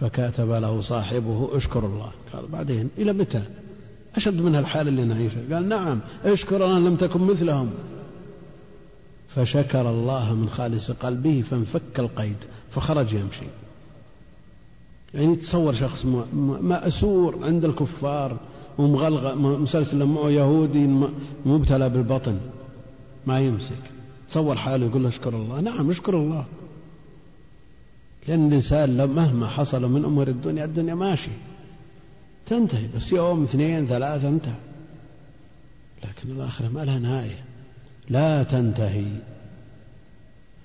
[0.00, 2.10] فكاتب له صاحبه اشكر الله.
[2.32, 3.42] قال بعدين إلى متى؟
[4.16, 7.70] أشد من الحال اللي نعيشها قال نعم اشكر أنا لم تكن مثلهم.
[9.34, 12.36] فشكر الله من خالص قلبه فانفك القيد
[12.70, 13.46] فخرج يمشي.
[15.14, 16.04] يعني تصور شخص
[16.60, 18.36] مأسور عند الكفار
[18.78, 21.08] ومغلغ مسلسل معه يهودي
[21.46, 22.38] مبتلى بالبطن
[23.26, 23.90] ما يمسك.
[24.30, 25.60] تصور حاله يقول له اشكر الله.
[25.60, 26.44] نعم اشكر الله.
[28.28, 31.30] لأن الإنسان مهما حصل من أمور الدنيا الدنيا ماشي
[32.46, 32.88] تنتهي.
[32.96, 34.54] بس يوم اثنين ثلاثة انتهى.
[36.04, 37.44] لكن الآخرة ما لها نهاية.
[38.08, 39.06] لا تنتهي.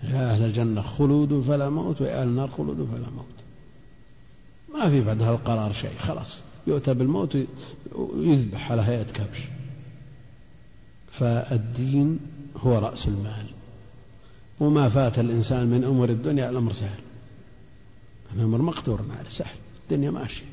[0.03, 3.25] يا أهل الجنة خلود فلا موت ويا أهل النار خلود فلا موت.
[4.73, 6.39] ما في بعد هذا القرار شيء خلاص.
[6.67, 7.37] يؤتى بالموت
[7.95, 9.39] ويذبح على هيئة كبش.
[11.11, 12.19] فالدين
[12.57, 13.45] هو رأس المال.
[14.59, 16.99] وما فات الإنسان من أمور الدنيا الأمر سهل.
[18.35, 19.55] الأمر مقدور عليه سهل.
[19.85, 20.45] الدنيا ماشية.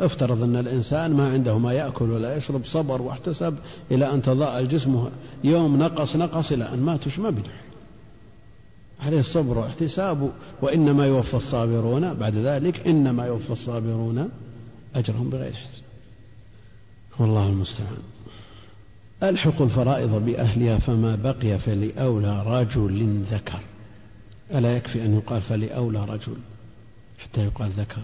[0.00, 3.56] افترض أن الإنسان ما عنده ما يأكل ولا يشرب صبر واحتسب
[3.90, 5.10] إلى أن تضاءل جسمه
[5.44, 7.66] يوم نقص نقص إلى أن مات ما بدح
[9.00, 10.30] عليه الصبر واحتساب
[10.62, 14.30] وإنما يوفى الصابرون بعد ذلك إنما يوفى الصابرون
[14.94, 15.84] أجرهم بغير حساب.
[17.18, 18.02] والله المستعان.
[19.22, 23.60] ألحق الفرائض بأهلها فما بقي فلأولى رجل ذكر.
[24.54, 26.36] ألا يكفي أن يقال فلأولى رجل؟
[27.26, 28.02] حتى يقال ذكر.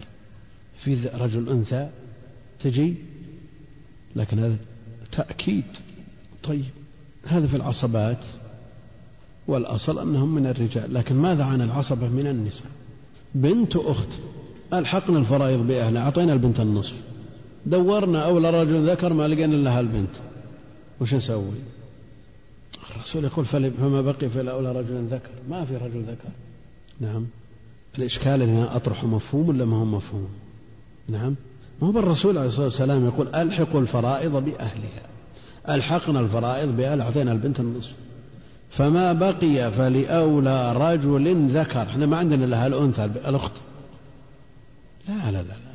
[0.84, 1.88] في رجل أنثى
[2.60, 2.94] تجي
[4.16, 4.56] لكن هذا
[5.12, 5.64] تأكيد.
[6.42, 6.64] طيب
[7.26, 8.18] هذا في العصبات.
[9.46, 10.94] والأصل أنهم من الرجال.
[10.94, 12.70] لكن ماذا عن العصبة من النساء؟
[13.34, 14.08] بنت أخت.
[14.72, 16.02] ألحقنا الفرائض بأهلها.
[16.02, 16.94] أعطينا البنت النصف.
[17.66, 20.10] دورنا أولى رجل ذكر ما لقينا لها البنت.
[21.00, 21.54] وش نسوي؟
[22.90, 25.30] الرسول يقول فما بقي فلا رجل ذكر.
[25.50, 26.28] ما في رجل ذكر.
[27.00, 27.26] نعم.
[27.98, 30.28] الإشكال أنا أطرحه مفهوم ولا ما هو مفهوم؟
[31.08, 31.34] نعم.
[31.82, 35.06] ما هو الرسول عليه الصلاة والسلام يقول ألحقوا الفرائض بأهلها.
[35.68, 37.92] ألحقنا الفرائض بأهل أعطينا البنت النصف.
[38.70, 41.82] فما بقي فلأولى رجل ذكر.
[41.82, 43.52] إحنا ما عندنا لها الأنثى الأخت.
[45.08, 45.72] لا لا لا لا.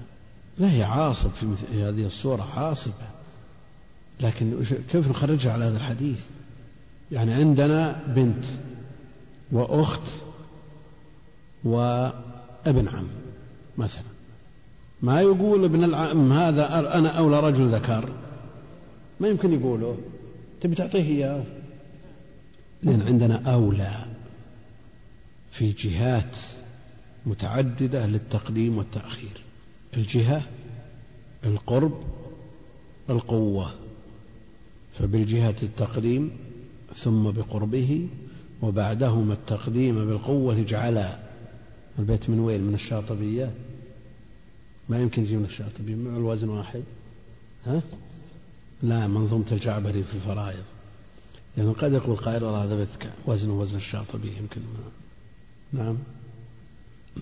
[0.58, 2.94] لا هي عاصب في مثل هذه الصورة عاصبة.
[4.20, 6.20] لكن كيف نخرجها على هذا الحديث؟
[7.12, 8.44] يعني عندنا بنت
[9.52, 10.02] وأخت
[11.68, 13.08] وابن عم
[13.78, 14.04] مثلا.
[15.02, 18.10] ما يقول ابن العم هذا أنا أولى رجل ذكر.
[19.20, 19.98] ما يمكن يقوله.
[20.62, 21.44] تبي تعطيه إياه؟
[22.84, 24.06] لأن عندنا أولى
[25.52, 26.38] في جهات
[27.26, 29.42] متعددة للتقديم والتأخير.
[29.94, 30.42] الجهة
[31.46, 32.02] القرب
[33.10, 33.72] القوة.
[35.00, 36.32] فبالجهة التقديم
[36.96, 38.08] ثم بقربه
[38.62, 41.27] وبعدهما التقديم بالقوة اجعلا
[42.00, 43.52] البيت من وين؟ من الشاطبية؟
[44.90, 46.84] ما يمكن يجي من الشاطبية مع الوزن واحد.
[47.66, 47.82] ها؟
[48.84, 50.64] لا منظومة الجعبري في الفرائض.
[51.58, 54.62] لأنه قد يقول قائل هذا بيت وزنه وزن الشاطبية يمكن.
[54.62, 55.84] ما.
[55.84, 55.98] نعم.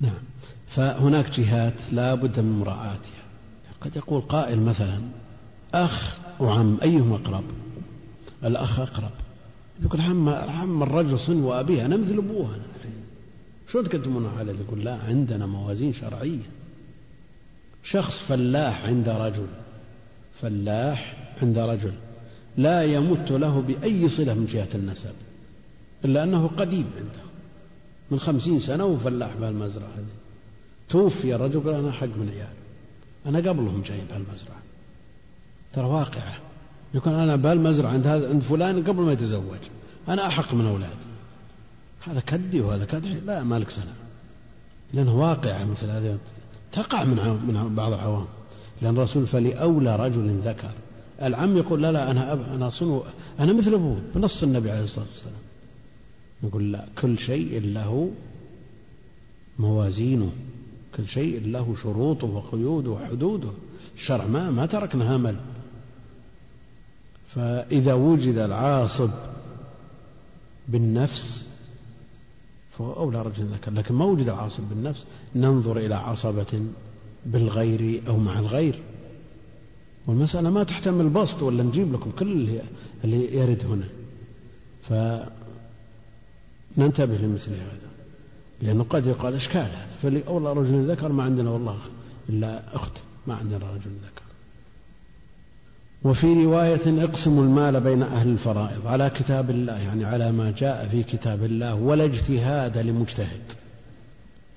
[0.02, 0.22] نعم.
[0.70, 3.26] فهناك جهات لا بد من مراعاتها.
[3.82, 5.02] قد يقول قائل مثلا
[5.74, 7.44] أخ وعم أيهما أقرب؟
[8.44, 9.12] الأخ أقرب.
[9.84, 12.75] يقول عم عم الرجل صنو أبيه أنا مثل أبوه أنا.
[13.76, 16.50] شلون تقدمون عليه يقول لا عندنا موازين شرعية.
[17.84, 19.48] شخص فلاح عند رجل
[20.42, 21.94] فلاح عند رجل
[22.58, 25.14] لا يمت له بأي صلة من جهة النسب
[26.06, 27.26] إلا أنه قديم عنده
[28.12, 30.16] من خمسين سنة وفلاح بهالمزرعة هذه.
[30.90, 32.56] توفي الرجل قال أنا حق من عيال
[33.26, 34.62] أنا قبلهم جاي بهالمزرعة.
[35.74, 36.38] ترى واقعة.
[36.94, 39.60] يكون أنا بهالمزرعة عند هذا عند فلان قبل ما يتزوج
[40.08, 41.05] أنا أحق من أولاد
[42.08, 43.94] هذا كدي وهذا كدحي لا مالك سنة.
[44.94, 46.18] لأنه واقعة مثل هذه.
[46.72, 48.26] تقع من من بعض العوام.
[48.82, 50.72] لأن الرسول فلأولى رجل ذكر.
[51.22, 53.04] العم يقول لا لا أنا أب أنا صنو
[53.40, 55.42] أنا مثل أبوه بنص النبي عليه الصلاة والسلام.
[56.44, 58.12] يقول لا كل شيء له
[59.60, 60.32] موازينه.
[60.98, 63.50] كل شيء له شروطه وقيوده وحدوده.
[63.98, 65.36] الشرع ما ما تركنا همل
[67.36, 69.10] فإذا وجد العاصب
[70.68, 71.46] بالنفس
[72.78, 75.06] فهو أولى رجل ذكر لكن ما وجد العاصب بالنفس.
[75.36, 76.62] ننظر إلى عصبة
[77.26, 78.80] بالغير أو مع الغير.
[80.08, 82.60] والمسألة ما تحتمل بسط ولا نجيب لكم كل
[83.04, 83.88] اللي, يرد هنا.
[86.76, 87.90] فننتبه لمثل هذا
[88.62, 89.88] لأنه قد يقال إشكال هذا.
[90.02, 91.78] فلأولى رجل ذكر ما عندنا والله
[92.30, 92.92] إلا أخت
[93.28, 94.25] ما عندنا رجل ذكر.
[96.06, 101.04] وفي رواية اقسموا المال بين أهل الفرائض على كتاب الله يعني على ما جاء في
[101.04, 103.42] كتاب الله ولا اجتهاد لمجتهد.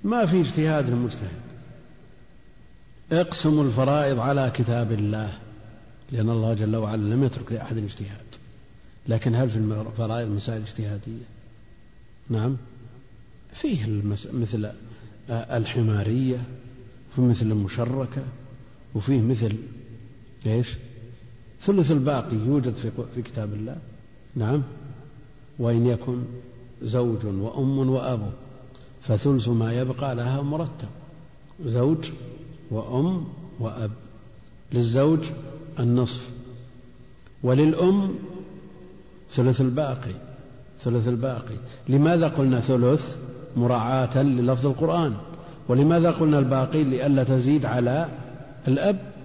[0.04, 1.40] ما في اجتهاد لمجتهد.
[3.12, 5.38] اقسموا الفرائض على كتاب الله
[6.12, 8.26] لأن الله جل وعلا لم يترك لأحد الاجتهاد.
[9.08, 11.24] لكن هل في الفرائض مسائل اجتهادية؟
[12.30, 12.56] نعم.
[13.54, 14.02] فيه.
[14.32, 14.70] مثل
[15.30, 16.42] الحمارية
[17.12, 18.22] وفي مثل المشركة
[18.94, 19.56] وفيه مثل
[20.46, 20.68] إيش؟
[21.62, 22.74] ثلث الباقي يوجد
[23.14, 23.76] في, كتاب الله؟
[24.36, 24.62] نعم.
[25.58, 26.22] وإن يكن
[26.82, 28.30] زوج وأم وأب
[29.02, 30.88] فثلث ما يبقى لها مرتب.
[31.64, 32.10] زوج
[32.70, 33.24] وأم
[33.60, 33.90] وأب.
[34.72, 35.18] للزوج
[35.78, 36.28] النصف.
[37.42, 38.14] وللأم
[39.32, 40.14] ثلث الباقي.
[40.84, 41.56] ثلث الباقي.
[41.88, 43.16] لماذا قلنا ثلث؟
[43.56, 45.14] مراعاة للفظ القرآن.
[45.68, 48.08] ولماذا قلنا الباقي؟ لئلا تزيد على
[48.68, 49.17] الأب.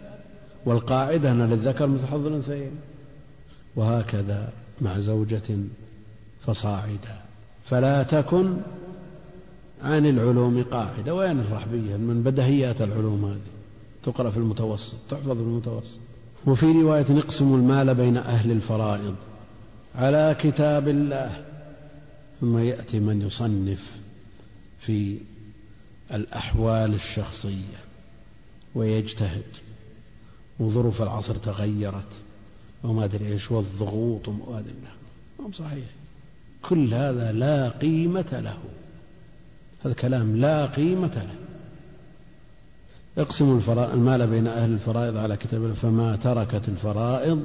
[0.65, 2.71] والقاعدة أن للذكر مثل حظ الأنثيين.
[3.75, 5.57] وهكذا مع زوجة
[6.45, 7.21] فصاعدا
[7.65, 8.57] فلا تكن
[9.83, 11.13] عن العلوم قاعدة.
[11.13, 13.53] وين بها من بدهيات العلوم هذه.
[14.03, 15.99] تقرأ في المتوسط تحفظ في المتوسط.
[16.45, 19.15] وفي رواية نقسم المال بين أهل الفرائض.
[19.95, 21.45] على كتاب الله.
[22.41, 23.91] ثم يأتي من يصنف
[24.79, 25.17] في
[26.13, 27.83] الأحوال الشخصية.
[28.75, 29.43] ويجتهد.
[30.59, 32.11] وظروف العصر تغيرت.
[32.83, 34.73] وما أدري إيش والضغوط وما أدري
[35.53, 35.85] صحيح.
[36.61, 38.57] كل هذا لا قيمة له.
[39.85, 41.35] هذا كلام لا قيمة له.
[43.17, 43.61] اقسموا
[43.93, 47.43] المال بين أهل الفرائض على كتاب فما تركت الفرائض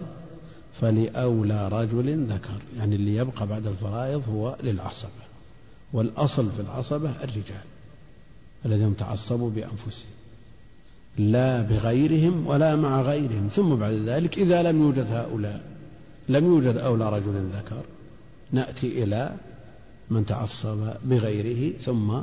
[0.81, 2.63] فلأولى رجل ذكر.
[2.77, 5.29] يعني اللي يبقى بعد الفرائض هو للعصبة.
[5.93, 7.65] والأصل في العصبة الرجال
[8.65, 10.18] الذين تعصبوا بأنفسهم.
[11.19, 13.49] لا بغيرهم ولا مع غيرهم.
[13.49, 15.61] ثم بعد ذلك إذا لم يوجد هؤلاء
[16.29, 17.83] لم يوجد أولى رجل ذكر
[18.53, 19.33] نأتي إلى
[20.11, 22.21] من تعصب بغيره ثم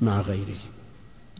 [0.00, 0.60] مع غيره.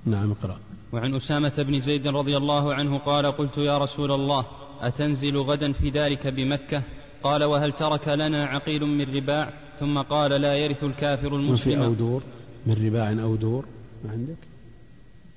[0.06, 0.58] نعم اقرأ.
[0.92, 4.46] وعن أسامة بن زيد رضي الله عنه قال قلت يا رسول الله
[4.80, 6.82] أتنزل غدا في ذلك بمكة؟
[7.22, 11.94] قال وهل ترك لنا عقيل من رباع؟ ثم قال لا يرث الكافر المسلم في أو
[11.94, 12.22] دور؟
[12.66, 13.64] من رباع أو دور؟
[14.04, 14.36] ما عندك؟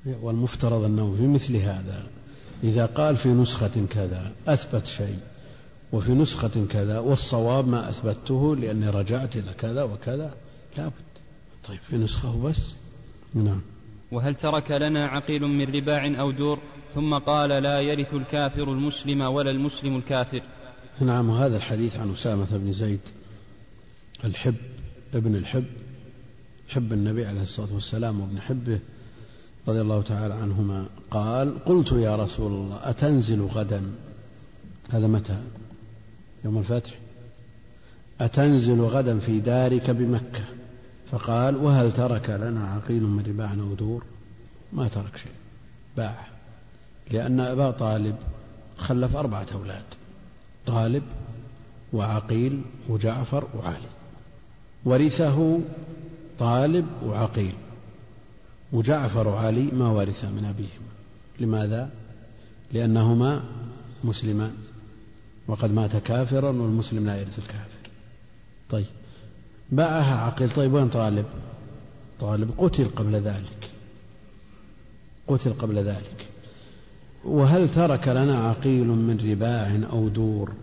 [0.05, 2.07] والمفترض أنه في مثل هذا
[2.63, 5.19] إذا قال في نسخة كذا أثبت شيء
[5.91, 10.33] وفي نسخة كذا والصواب ما أثبته لأني رجعت إلى كذا وكذا
[10.77, 10.93] لابد.
[11.67, 12.57] طيب في نسخة بس
[13.33, 13.61] نعم.
[14.11, 16.59] وهل ترك لنا عقيل من رباع أو دور؟
[16.95, 20.41] ثم قال لا يرث الكافر المسلم ولا المسلم الكافر.
[21.01, 22.99] نعم وهذا الحديث عن أسامة بن زيد
[24.23, 24.55] الحب
[25.13, 25.65] ابن الحب
[26.69, 28.79] حب النبي عليه الصلاة والسلام وابن حبه
[29.69, 33.91] رضي الله تعالى عنهما قال قلت يا رسول الله أتنزل غدا؟
[34.89, 35.41] هذا متى؟
[36.45, 36.93] يوم الفتح.
[38.21, 40.43] أتنزل غدا في دارك بمكة؟
[41.11, 44.03] فقال وهل ترك لنا عقيل من رباع أو دور
[44.73, 45.31] ما ترك شيء.
[45.97, 46.27] باع.
[47.11, 48.15] لأن أبا طالب
[48.77, 49.83] خلف أربعة أولاد
[50.65, 51.03] طالب
[51.93, 53.89] وعقيل وجعفر وعلي.
[54.85, 55.59] ورثه
[56.39, 57.53] طالب وعقيل.
[58.71, 60.89] وجعفر وعلي ما ورثا من أبيهما
[61.39, 61.89] لماذا؟
[62.71, 63.43] لأنهما
[64.03, 64.53] مسلمان.
[65.47, 67.89] وقد مات كافرا والمسلم لا يرث الكافر.
[68.69, 68.85] طيب
[69.71, 70.49] باعها عقيل.
[70.49, 71.25] طيب وين طالب؟
[72.19, 73.69] طالب قتل قبل ذلك.
[75.27, 76.27] قتل قبل ذلك.
[77.25, 80.53] وهل ترك لنا عقيل من رباع أو دور؟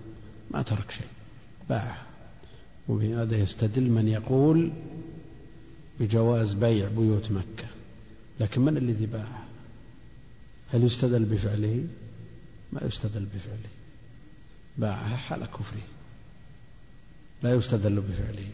[0.51, 1.07] ما ترك شيء.
[1.69, 2.03] باعها.
[2.89, 4.71] وبهذا يستدل من يقول
[6.01, 7.66] بجواز بيع بيوت مكة.
[8.41, 9.47] لكن من الذي باعها
[10.73, 11.85] هل يستدل بفعله؟
[12.73, 13.71] ما يستدل بفعله.
[14.79, 15.87] باعها حال كفره.
[17.43, 18.49] لا يستدل بفعله.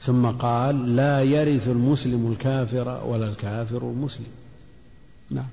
[0.00, 4.32] ثم قال لا يرث المسلم الكافر ولا الكافر المسلم.
[5.30, 5.48] نعم.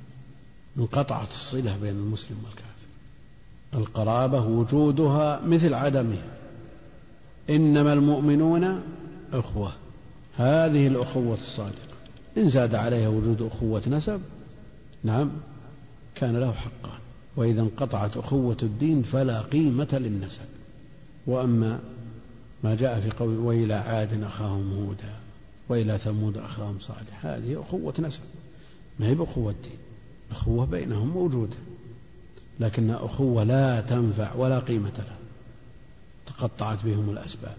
[0.78, 2.68] انقطعت الصلة بين المسلم والكافر.
[3.74, 6.38] القرابة وجودها مثل عدمها
[7.50, 8.82] إنما المؤمنون
[9.34, 9.74] أخوة.
[10.38, 11.87] هذه الأخوة الصادقة
[12.38, 14.22] إن زاد عليها وجود أخوة نسب
[15.04, 15.32] نعم
[16.16, 17.00] كان له حقان.
[17.36, 20.46] وإذا انقطعت أخوة الدين فلا قيمة للنسب.
[21.28, 21.80] وأما
[22.64, 25.14] ما جاء في قول وإلى عاد أخاهم هودا
[25.70, 28.20] وإلى ثمود أخاهم صالح هذه أخوة نسب.
[29.00, 29.78] ما هي بأخوة دين
[30.32, 31.56] أخوة بينهم موجودة
[32.60, 35.18] لكن أخوة لا تنفع ولا قيمة لها.
[36.26, 37.58] تقطعت بهم الأسباب.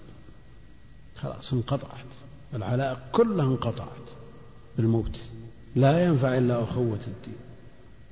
[1.16, 2.04] خلاص انقطعت.
[2.54, 4.07] العلاقة كلها انقطعت.
[4.78, 5.18] بالموت
[5.76, 7.38] لا ينفع إلا أخوة الدين.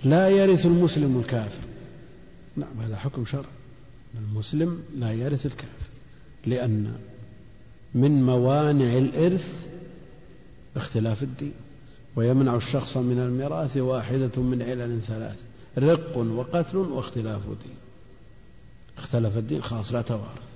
[0.04, 1.64] لا يرث المسلم الكافر.
[2.56, 3.44] نعم هذا حكم شرعي.
[4.18, 5.86] المسلم لا يرث الكافر
[6.46, 6.92] لأن
[7.94, 9.66] من موانع الإرث
[10.76, 11.52] اختلاف الدين
[12.16, 15.36] ويمنع الشخص من الميراث واحدة من علل ثلاث
[15.78, 17.76] رق وقتل واختلاف دين
[18.98, 20.46] اختلف الدين خلاص لا توارث.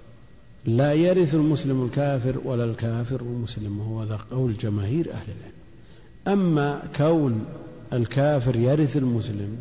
[0.64, 3.80] لا يرث المسلم الكافر ولا الكافر المسلم.
[3.80, 5.59] وهو ذا قول جماهير أهل العلم.
[6.28, 7.46] أما كون
[7.92, 9.60] الكافر يرث المسلم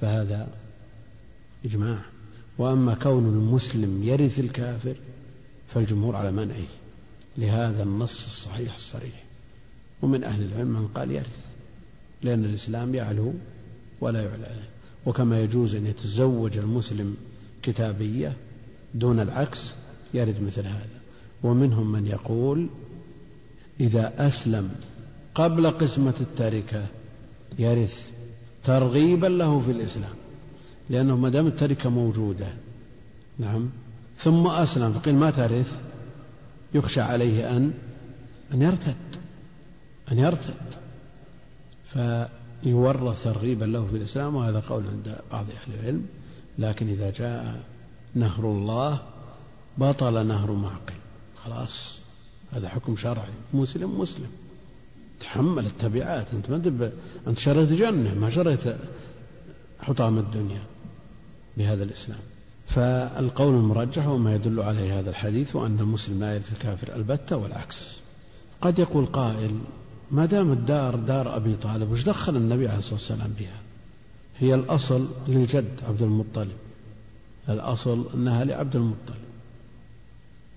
[0.00, 0.48] فهذا
[1.64, 1.98] إجماع.
[2.58, 4.94] وأما كون المسلم يرث الكافر
[5.74, 6.68] فالجمهور على منعه.
[7.38, 9.24] لهذا النص الصحيح الصريح.
[10.02, 11.38] ومن أهل العلم من قال يرث
[12.22, 13.32] لأن الإسلام يعلو
[14.00, 14.46] ولا يعلى.
[14.46, 14.68] عليه
[15.06, 17.16] وكما يجوز أن يتزوج المسلم
[17.62, 18.36] كتابية
[18.94, 19.74] دون العكس
[20.14, 21.00] يرد مثل هذا.
[21.42, 22.68] ومنهم من يقول
[23.80, 24.70] إذا أسلم
[25.34, 26.86] قبل قسمة التركة.
[27.58, 28.10] يرث
[28.64, 30.14] ترغيبا له في الإسلام
[30.90, 32.48] لأنه ما دام التركة موجودة.
[33.38, 33.70] نعم.
[34.18, 35.80] ثم أسلم فقيل ما ترث؟
[36.74, 37.72] يخشى عليه أن
[38.54, 38.96] أن يرتد
[40.12, 40.54] أن يرتد.
[41.92, 46.06] فيورث ترغيبا له في الإسلام وهذا قول عند بعض أهل العلم.
[46.58, 47.62] لكن إذا جاء
[48.14, 49.00] نهر الله
[49.78, 50.94] بطل نهر معقل.
[51.44, 51.98] خلاص.
[52.52, 53.32] هذا حكم شرعي.
[53.54, 54.30] مسلم مسلم.
[55.20, 56.26] تحمل التبعات.
[56.34, 56.90] أنت ما
[57.26, 58.76] أنت شريت جنة ما شريت
[59.80, 60.62] حطام الدنيا
[61.56, 62.20] بهذا الإسلام.
[62.68, 67.96] فالقول المرجح وما يدل عليه هذا الحديث وأن المسلم لا يرث الكافر البتة والعكس.
[68.60, 69.60] قد يقول قائل
[70.10, 73.60] ما دام الدار دار أبي طالب وش دخل النبي عليه الصلاة والسلام بها؟
[74.38, 76.56] هي الأصل للجد عبد المطلب
[77.48, 79.20] الأصل أنها لعبد المطلب.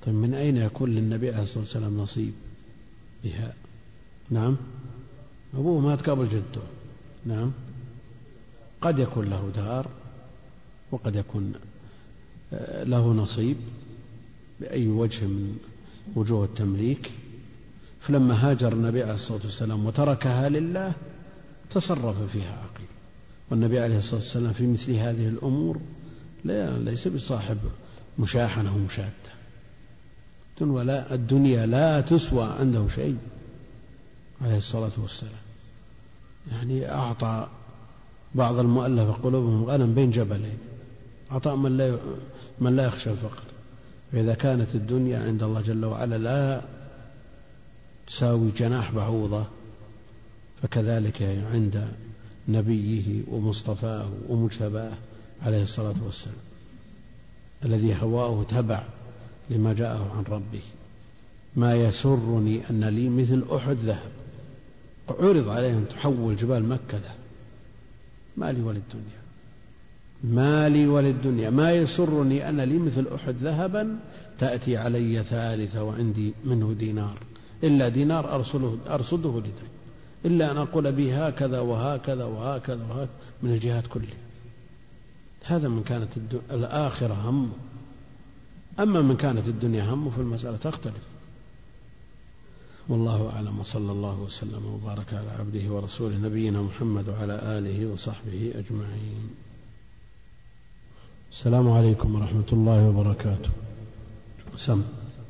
[0.06, 2.34] طيب من أين يكون للنبي عليه الصلاة والسلام نصيب
[3.24, 3.54] بها؟
[4.30, 4.56] نعم.
[5.54, 6.62] أبوه مات قبل جده.
[7.26, 7.52] نعم.
[8.82, 9.88] قد يكون له دار
[10.92, 11.54] وقد يكون
[12.54, 13.58] آه، له نصيب
[14.60, 15.58] بأي وجه من
[16.16, 17.12] وجوه التمليك.
[18.02, 20.94] فلما هاجر النبي عليه الصلاة والسلام وتركها لله
[21.72, 22.88] تصرف فيها عقيل.
[23.52, 25.80] والنبي عليه الصلاة والسلام في مثل هذه الأمور
[26.44, 27.58] لا ليس بصاحب
[28.20, 29.34] مشاحنة ومشادة
[30.62, 33.18] ولا الدنيا لا تسوى عنده شيء.
[34.44, 35.44] عليه الصلاة والسلام.
[36.52, 37.48] يعني أعطى
[38.36, 40.58] بعض المؤلفة قلوبهم غنم بين جبلين.
[41.32, 41.98] عطاء من لا
[42.60, 43.44] من لا يخشى الفقر.
[44.12, 46.62] فإذا كانت الدنيا عند الله جل وعلا لا
[48.08, 49.46] تساوي جناح بعوضة
[50.62, 51.22] فكذلك
[51.52, 51.88] عند
[52.48, 54.94] نبيه ومصطفاه ومجتباه
[55.46, 56.36] عليه الصلاة والسلام.
[57.66, 58.84] الذي هواه تبع
[59.50, 60.62] لما جاءه عن ربه.
[61.56, 64.12] ما يسرني أن لي مثل أحد ذهب.
[65.10, 67.16] عرض عليه أن تحول جبال مكة ذهب
[68.38, 69.24] ما لي وللدنيا
[70.24, 74.00] ما لي وللدنيا ما يسرني أن لي مثل أحد ذهبا
[74.40, 77.18] تأتي علي ثالثة وعندي منه دينار.
[77.64, 79.52] إلا دينار أرسله أرصده لدي.
[80.26, 83.10] إلا أن أقول به هكذا وهكذا وهكذا وهكذا.
[83.44, 84.24] من الجهات كلها
[85.46, 86.10] هذا من كانت
[86.52, 87.50] الآخرة همه
[88.80, 91.13] أما من كانت الدنيا همه فالمسألة تختلف.
[92.90, 99.24] والله أعلم وصلى الله وسلم وبارك على عبده ورسوله نبينا محمد وعلى آله وصحبه أجمعين.
[101.32, 103.50] السلام عليكم ورحمة الله وبركاته.
[104.56, 104.84] سم.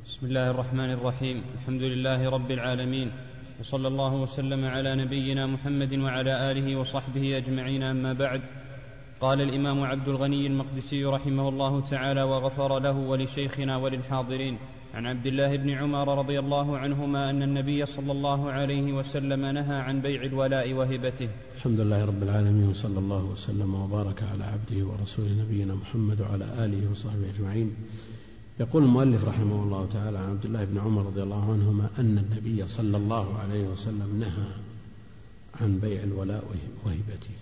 [0.06, 1.42] بسم الله الرحمن الرحيم.
[1.62, 3.12] الحمد لله رب العالمين
[3.62, 7.84] وصلى الله وسلم على نبينا محمد وعلى آله وصحبه أجمعين.
[7.84, 8.42] أما بعد
[9.22, 14.58] قال الإمام عبد الغني المقدسي رحمه الله تعالى وغفر له ولشيخنا وللحاضرين.
[14.94, 19.76] عن عبد الله بن عمر رضي الله عنهما أن النبي صلى الله عليه وسلم نهى
[19.76, 21.30] عن بيع الولاء وهبته.
[21.56, 26.92] الحمد لله رب العالمين وصلى الله وسلم وبارك على عبده ورسوله نبينا محمد وعلى آله
[26.92, 27.76] وصحبه أجمعين.
[28.60, 32.68] يقول المؤلف رحمه الله تعالى عن عبد الله بن عمر رضي الله عنهما أن النبي
[32.68, 34.50] صلى الله عليه وسلم نهى
[35.62, 36.44] عن بيع الولاء
[36.86, 37.36] وهبته.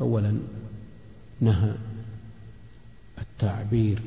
[0.00, 0.38] أولا
[1.40, 1.74] نهى
[3.18, 4.02] التعبير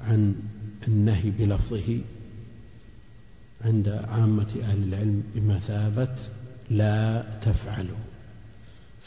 [0.00, 0.34] عن
[0.88, 2.00] النهي بلفظه
[3.64, 6.16] عند عامة أهل العلم بمثابة
[6.70, 7.96] لا تفعلوا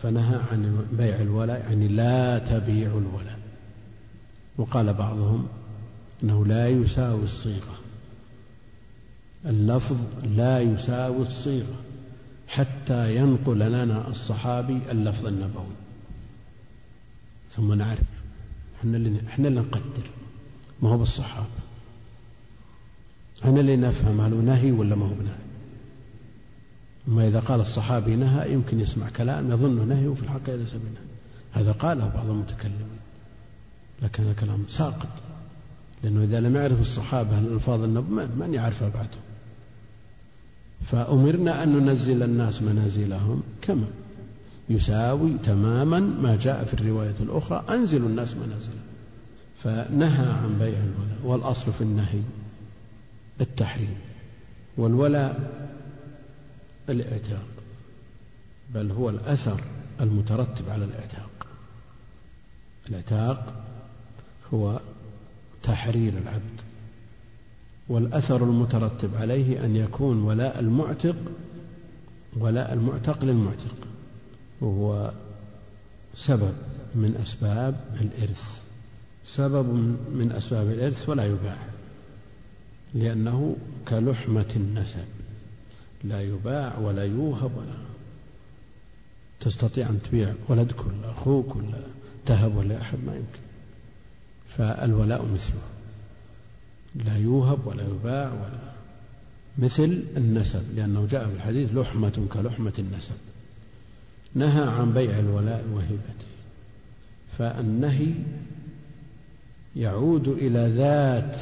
[0.01, 3.39] فنهى عن بيع الولاء يعني لا تبيعوا الولاء
[4.57, 5.47] وقال بعضهم
[6.23, 7.77] إنه لا يساوي الصيغة
[9.45, 11.75] اللفظ لا يساوي الصيغة
[12.47, 15.75] حتى ينقل لنا الصحابي اللفظ النبوي.
[17.55, 18.07] ثم نعرف
[18.79, 20.09] إحنا اللي إحنا اللي نقدر
[20.81, 21.47] ما هو بالصحابة.
[23.43, 25.33] إحنا اللي نفهم هل نهي ولا ما هو بنهي.
[27.07, 31.07] أما إذا قال الصحابي نهى يمكن يسمع كلام يظنه نهي وفي الحقيقة ليس بنهي.
[31.51, 32.99] هذا قاله بعض المتكلمين.
[34.01, 35.09] لكن هذا كلام ساقط.
[36.03, 39.17] لأنه إذا لم يعرف الصحابة الألفاظ النبي من يعرفها بعده؟
[40.85, 43.87] فأمرنا أن ننزل الناس منازلهم كما
[44.69, 48.77] يساوي تماما ما جاء في الرواية الأخرى أنزلوا الناس منازل
[49.63, 52.21] فنهى عن بيع الولاء والأصل في النهي.
[53.41, 53.97] التحريم
[54.77, 55.51] والولاء
[56.89, 57.45] الإعتاق
[58.73, 59.63] بل هو الأثر
[60.01, 61.47] المترتب على الإعتاق.
[62.89, 63.63] الإعتاق
[64.53, 64.79] هو
[65.63, 66.61] تحرير العبد
[67.89, 71.15] والأثر المترتب عليه أن يكون ولاء المعتق
[72.37, 73.87] ولاء المعتق للمعتق
[74.61, 75.11] وهو
[76.15, 76.53] سبب
[76.95, 78.61] من أسباب الإرث.
[79.25, 79.65] سبب
[80.11, 81.76] من أسباب الإرث ولا يباع
[82.97, 83.55] لأنه
[83.87, 85.05] كلحمة النسب.
[86.03, 87.77] لا يباع ولا يوهب ولا
[89.39, 91.79] تستطيع أن تبيع ولدك ولا أخوك ولا
[92.25, 93.39] تهب ولا أحد ما يمكن.
[94.57, 95.61] فالولاء مثله.
[96.95, 98.73] لا يوهب ولا يباع ولا
[99.57, 103.15] مثل النسب لأنه جاء في الحديث لحمة كلحمة النسب.
[104.35, 106.27] نهى عن بيع الولاء وهبته.
[107.37, 108.13] فالنهي
[109.75, 111.37] يعود إلى ذات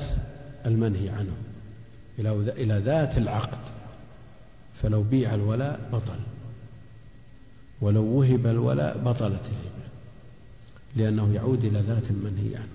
[0.65, 1.44] المنهي عنه.
[2.19, 3.59] إلى ذات العقد
[4.81, 6.19] فلو بيع الولاء بطل.
[7.81, 9.85] ولو وهب الولاء بطلت الهبة
[10.95, 12.67] لأنه يعود إلى ذات المنهي عنه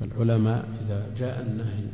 [0.00, 1.86] فالعلماء إذا جاء النهي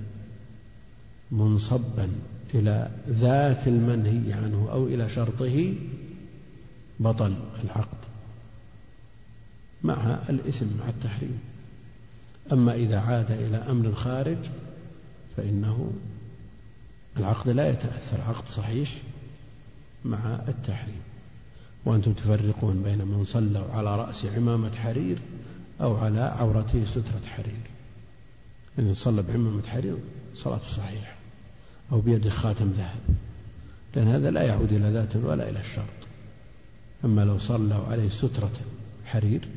[1.30, 2.08] منصبا
[2.54, 5.75] إلى ذات المنهي عنه أو إلى شرطه
[7.00, 7.34] بطل
[7.64, 7.98] العقد.
[9.82, 11.40] مع الإثم مع التحريم.
[12.52, 14.38] أما إذا عاد إلى أمر خارج
[15.36, 15.92] فإنه
[17.16, 18.94] العقد لا يتأثر عقد صحيح
[20.04, 21.00] مع التحريم.
[21.84, 25.18] وأنتم تفرقون بين من صلى على رأس عمامة حرير
[25.80, 27.60] أو على عورته سترة حرير.
[28.78, 29.96] إن صلى بعمامة حرير
[30.34, 31.14] صلاته صحيحة
[31.92, 33.00] أو بيده خاتم ذهب
[33.96, 35.96] لأن هذا لا يعود إلى ذات ولا إلى الشرط.
[37.04, 38.50] أما لو صلوا عليه سترة
[39.06, 39.48] حرير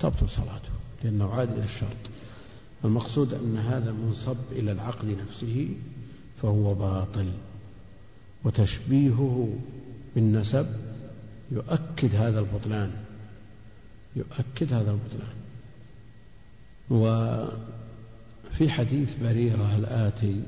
[0.00, 0.72] تبطل صلاته
[1.04, 1.96] لأنه عاد إلى الشرط.
[2.84, 5.68] المقصود أن هذا منصب إلى العقد نفسه
[6.42, 7.32] فهو باطل
[8.44, 9.58] وتشبيهه
[10.14, 10.66] بالنسب
[11.52, 12.90] يؤكد هذا البطلان
[14.16, 15.34] يؤكد هذا البطلان.
[16.90, 20.42] وفي حديث بريرة الآتي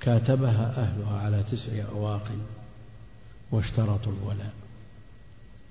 [0.00, 2.30] كاتبها أهلها على تسع أواق
[3.50, 4.52] واشترطوا الولاء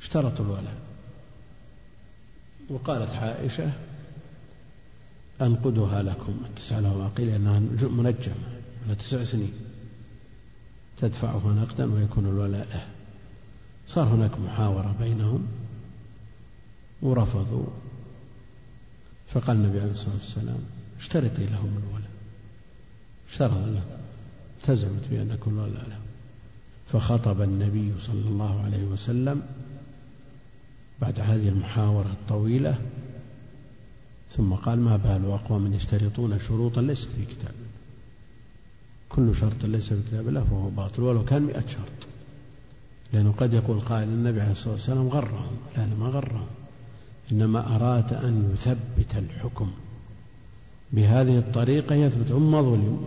[0.02, 0.78] اشترطوا الولاء.
[2.70, 3.72] وقالت عائشة
[5.42, 6.38] أنقدها لكم.
[6.50, 8.36] التسع الأواق لأنها منجمة
[8.86, 9.54] على تسع سنين.
[11.02, 12.88] تدفعها نقدا ويكون الولاء له.
[13.88, 15.48] صار هناك محاورة بينهم
[17.02, 17.66] ورفضوا.
[19.34, 20.60] فقال النبي عليه الصلاة والسلام
[21.00, 22.12] اشترطي لهم الولاء.
[23.32, 23.84] اشترط له.
[24.62, 26.00] التزمت بأن يكون الولاء له.
[26.92, 29.42] فخطب النبي صلى الله عليه وسلم
[31.02, 32.78] بعد هذه المحاورة الطويلة
[34.38, 37.56] ثم قال ما بال أقوام يشترطون شروطا ليست في كتاب.
[39.10, 42.08] كل شرط ليس في كتاب الله فهو باطل ولو كان مئة شرط.
[43.14, 45.58] لأنه قد يقول قائل النبي عليه الصلاة والسلام غرهم.
[45.78, 46.48] لا لا ما غرهم.
[47.32, 49.72] إنما أراد أن يثبت الحكم.
[50.94, 52.32] بهذه الطريقة يثبت.
[52.32, 52.98] هم ظلموا.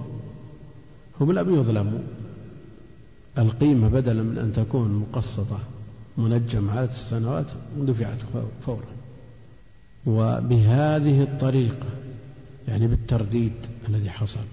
[1.20, 2.00] هم لم يظلموا.
[3.38, 5.58] القيمة بدلا من أن تكون مقسطة
[6.18, 8.18] منجمة عدد السنوات دفعت
[8.66, 8.99] فورا.
[10.06, 11.86] وبهذه الطريقة
[12.68, 13.52] يعني بالترديد
[13.88, 14.44] الذي حصل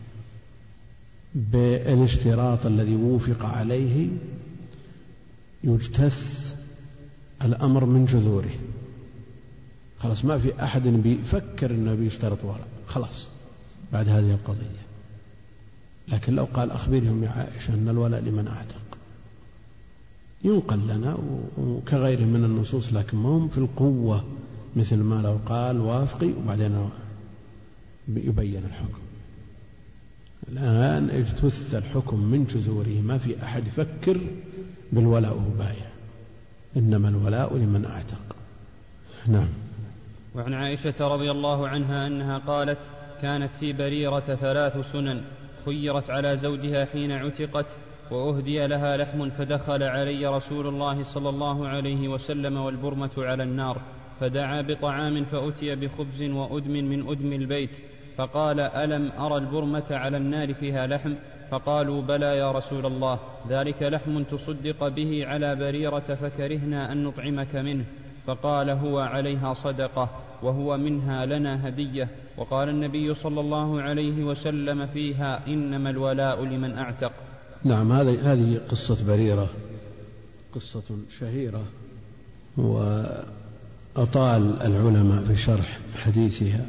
[1.35, 4.09] بالاشتراط الذي وافق عليه
[5.63, 6.47] يجتث
[7.41, 8.55] الأمر من جذوره.
[9.99, 13.27] خلاص ما في أحد بيفكر أنه بيشترط وراء خلاص
[13.93, 14.87] بعد هذه القضية.
[16.07, 18.97] لكن لو قال أخبرهم يا عائشة أن الولاء لمن أعتق.
[20.43, 21.17] ينقل لنا
[21.57, 24.23] وكغيره من النصوص لكن ما هم في القوة
[24.77, 26.89] مثل ما لو قال وافقي وبعدين
[28.07, 28.99] يبين الحكم.
[30.51, 33.01] الآن اجتث الحكم من جذوره.
[33.01, 34.21] ما في أحد يفكر
[34.91, 35.87] بالولاء بايع.
[36.77, 38.35] إنما الولاء لمن أعتق.
[39.27, 39.47] نعم.
[40.35, 42.77] وعن عائشة رضي الله عنها أنها قالت
[43.21, 45.21] كانت في بريرة ثلاث سنن
[45.65, 47.65] خيرت على زوجها حين عتقت
[48.11, 53.81] وأهدي لها لحم فدخل علي رسول الله صلى الله عليه وسلم والبرمة على النار.
[54.19, 57.69] فدعا بطعام فأتي بخبز وأدم من أدم البيت
[58.17, 61.13] فقال ألم أرى البرمة على النار فيها لحم؟
[61.51, 67.85] فقالوا بلى يا رسول الله ذلك لحم تصدق به على بريرة فكرهنا أن نطعمك منه.
[68.27, 70.09] فقال هو عليها صدقة
[70.43, 72.07] وهو منها لنا هدية.
[72.37, 77.11] وقال النبي صلى الله عليه وسلم فيها إنما الولاء لمن أعتق.
[77.63, 79.49] نعم هذه هذه قصة بريرة
[80.53, 80.83] قصة
[81.19, 81.63] شهيرة
[83.97, 86.65] وأطال العلماء في شرح حديثها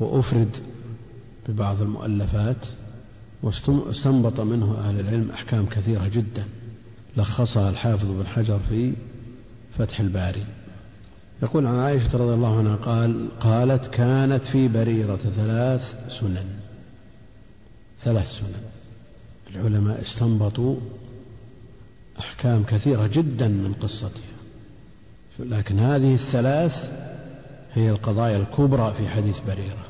[0.00, 0.56] وأفرد
[1.48, 2.56] ببعض المؤلفات
[3.42, 6.44] واستنبط منه أهل العلم أحكام كثيرة جدا.
[7.16, 8.92] لخصها الحافظ بن حجر في
[9.78, 10.46] فتح الباري.
[11.42, 16.48] يقول عن عائشة رضي الله عنها قال قالت كانت في بريرة ثلاث سنن.
[18.00, 18.62] ثلاث سنن.
[19.54, 20.76] العلماء استنبطوا
[22.18, 24.37] أحكام كثيرة جدا من قصتها.
[25.38, 26.92] لكن هذه الثلاث
[27.74, 29.84] هي القضايا الكبرى في حديث بريرة.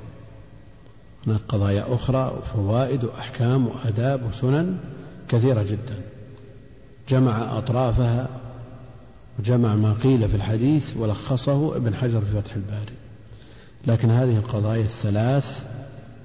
[1.27, 4.79] هناك قضايا أخرى وفوائد وأحكام وآداب وسنن
[5.29, 6.01] كثيرة جدا.
[7.09, 8.29] جمع أطرافها
[9.39, 12.93] وجمع ما قيل في الحديث ولخصه ابن حجر في فتح الباري.
[13.87, 15.67] لكن هذه القضايا الثلاث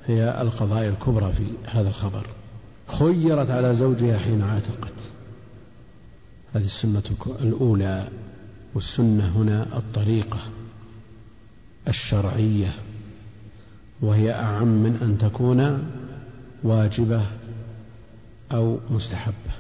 [0.06, 2.28] هي القضايا الكبرى في هذا الخبر.
[2.88, 4.94] خيرت على زوجها حين عاتقت.
[6.54, 7.04] هذه السنة
[7.42, 8.08] الأولى.
[8.76, 10.40] والسنة هنا الطريقة
[11.88, 12.74] الشرعية
[14.02, 15.88] وهي أعم من أن تكون
[16.64, 17.26] واجبة
[18.52, 19.54] أو مستحبة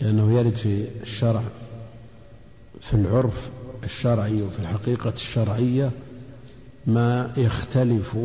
[0.00, 1.42] لأنه يرد في الشرع
[2.80, 3.50] في العرف
[3.84, 5.90] الشرعي وفي الحقيقة الشرعية
[6.86, 8.16] ما يختلف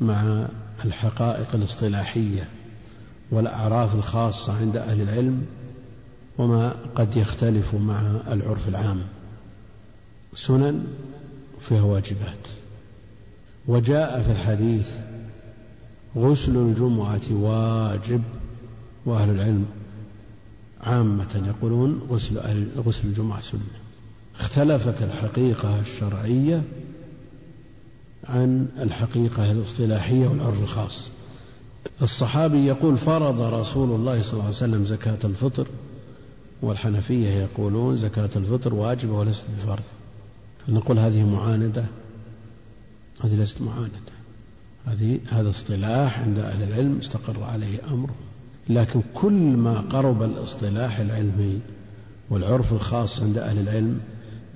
[0.00, 0.48] مع
[0.84, 2.48] الحقائق الاصطلاحية
[3.30, 5.46] والأعراف الخاصة عند أهل العلم
[6.38, 9.00] وما قد يختلف مع العرف العام.
[10.34, 10.86] سنن
[11.68, 12.48] فيها واجبات.
[13.66, 14.88] وجاء في الحديث
[16.16, 18.22] غسل الجمعة واجب
[19.06, 19.66] وأهل العلم
[20.80, 22.38] عامة يقولون غسل
[22.86, 23.60] غسل الجمعة سنة.
[24.40, 26.62] اختلفت الحقيقة الشرعية
[28.24, 31.08] عن الحقيقة الاصطلاحية والعرف الخاص.
[32.02, 35.66] الصحابي يقول فرض رسول الله صلى الله عليه وسلم زكاة الفطر
[36.62, 39.82] والحنفية يقولون زكاة الفطر واجبة وليست بفرض.
[40.68, 41.84] نقول هذه معاندة؟
[43.24, 43.98] هذه ليست معاندة.
[44.86, 48.14] هذه هذا اصطلاح عند أهل العلم استقر عليه أمره
[48.68, 51.60] لكن كل ما قرب الاصطلاح العلمي
[52.30, 54.00] والعرف الخاص عند أهل العلم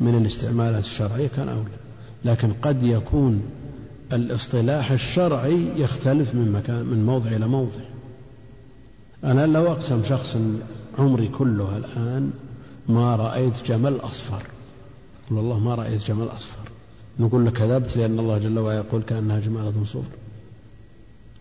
[0.01, 1.83] من الاستعمالات الشرعية كان أولى.
[2.25, 3.43] لكن قد يكون
[4.13, 7.81] الاصطلاح الشرعي يختلف من مكان من موضع إلى موضع.
[9.25, 10.37] أنا لو أقسم شخص
[10.99, 12.31] عمري كله الآن
[12.89, 14.43] ما رأيت جمل أصفر.
[15.27, 16.69] يقول الله ما رأيت جمل أصفر.
[17.21, 20.17] نقول له كذبت لأن الله جل وعلا يقول كأنها جمالة صفر.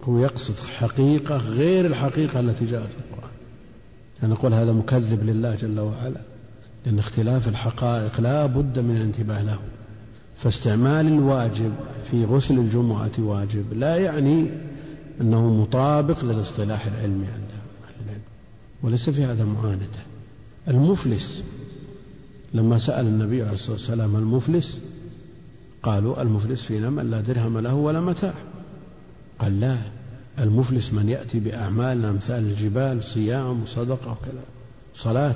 [0.03, 3.31] هو يقصد حقيقة غير الحقيقة التي جاءت في القرآن.
[4.21, 6.21] يعني نقول هذا مكذب لله جل وعلا.
[6.85, 9.59] لأن اختلاف الحقائق لا بد من الانتباه له.
[10.43, 11.73] فاستعمال الواجب
[12.11, 13.73] في غسل الجمعة واجب.
[13.73, 14.47] لا يعني
[15.21, 17.50] أنه مطابق للاصطلاح العلمي عند أهل العلم
[18.83, 19.85] وليس في هذا معاندة.
[20.67, 21.43] المفلس
[22.53, 24.77] لما سأل النبي عليه الصلاة والسلام المفلس
[25.83, 28.33] قالوا المفلس فينا من لا درهم له ولا متاع.
[29.39, 29.77] قال لا
[30.39, 34.43] المفلس من يأتي بأعمال أمثال الجبال صيام وصدقة وكذا.
[34.95, 35.35] صلاة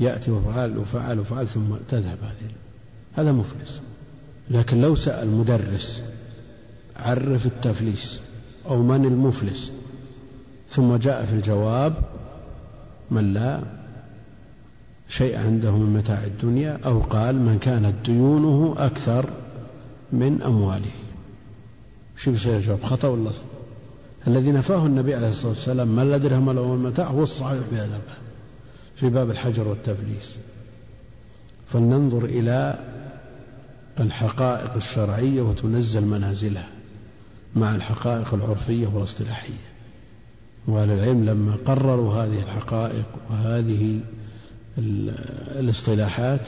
[0.00, 2.50] يأتي وفعل وفعل وفعل ثم تذهب هذه.
[3.12, 3.80] هذا مفلس.
[4.50, 6.02] لكن لو سأل مدرس
[6.96, 8.20] عرف التفليس
[8.68, 9.72] أو من المفلس
[10.70, 11.94] ثم جاء في الجواب
[13.12, 13.60] من لا
[15.08, 19.30] شيء عنده من متاع الدنيا أو قال من كانت ديونه أكثر
[20.12, 20.90] من أمواله.
[22.16, 23.42] شو يصير الجواب خطأ ولا صح
[24.26, 27.84] الذي نفاه النبي عليه الصلاة والسلام من لا درهم له المتاع هو الصحيح في هذا
[27.84, 28.22] الباب
[28.96, 30.36] في باب الحجر والتفليس
[31.68, 32.78] فلننظر إلى
[34.00, 36.68] الحقائق الشرعية وتنزل منازلها
[37.56, 39.71] مع الحقائق العرفية والاصطلاحية.
[40.66, 44.00] وأهل العلم لما قرروا هذه الحقائق وهذه
[45.58, 46.40] الاصطلاحات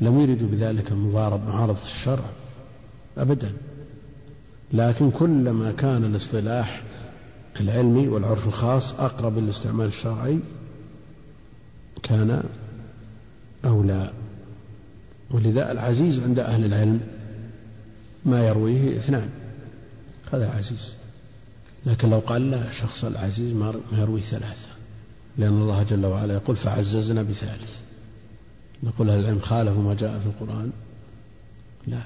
[0.00, 2.24] لم يردوا بذلك المضارب معارضة الشرع
[3.18, 3.52] أبدا.
[4.72, 6.82] لكن كلما كان الاصطلاح
[7.60, 10.38] العلمي والعرف الخاص أقرب للاستعمال الشرعي
[12.02, 12.42] كان
[13.64, 14.12] أولى
[15.30, 17.00] ولذا العزيز عند أهل العلم
[18.24, 19.28] ما يرويه اثنان.
[20.32, 20.94] هذا عزيز
[21.88, 24.68] لكن لو قال لا شخص العزيز ما يروي ثلاثة
[25.38, 27.72] لأن الله جل وعلا يقول فعززنا بثالث.
[28.82, 30.72] نقول أهل العلم خالفوا ما جاء في القرآن؟
[31.86, 32.02] لا.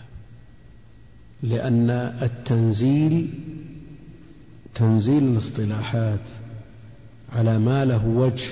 [1.43, 1.91] لأن
[2.23, 3.31] التنزيل
[4.75, 6.21] تنزيل الاصطلاحات
[7.33, 8.49] على ما له وجه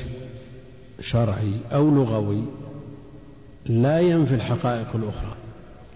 [1.01, 2.43] شرعي أو لغوي
[3.66, 5.37] لا ينفي الحقائق الأخرى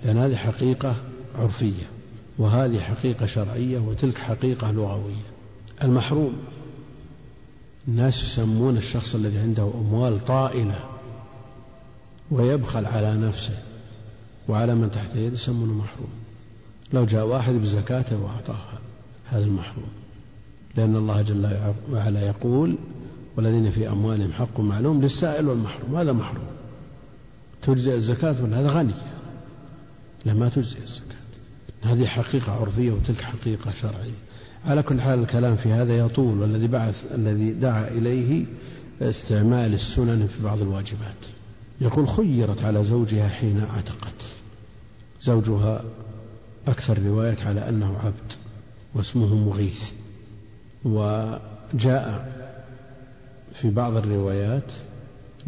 [0.05, 0.97] لأن هذه حقيقة
[1.39, 1.94] عرفية.
[2.39, 5.25] وهذه حقيقة شرعية وتلك حقيقة لغوية.
[5.83, 6.33] المحروم.
[7.89, 10.79] الناس يسمون الشخص الذي عنده أموال طائلة
[12.31, 13.59] ويبخل على نفسه
[14.49, 16.11] وعلى من تحت يده يسمونه محروم.
[16.93, 18.79] لو جاء واحد بزكاته وأعطاها
[19.31, 19.89] هذا المحروم.
[20.77, 22.77] لأن الله جل وعلا يقول
[23.37, 25.97] والذين في أموالهم حق معلوم للسائل والمحروم.
[25.97, 26.47] هذا محروم.
[27.63, 28.95] تجزئ الزكاة ولا؟ هذا غني.
[30.25, 31.14] لا ما تجزئ الزكاة.
[31.85, 34.15] هذه حقيقة عرفية وتلك حقيقة شرعية.
[34.67, 38.45] على كل حال الكلام في هذا يطول والذي بعث الذي دعا إليه
[39.03, 41.17] استعمال السنن في بعض الواجبات.
[41.81, 44.15] يقول خيرت على زوجها حين اعتقت.
[45.23, 45.85] زوجها
[46.67, 48.33] أكثر رواية على أنه عبد
[48.95, 49.83] واسمه مغيث.
[50.85, 52.35] وجاء
[53.55, 54.73] في بعض الروايات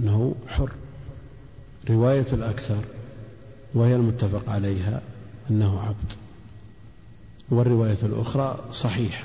[0.01, 0.71] أنه حر.
[1.91, 2.85] رواية الأكثر
[3.75, 5.03] وهي المتفق عليها
[5.51, 6.26] أنه عبد.
[7.51, 9.25] والرواية الأخرى صحيحة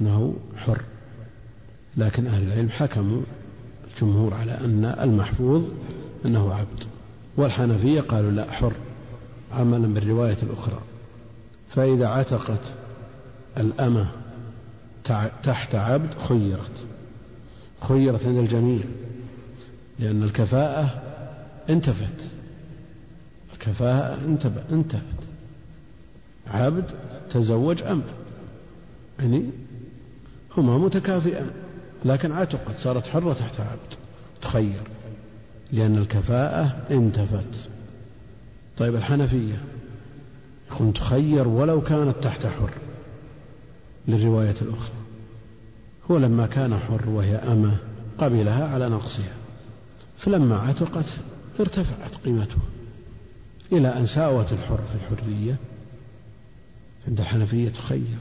[0.00, 0.80] أنه حر.
[1.96, 3.22] لكن أهل العلم حكموا
[3.94, 5.62] الجمهور على أن المحفوظ
[6.26, 6.84] أنه عبد
[7.36, 8.72] والحنفية قالوا لا حر
[9.52, 10.80] عملا بالرواية الأخرى.
[11.74, 12.60] فإذا عتقت
[13.56, 14.08] الأمة
[15.42, 16.70] تحت عبد خيرت.
[17.88, 18.80] خيرت عند الجميع
[19.98, 21.02] لأن الكفاءة
[21.70, 22.30] انتفت.
[23.52, 24.18] الكفاءة
[24.70, 25.17] انتفت
[26.50, 26.84] عبد
[27.30, 28.02] تزوج أم.
[29.18, 29.50] يعني
[30.56, 31.50] هما متكافئان
[32.04, 33.94] لكن عتقت صارت حرة تحت عبد
[34.42, 34.80] تخير
[35.72, 37.68] لأن الكفاءة انتفت.
[38.78, 39.62] طيب الحنفية
[40.70, 42.70] يقول تخير ولو كانت تحت حر.
[44.08, 44.94] للرواية الأخرى
[46.10, 47.76] هو لما كان حر وهي أمة
[48.18, 49.34] قبلها على نقصها.
[50.18, 51.06] فلما عتقت
[51.60, 52.58] ارتفعت قيمته.
[53.72, 55.56] إلى أن ساوت الحر في الحرية
[57.08, 58.18] عند الحنفية تخير.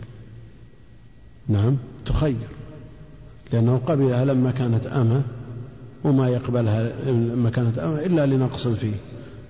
[1.48, 2.48] نعم تخير.
[3.54, 5.22] لأنه قبلها لما كانت أمة
[6.04, 8.96] وما يقبلها لما كانت أمة إلا لنقص فيه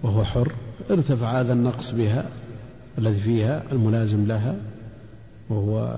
[0.04, 0.52] وهو حر.
[0.92, 2.30] ارتفع هذا النقص بها
[2.98, 4.56] الذي فيها الملازم لها
[5.50, 5.98] وهو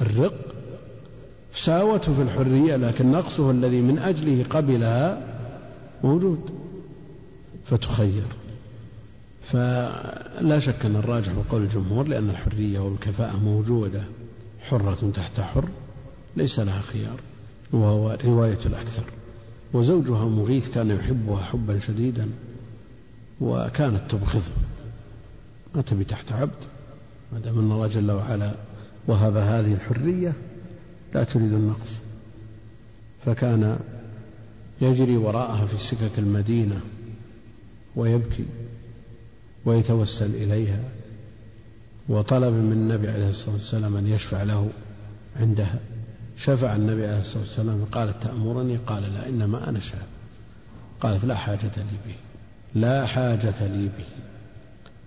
[0.00, 0.54] الرق.
[1.54, 5.22] ساوته في الحرية لكن نقصه الذي من أجله قبلها
[6.04, 6.50] موجود.
[7.66, 8.24] فتخير.
[10.36, 14.02] فلا شك أن الراجح هو قول الجمهور لأن الحرية والكفاءة موجودة.
[14.60, 15.68] حرة تحت حر
[16.36, 17.20] ليس لها خيار
[17.72, 19.04] وهو رواية الأكثر.
[19.72, 22.28] وزوجها مغيث كان يحبها حبا شديدا
[23.40, 24.52] وكانت تبغضه.
[25.74, 26.64] ما تبي تحت عبد؟
[27.32, 28.54] ما دام أن الله جل وعلا
[29.06, 30.32] وهب هذه الحرية
[31.14, 31.90] لا تريد النقص.
[33.24, 33.78] فكان
[34.80, 36.80] يجري وراءها في سكك المدينة
[37.96, 38.44] ويبكي.
[39.66, 40.80] ويتوسل إليها
[42.08, 44.70] وطلب من النبي عليه الصلاة والسلام أن يشفع له
[45.40, 45.78] عندها.
[46.38, 50.06] شفع النبي عليه الصلاة والسلام قالت تأمرني؟ قال لا إنما أنا شاب
[51.00, 52.14] قالت لا حاجة لي به
[52.74, 54.06] لا حاجة لي به.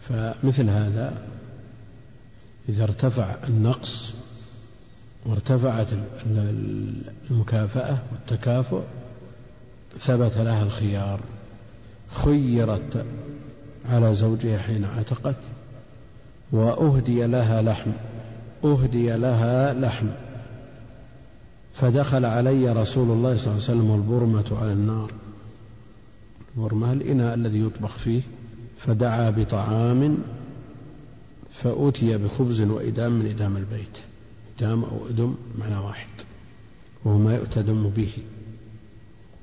[0.10, 1.28] فمثل هذا
[2.69, 4.13] إذا ارتفع النقص
[5.26, 5.88] وارتفعت
[7.32, 8.82] المكافأة والتكافؤ
[10.00, 11.19] ثبت لها الخيار
[12.12, 13.06] خيرت
[13.89, 15.36] على زوجها حين عتقت
[16.52, 17.91] وأهدي لها لحم
[18.63, 20.08] أهدي لها لحم.
[21.73, 25.12] فدخل علي رسول الله صلى الله عليه وسلم والبرمة على النار.
[26.58, 28.21] البرمة الإناء الذي يطبخ فيه.
[28.80, 30.17] فدعا بطعام
[31.63, 33.97] فأتي بخبز وإدام من إدام البيت.
[34.58, 36.08] إدام أو إدم معنى واحد.
[37.06, 38.12] وهو ما يؤتدم به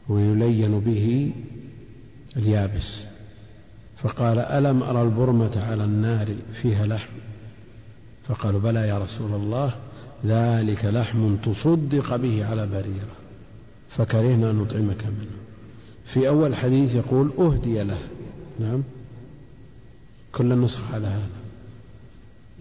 [0.09, 1.33] ويلين به
[2.37, 3.01] اليابس.
[4.07, 7.13] فقال ألم أرى البرمة على النار فيها لحم؟
[8.29, 9.75] فقالوا بلى يا رسول الله
[10.25, 13.17] ذلك لحم تصدق به على بريرة.
[13.97, 15.37] فكرهنا أن نطعمك منه.
[16.07, 17.99] في أول حديث يقول أهدي له.
[18.61, 18.83] نعم.
[20.33, 21.29] كل النسخ على هذا.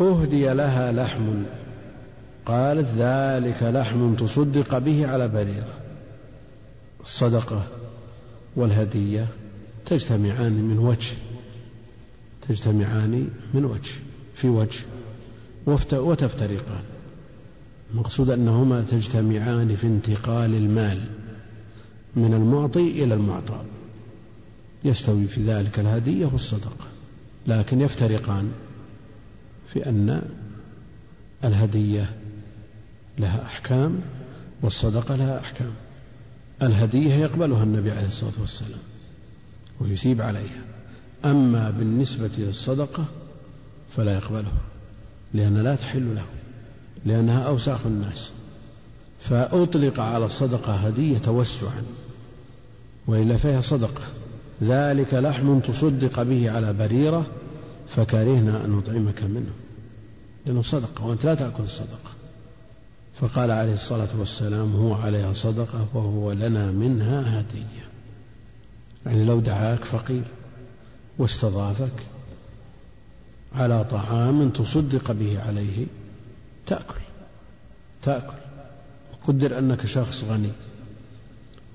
[0.10, 1.44] أهدي لها لحم.
[2.46, 5.74] قالت ذلك لحم تصدق به على بريرة.
[7.04, 7.64] الصدقة
[8.56, 9.28] والهدية
[9.86, 11.25] تجتمعان من وجه
[12.50, 13.92] تجتمعان من وجه
[14.36, 14.80] في وجه
[15.94, 16.84] وتفترقان.
[17.92, 21.02] المقصود أنهما تجتمعان في انتقال المال
[22.16, 23.64] من المعطي إلى المعطى.
[24.84, 26.88] يستوي في ذلك الهدية والصدقة
[27.48, 28.52] لكن يفترقان
[29.74, 30.22] في أن
[31.44, 32.10] الهدية
[33.18, 34.02] لها أحكام
[34.62, 35.74] والصدقة لها أحكام.
[36.62, 38.80] الهدية يقبلها النبي عليه الصلاة والسلام
[39.80, 40.75] ويثيب عليها.
[41.26, 43.06] أما بالنسبة للصدقة
[43.98, 44.62] فلا يقبلها
[45.34, 46.26] لأن لا تحل له
[47.06, 48.30] لأنها أوساخ الناس.
[49.22, 51.84] فأطلق على الصدقة هدية توسعا
[53.08, 54.04] وإلا فيها صدقة.
[54.64, 57.26] ذلك لحم تصدق به على بريرة
[57.96, 59.52] فكرهنا أن نطعمك منه.
[60.46, 62.12] لأنه صدقة وأنت لا تأكل الصدقة.
[63.20, 67.86] فقال عليه الصلاة والسلام هو عليها صدقة وهو لنا منها هدية.
[69.06, 70.24] يعني لو دعاك فقير.
[71.18, 72.06] واستضافك
[73.56, 75.86] على طعام تصدق به عليه
[76.68, 77.02] تأكل
[78.04, 78.38] تأكل.
[79.28, 80.52] قدر أنك شخص غني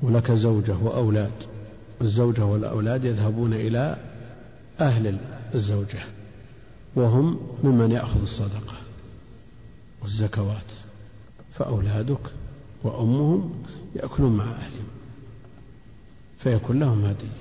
[0.02, 1.32] ولك زوجة وأولاد.
[2.00, 3.96] الزوجة والأولاد يذهبون إلى
[4.80, 5.18] أهل
[5.54, 6.04] الزوجة
[6.94, 8.76] وهم ممن يأخذ الصدقة
[10.02, 10.70] والزكوات.
[11.54, 12.20] فأولادك
[12.82, 13.64] وأمهم
[13.96, 14.88] يأكلون مع أهلهم
[16.38, 17.39] فيكون لهم هدية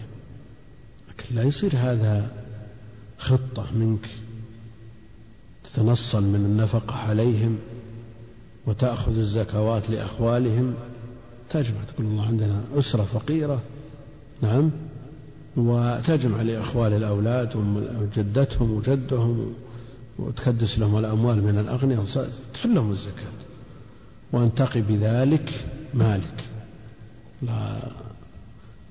[1.32, 2.32] لا يصير هذا
[3.18, 4.10] خطة منك
[5.64, 7.58] تتنصل من النفقة عليهم
[8.66, 10.74] وتأخذ الزكوات لأخوالهم؟
[11.50, 13.62] تجمع تقول الله عندنا أسرة فقيرة
[14.42, 14.72] نعم
[15.58, 17.56] وتجمع لأخوال الأولاد
[18.02, 19.54] وجدتهم وجدهم
[20.20, 22.06] وتكدس لهم الأموال من الأغنياء
[22.54, 23.40] تحلهم الزكاة.
[24.32, 26.44] وانتقي بذلك مالك.
[27.42, 27.80] لا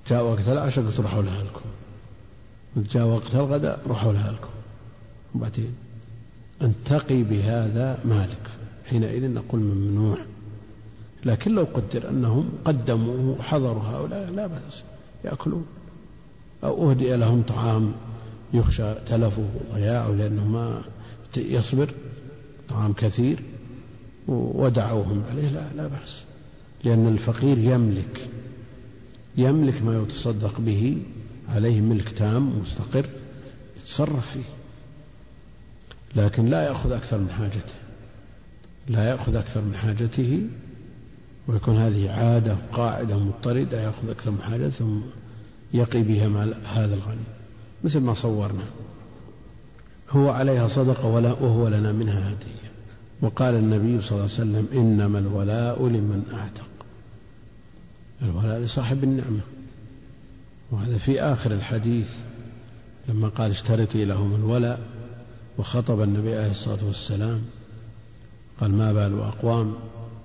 [0.08, 1.67] جاء وقت العشاء قلت روحوا لها لكم
[2.82, 4.48] جاء وقت الغداء روحوا لها لكم.
[5.34, 5.74] وبعدين
[6.62, 8.50] انتقي بهذا مالك.
[8.86, 10.18] حينئذ نقول ممنوع.
[11.24, 14.82] لكن لو قدر أنهم قدموا وحضروا هؤلاء لا بأس.
[15.24, 15.66] يأكلون.
[16.64, 17.92] أو أهدئ لهم طعام
[18.54, 20.82] يخشى تلفه وضياعه لأنه ما
[21.36, 21.94] يصبر.
[22.68, 23.42] طعام كثير.
[24.28, 26.22] ودعوهم عليه لا لا بأس.
[26.84, 28.28] لأن الفقير يملك.
[29.36, 31.02] يملك ما يتصدق به.
[31.48, 33.06] عليه ملك تام مستقر
[33.76, 34.44] يتصرف فيه
[36.16, 37.74] لكن لا يأخذ أكثر من حاجته
[38.88, 40.48] لا يأخذ أكثر من حاجته
[41.48, 45.00] ويكون هذه عادة قاعدة مضطردة يأخذ أكثر من حاجته ثم
[45.74, 47.26] يقي بها مع هذا الغني.
[47.84, 48.64] مثل ما صورنا
[50.10, 52.68] هو عليها صدقة ولا وهو لنا منها هدية.
[53.20, 56.68] وقال النبي صلى الله عليه وسلم إنما الولاء لمن أعتق.
[58.22, 59.40] الولاء لصاحب النعمة.
[60.70, 62.08] وهذا في آخر الحديث
[63.08, 64.80] لما قال اشترطي لهم الولاء
[65.58, 67.42] وخطب النبي عليه الصلاة والسلام.
[68.60, 69.74] قال ما بال أقوام؟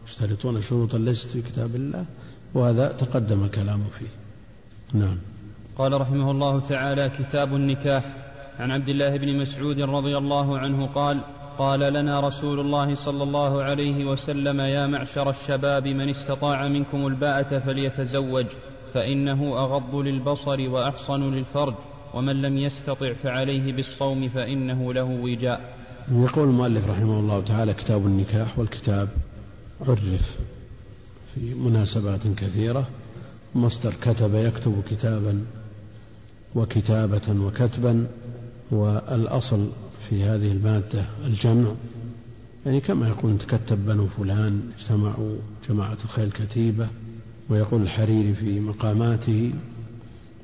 [0.07, 2.05] يشترطون شروطا ليست في كتاب الله
[2.53, 4.07] وهذا تقدم الكلام فيه.
[4.99, 5.17] نعم.
[5.77, 8.03] قال رحمه الله تعالى كتاب النكاح.
[8.59, 11.19] عن عبد الله بن مسعود رضي الله عنه قال
[11.57, 17.59] قال لنا رسول الله صلى الله عليه وسلم يا معشر الشباب من استطاع منكم الباءة
[17.59, 18.45] فليتزوج.
[18.93, 21.73] فإنه أغض للبصر وأحصن للفرج
[22.13, 25.77] ومن لم يستطع فعليه بالصوم فإنه له وجاء.
[26.11, 29.09] يقول المؤلف رحمه الله تعالى كتاب النكاح والكتاب
[29.81, 30.35] عرف
[31.35, 32.87] في مناسبات كثيرة.
[33.55, 35.45] مصدر كتب يكتب كتابا
[36.55, 38.07] وكتابة وكتبا
[38.71, 39.69] والأصل
[40.09, 41.71] في هذه المادة الجمع.
[42.65, 45.35] يعني كما يقول تكتب بنو فلان اجتمعوا
[45.69, 46.87] جماعة الخيل كتيبة.
[47.49, 49.53] ويقول الحريري في مقاماته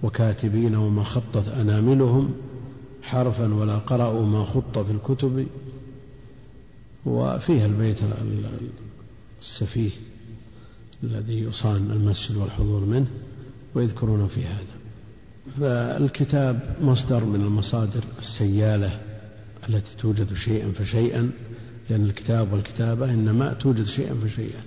[0.04, 2.34] وكاتبين وما خطت أناملهم
[3.02, 5.48] حرفا ولا قرأوا ما خط في الكتب
[7.06, 7.98] وفيها البيت
[9.42, 9.92] السفيه
[11.04, 13.08] الذي يصان المسجد والحضور منه
[13.76, 14.80] ويذكرون في هذا.
[15.60, 19.00] فالكتاب مصدر من المصادر السيالة
[19.70, 21.32] التي توجد شيئا فشيئا
[21.90, 24.62] لأن الكتاب والكتابة إنما توجد شيئا فشيئا.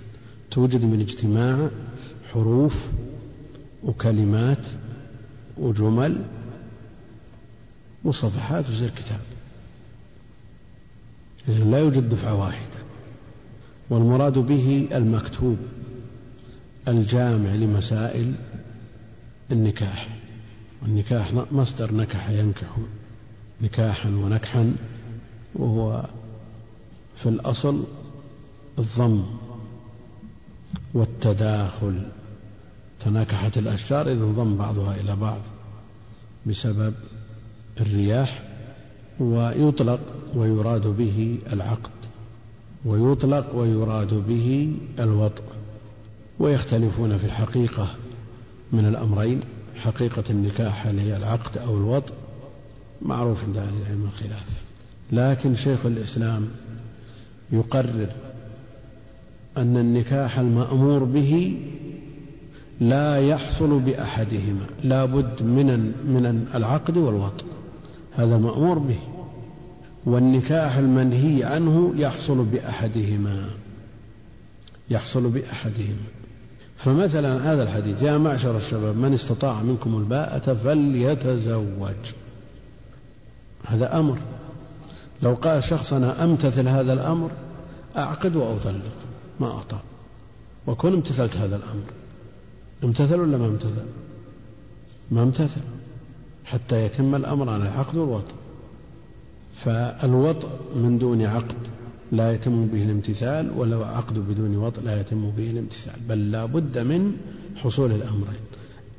[0.51, 1.69] توجد من اجتماع
[2.33, 2.85] حروف
[3.83, 4.65] وكلمات
[5.57, 6.25] وجمل
[8.03, 9.19] وصفحات وزي الكتاب
[11.47, 12.83] يعني لا يوجد دفعة واحدة
[13.89, 15.57] والمراد به المكتوب
[16.87, 18.33] الجامع لمسائل
[19.51, 20.19] النكاح.
[20.81, 22.77] والنكاح مصدر نكح ينكح
[23.61, 24.75] نكاحا ونكحا
[25.55, 26.05] وهو
[27.23, 27.83] في الأصل
[28.79, 29.23] الضم
[30.93, 32.03] والتداخل
[33.05, 35.39] تناكحت الأشجار إذا انضم بعضها إلى بعض
[36.45, 36.93] بسبب
[37.81, 38.41] الرياح
[39.19, 39.99] ويطلق
[40.35, 41.91] ويراد به العقد
[42.85, 45.43] ويطلق ويراد به الوطء
[46.39, 47.95] ويختلفون في الحقيقة
[48.71, 49.39] من الأمرين
[49.75, 52.13] حقيقة النكاح هل هي العقد أو الوطء
[53.01, 54.45] معروف عند أهل العلم الخلاف.
[55.11, 56.49] لكن شيخ الإسلام
[57.51, 58.09] يقرر
[59.57, 61.59] أن النكاح المأمور به
[62.79, 67.45] لا يحصل بأحدهما لا بد من من العقد والوطء
[68.15, 68.99] هذا مأمور به.
[70.05, 73.49] والنكاح المنهي عنه يحصل بأحدهما.
[74.89, 76.03] يحصل بأحدهما.
[76.77, 82.13] فمثلا هذا الحديث يا معشر الشباب من استطاع منكم الباءة فليتزوج.
[83.65, 84.17] هذا أمر.
[85.23, 87.31] لو قال شخص أنا أمتثل هذا الأمر
[87.97, 88.93] أعقد وأطلق.
[89.39, 89.77] ما أعطى.
[90.67, 92.02] وكن امتثلت هذا الأمر.
[92.83, 93.85] امتثل ولا ما امتثل؟
[95.11, 95.61] ما امتثل
[96.45, 98.33] حتى يتم الأمر عن العقد والوطء
[99.55, 101.55] فالوطء من دون عقد
[102.11, 105.99] لا يتم به الامتثال ولا عقد بدون وطء لا يتم به الامتثال.
[106.09, 107.17] بل لا بد من
[107.55, 108.43] حصول الأمرين.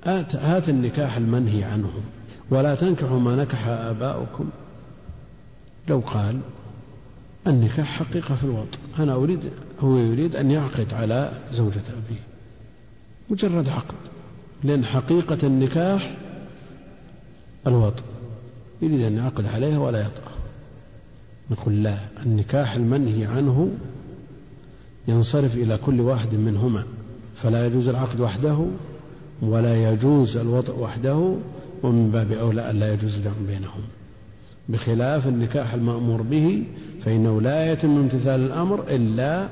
[0.05, 1.91] هات, هات النكاح المنهي عنه
[2.51, 4.49] ولا تنكحوا ما نكح آباؤكم.
[5.89, 6.41] لو قال
[7.47, 9.41] النكاح حقيقة في الوطء أنا أريد
[9.81, 12.34] هو يريد أن يعقد على زوجة أبيه.
[13.31, 13.95] مجرد عقد.
[14.65, 16.17] لأن حقيقة النكاح
[17.67, 18.03] الوطء
[18.83, 20.33] يريد أن يعقد عليها ولا يطأ
[21.51, 23.71] نقول لا النكاح المنهي عنه
[25.09, 26.85] ينصرف إلى كل واحد منهما.
[27.43, 28.67] فلا يجوز العقد وحده
[29.43, 31.37] ولا يجوز الوطء وحده
[31.83, 33.81] ومن باب أولى أن لا يجوز الجمع بينهم.
[34.69, 36.65] بخلاف النكاح المأمور به
[37.05, 39.49] فإنه لا يتم امتثال الأمر إلا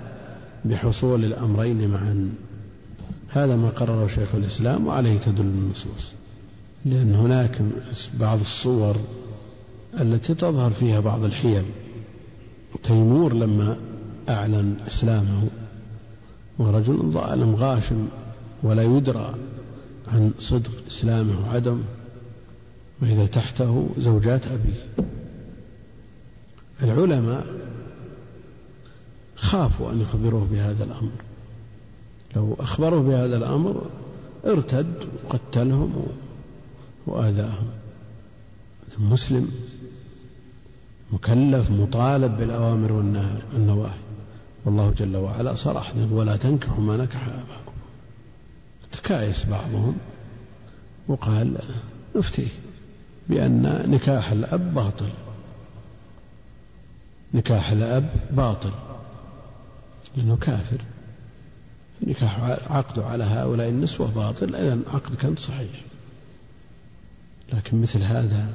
[0.64, 2.30] بحصول الأمرين معا.
[3.32, 6.12] هذا ما قرره شيخ الإسلام وعليه تدل النصوص.
[6.84, 7.58] لأن هناك
[8.20, 8.96] بعض الصور
[10.00, 11.64] التي تظهر فيها بعض الحيل.
[12.84, 13.76] تيمور لما
[14.28, 15.48] أعلن إسلامه
[16.58, 18.08] ورجل ظالم غاشم
[18.62, 19.34] ولا يدرى
[20.08, 21.82] عن صدق إسلامه وعدم
[23.02, 25.06] وإذا تحته زوجات أبيه.
[26.82, 27.46] العلماء
[29.36, 31.31] خافوا أن يخبروه بهذا الأمر.
[32.36, 33.86] لو أخبروه بهذا الأمر
[34.46, 36.06] ارتد وقتلهم
[37.06, 37.70] وآذاهم.
[38.98, 39.50] المسلم
[41.12, 43.98] مكلف مطالب بالأوامر والنواهي.
[44.64, 47.72] والله جل وعلا صرح ولا تنكحوا ما نكح آباكم
[48.92, 49.96] تكايس بعضهم
[51.08, 51.58] وقال
[52.16, 52.48] نفتيه
[53.28, 55.08] بأن نكاح الأب باطل.
[57.34, 58.72] نكاح الأب باطل
[60.16, 60.78] لأنه كافر.
[62.06, 62.40] نكاح
[62.70, 65.80] عقده على هؤلاء النسوة باطل إذا عقد كان صحيح.
[67.52, 68.46] لكن مثل هذا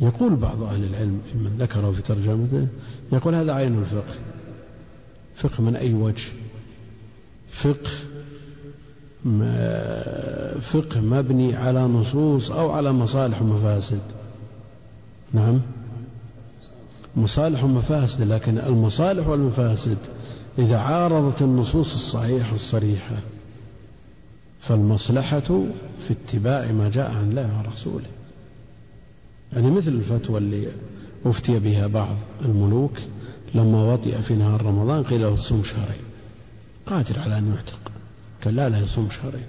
[0.00, 2.66] يقول بعض أهل العلم في من ذكره في ترجمته
[3.12, 4.14] يقول هذا عين الفقه.
[5.36, 6.28] فقه من أي وجه؟
[7.52, 7.90] فقه
[10.60, 14.00] فقه مبني على نصوص أو على مصالح ومفاسد؟
[15.32, 15.60] نعم.
[17.16, 19.98] مصالح ومفاسد لكن المصالح والمفاسد
[20.58, 23.16] إذا عارضت النصوص الصحيحة الصريحة
[24.60, 25.64] فالمصلحة
[26.08, 28.06] في اتباع ما جاء عن الله ورسوله.
[29.52, 30.68] يعني مثل الفتوى اللي
[31.24, 32.92] أفتي بها بعض الملوك
[33.54, 36.02] لما وطئ في نهار رمضان قيل له صوم شهرين.
[36.86, 37.92] قادر على أن يعتق.
[38.44, 39.46] قال لا لا يصوم شهرين.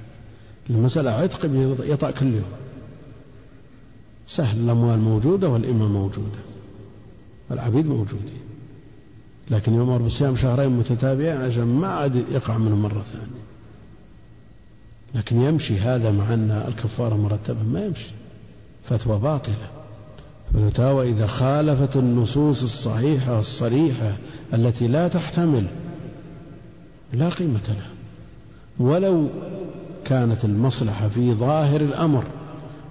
[0.70, 1.49] المسألة عتق
[1.84, 2.51] يطأ كل يوم.
[4.28, 6.39] سهل الأموال موجودة والإمة موجودة.
[7.51, 8.53] العبيد موجودين.
[9.52, 13.44] لكن يؤمر بصيام شهرين متتابعين عشان ما عاد يقع منه مرة ثانية.
[15.16, 18.12] لكن يمشي هذا مع أن الكفارة مرتبة ما يمشي.
[18.89, 19.68] فتوى باطلة.
[20.56, 24.14] الفتاوى إذا خالفت النصوص الصحيحة الصريحة
[24.54, 25.68] التي لا تحتمل
[27.14, 27.89] لا قيمة لها.
[28.80, 29.28] ولو
[30.06, 32.24] كانت المصلحة في ظاهر الأمر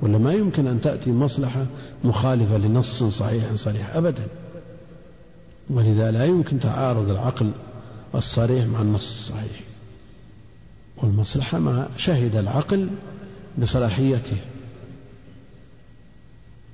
[0.02, 1.66] ولا ما يمكن أن تأتي مصلحة
[2.04, 4.26] مخالفة لنص صحيح صريح أبدا.
[5.70, 7.52] ولذا لا يمكن تعارض العقل
[8.14, 9.60] الصريح مع النص الصحيح.
[10.96, 12.90] والمصلحة ما شهد العقل
[13.58, 14.36] بصلاحيته.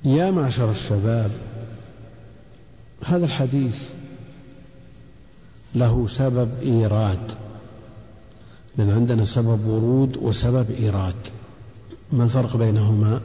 [0.04, 1.30] يا معشر الشباب
[3.04, 3.82] هذا الحديث
[5.74, 7.32] له سبب إيراد.
[8.76, 11.14] لأن عندنا سبب ورود وسبب إيراد.
[12.12, 13.20] ما الفرق بينهما؟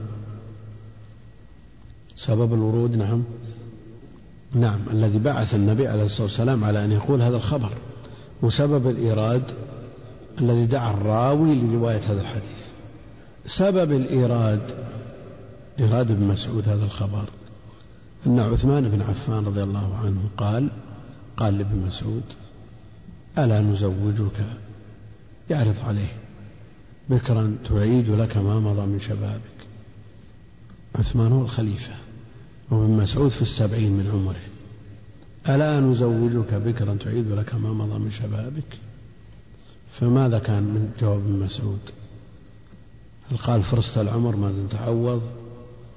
[2.15, 3.23] سبب الورود نعم.
[4.53, 7.71] نعم الذي بعث النبي عليه الصلاة والسلام على أن يقول هذا الخبر
[8.41, 9.43] وسبب الإيراد
[10.39, 12.63] الذي دعا الراوي لرواية هذا الحديث.
[13.45, 14.61] سبب الإيراد
[15.79, 17.25] إيراد ابن مسعود هذا الخبر.
[18.27, 20.69] أن عثمان بن عفان رضي الله عنه قال
[21.37, 22.23] قال لابن مسعود
[23.37, 24.45] ألا نزوجك؟
[25.49, 26.13] يعرض عليه.
[27.09, 29.41] بكرا تعيد لك ما مضى من شبابك.
[30.95, 32.02] عثمان هو الخليفة.
[32.73, 34.53] وابن مسعود في السبعين من عمره.
[35.55, 38.77] ألا نزوجك بكرا تعيد لك ما مضى من شبابك؟
[39.99, 41.79] فماذا كان من جواب ابن مسعود؟
[43.31, 45.21] هل قال فرست العمر ما تعوض؟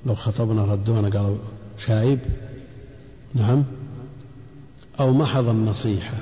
[0.07, 1.37] لو خطبنا ردونا قالوا
[1.87, 2.18] شايب.
[3.35, 3.64] نعم.
[5.01, 6.16] أو محض النصيحة.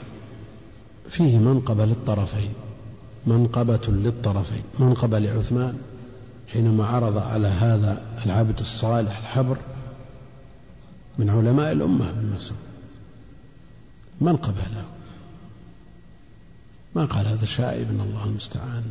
[1.10, 2.52] فيه منقبة للطرفين.
[3.26, 4.62] منقبة للطرفين.
[4.78, 5.78] منقبة لعثمان.
[6.48, 9.56] حينما عرض على هذا العبد الصالح الحبر
[11.18, 12.58] من علماء الأمة ابن مسعود
[14.20, 14.84] منقبة له
[16.94, 18.84] ما قال هذا شائب إن الله المستعان.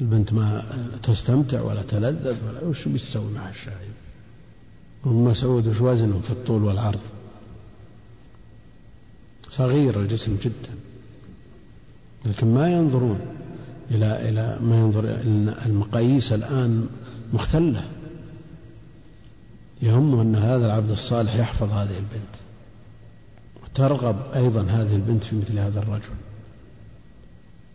[0.00, 0.64] البنت ما
[1.02, 3.92] تستمتع ولا تلذذ ولا وش بيسوي مع الشايب
[5.04, 7.00] ابن مسعود وش وزنه في الطول والعرض؟
[9.50, 10.74] صغير الجسم جدا
[12.24, 13.20] لكن ما ينظرون
[13.90, 15.04] إلى إلى ما ينظر
[15.66, 16.88] المقاييس الآن
[17.32, 17.84] مختلة.
[19.82, 22.34] يهم أن هذا العبد الصالح يحفظ هذه البنت.
[23.64, 26.14] وترغب أيضا هذه البنت في مثل هذا الرجل.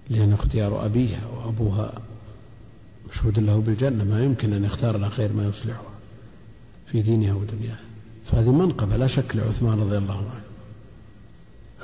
[0.10, 1.94] لأن اختيار أبيها وأبوها
[3.10, 4.04] مشهود له بالجنة.
[4.04, 5.92] ما يمكن أن يختار لها خير ما يصلحها
[6.88, 7.80] في دينها ودنياها.
[8.32, 10.42] فهذه منقبة لا شك لعثمان رضي الله عنه.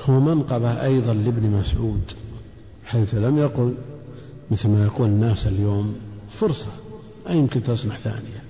[0.05, 2.11] هو منقبة أيضا لابن مسعود
[2.85, 3.75] حيث لم يقل
[4.51, 5.95] مثل ما يقول الناس اليوم
[6.31, 6.71] فرصة
[7.29, 8.46] أي يمكن تصنع ثانية؟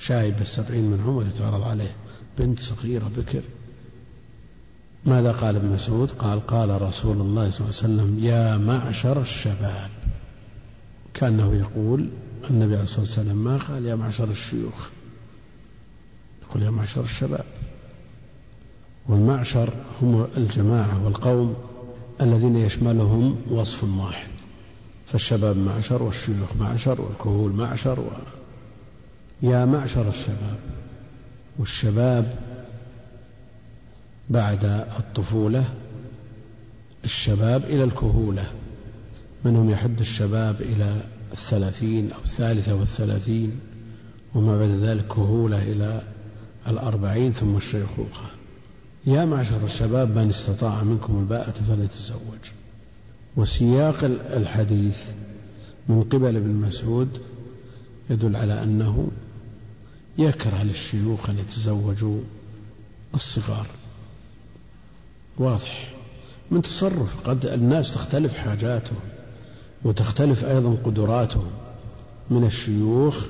[0.00, 1.94] شايب السبعين من عمر يتعرض عليه.
[2.38, 3.42] بنت صغيرة بكر.
[5.04, 9.90] ماذا قال ابن مسعود؟ قال قال رسول الله صلى الله عليه وسلم يا معشر الشباب.
[11.14, 12.08] كأنه يقول
[12.50, 14.88] النبي عليه الصلاة والسلام ما قال يا معشر الشيوخ؟
[16.42, 17.44] يقول يا معشر الشباب.
[19.08, 19.72] والمعشر
[20.02, 21.56] هم الجماعة والقوم
[22.20, 24.30] الذين يشملهم وصف واحد.
[25.06, 28.10] فالشباب معشر والشيوخ معشر والكهول معشر و...
[29.42, 30.58] يا معشر الشباب
[31.58, 32.34] والشباب
[34.30, 34.64] بعد
[34.98, 35.64] الطفولة
[37.04, 38.46] الشباب إلى الكهولة.
[39.44, 43.60] منهم يحد الشباب إلى الثلاثين أو الثالثة والثلاثين
[44.34, 46.02] وما بعد ذلك كهولة إلى
[46.68, 48.30] الأربعين ثم الشيخوخة.
[49.06, 52.42] يا معشر الشباب من استطاع منكم الباءة فليتزوج.
[53.36, 54.04] وسياق
[54.36, 54.98] الحديث
[55.88, 57.20] من قبل ابن مسعود
[58.10, 59.10] يدل على أنه
[60.20, 62.20] يكره للشيوخ أن يتزوجوا
[63.14, 63.66] الصغار.
[65.38, 65.94] واضح.
[66.50, 69.00] من تصرف قد الناس تختلف حاجاتهم
[69.84, 71.50] وتختلف أيضا قدراتهم.
[72.30, 73.26] من الشيوخ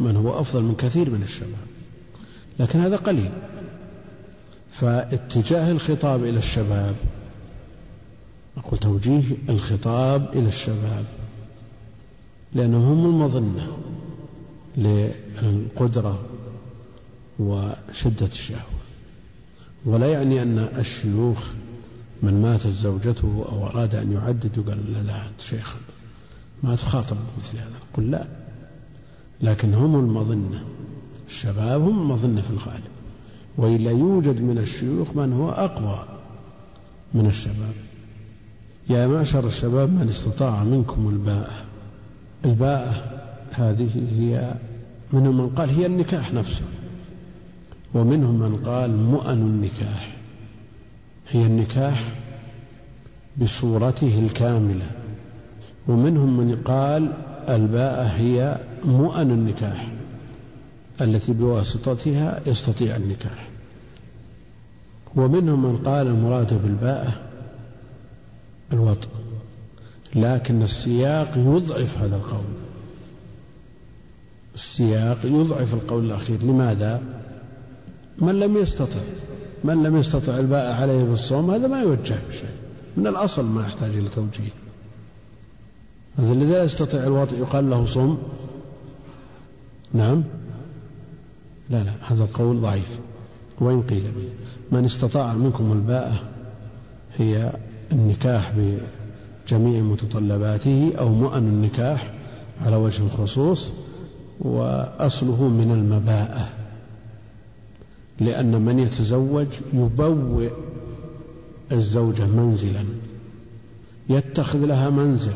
[0.00, 1.66] من هو أفضل من كثير من الشباب.
[2.58, 3.30] لكن هذا قليل.
[4.72, 6.94] فاتجاه الخطاب إلى الشباب
[8.56, 11.04] أقول توجيه الخطاب إلى الشباب
[12.54, 13.78] لأنهم هم المظنة
[14.76, 16.20] للقدرة
[17.38, 18.82] وشدة الشهوة.
[19.84, 21.38] ولا يعني أن الشيوخ
[22.22, 25.74] من ماتت زوجته أو أراد أن يعدد وقال لا لا شيخ
[26.62, 27.78] ما تخاطب مثل هذا.
[27.94, 28.24] قل لا.
[29.40, 30.64] لكن هم المظنة.
[31.28, 32.92] الشباب هم المظنة في الغالب.
[33.56, 36.04] وإلا يوجد من الشيوخ من هو أقوى
[37.14, 37.74] من الشباب.
[38.90, 41.64] يا معشر الشباب من استطاع منكم الباءة
[42.44, 43.20] الباءة
[43.52, 44.54] هذه هي
[45.12, 46.62] منهم من قال هي النكاح نفسه.
[47.94, 50.16] ومنهم من قال مؤن النكاح.
[51.28, 52.12] هي النكاح
[53.36, 54.90] بصورته الكاملة.
[55.88, 57.12] ومنهم من قال
[57.48, 59.92] الباءة هي مؤن النكاح
[61.00, 63.48] التي بواسطتها يستطيع النكاح.
[65.16, 67.12] ومنهم من قال المراد بالباءة
[68.72, 69.08] الوطء
[70.14, 72.44] لكن السياق يضعف هذا القول.
[74.54, 76.42] السياق يضعف القول الأخير.
[76.42, 77.11] لماذا؟
[78.18, 79.00] من لم يستطع
[79.64, 82.62] من لم يستطع الباء عليه بالصوم هذا ما يوجه بشيء
[82.96, 84.50] من الأصل ما يحتاج إلى توجيه.
[86.18, 88.18] هذا الذي لا يستطيع الوطء يقال له صم.
[89.92, 90.24] نعم؟
[91.70, 92.98] لا لا هذا القول ضعيف.
[93.60, 94.28] وإن قيل به.
[94.78, 96.20] من استطاع منكم الباءة
[97.16, 97.52] هي
[97.92, 102.14] النكاح بجميع متطلباته أو مؤن النكاح
[102.64, 103.68] على وجه الخصوص
[104.40, 106.48] وأصله من المباءة.
[108.24, 110.50] لأن من يتزوج يبوئ
[111.72, 112.84] الزوجة منزلا
[114.08, 115.32] يتخذ لها منزل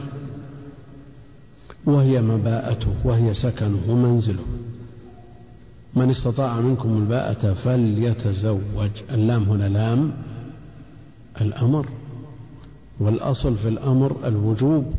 [1.86, 4.42] وهي مباءته وهي سكنه ومنزله.
[5.94, 8.90] من استطاع منكم الباءة فليتزوج.
[9.10, 10.12] اللام هنا لام
[11.40, 11.88] الأمر
[13.00, 14.94] والأصل في الأمر الوجوب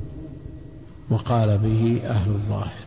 [1.10, 2.84] وقال به أهل الظاهر.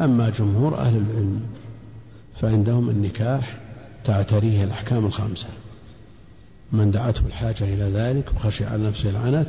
[0.00, 1.40] أما جمهور أهل العلم
[2.40, 3.59] فعندهم النكاح
[4.04, 5.46] تعتريه الأحكام الخمسة.
[6.72, 9.48] من دعته الحاجة إلى ذلك وخشي على نفسه العنت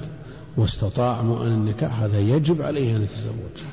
[0.57, 3.63] واستطاع مؤن النكاح هذا يجب عليه أن يتزوج.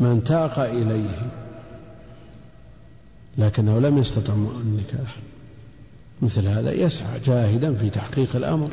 [0.00, 1.30] من تاق إليه
[3.38, 5.16] لكنه لم يستطع النكاح
[6.22, 8.70] مثل هذا يسعى جاهدا في تحقيق الأمر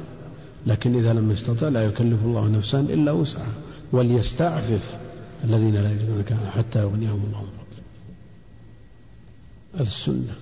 [0.67, 3.53] لكن إذا لم يستطع لا يكلف الله نفسا إلا وسعها
[3.91, 4.97] وليستعفف
[5.43, 7.60] الذين لا يجدون كان حتى يغنيهم الله.
[9.79, 10.35] السنة.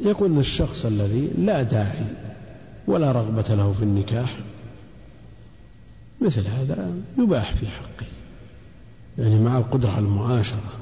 [0.00, 2.06] يقول الشخص الذي لا داعي
[2.86, 4.38] ولا رغبة له في النكاح
[6.20, 8.06] مثل هذا يباح في حقه.
[9.18, 10.72] يعني مع القدرة على المعاشرة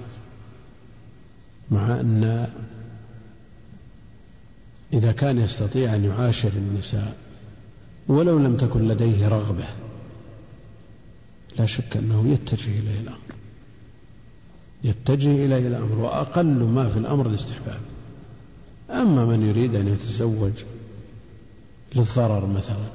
[1.71, 2.49] مع أن
[4.93, 7.17] إذا كان يستطيع أن يعاشر النساء
[8.09, 9.69] ولو لم تكن لديه رغبة
[11.59, 13.30] لا شك أنه يتجه إليه الأمر.
[14.85, 17.81] يتجه إليه الأمر وأقل ما في الأمر الاستحباب.
[18.91, 20.53] أما من يريد أن يتزوج
[21.97, 22.89] للضرر مثلا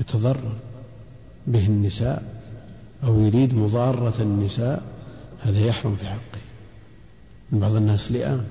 [0.00, 0.52] يتضرر
[1.46, 2.42] به النساء
[3.04, 4.82] أو يريد مضارة النساء
[5.42, 6.40] هذا يحرم في حقه.
[7.52, 8.44] بعض الناس لئام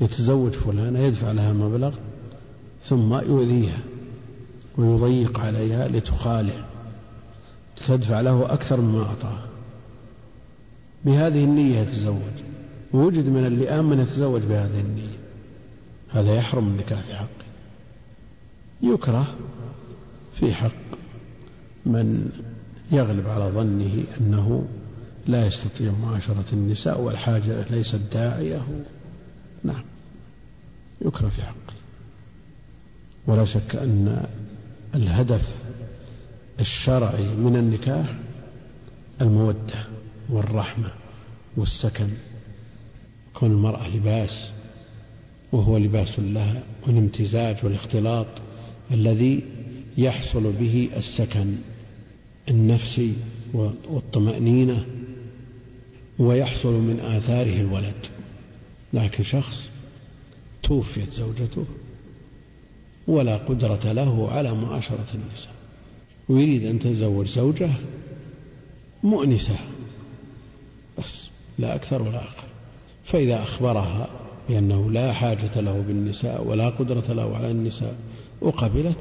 [0.00, 1.94] يتزوج فلانة يدفع لها مبلغ
[2.84, 3.78] ثم يؤذيها
[4.78, 6.64] ويضيق عليها لتخالع
[7.86, 9.46] تدفع له أكثر مما أعطاها
[11.04, 12.34] بهذه النية يتزوج.
[12.92, 15.18] ووجد من اللئام من يتزوج بهذه النية.
[16.10, 17.44] هذا يحرم النكاح في حقه
[18.82, 19.34] يكره
[20.40, 20.70] في حق
[21.86, 22.30] من
[22.92, 24.68] يغلب على ظنه أنه
[25.26, 28.62] لا يستطيع معاشرة النساء والحاجة ليست داعية.
[29.64, 29.84] نعم.
[31.00, 31.74] يكره في حقه
[33.26, 34.26] ولا شك أن
[34.94, 35.48] الهدف
[36.60, 38.14] الشرعي من النكاح
[39.20, 39.93] المودة.
[40.28, 40.90] والرحمة
[41.56, 42.08] والسكن.
[43.34, 44.48] كون المرأة لباس
[45.52, 48.26] وهو لباس لها والامتزاج والاختلاط
[48.90, 49.42] الذي
[49.98, 51.56] يحصل به السكن
[52.48, 53.12] النفسي
[53.88, 54.86] والطمأنينة
[56.18, 58.06] ويحصل من آثاره الولد.
[58.92, 59.60] لكن شخص
[60.62, 61.64] توفيت زوجته
[63.06, 65.54] ولا قدرة له على معاشرة النساء.
[66.28, 67.70] ويريد أن تتزوج زوجة
[69.02, 69.56] مؤنسة.
[71.58, 72.48] لا أكثر ولا أقل.
[73.04, 74.08] فإذا أخبرها
[74.48, 77.94] بأنه لا حاجة له بالنساء ولا قدرة له على النساء
[78.40, 78.98] وقبلت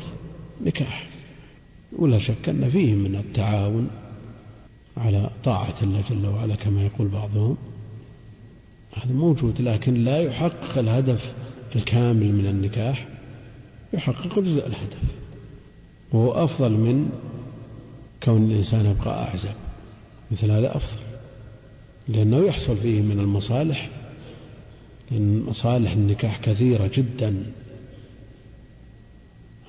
[0.66, 1.08] نكاح.
[2.00, 3.90] ولا شك أن فيه من التعاون
[4.98, 7.58] على طاعة الله جل وعلا كما يقول بعضهم.
[8.94, 11.34] هذا موجود لكن لا يحقق الهدف
[11.76, 13.08] الكامل من النكاح.
[13.94, 15.04] يحقق جزء الهدف.
[16.12, 17.10] وهو أفضل من
[18.24, 19.56] كون الإنسان يبقى أعزب.
[20.32, 21.03] مثل هذا أفضل.
[22.08, 23.90] لأنه يحصل فيه من المصالح
[25.12, 27.52] لأن مصالح النكاح كثيرة جدا.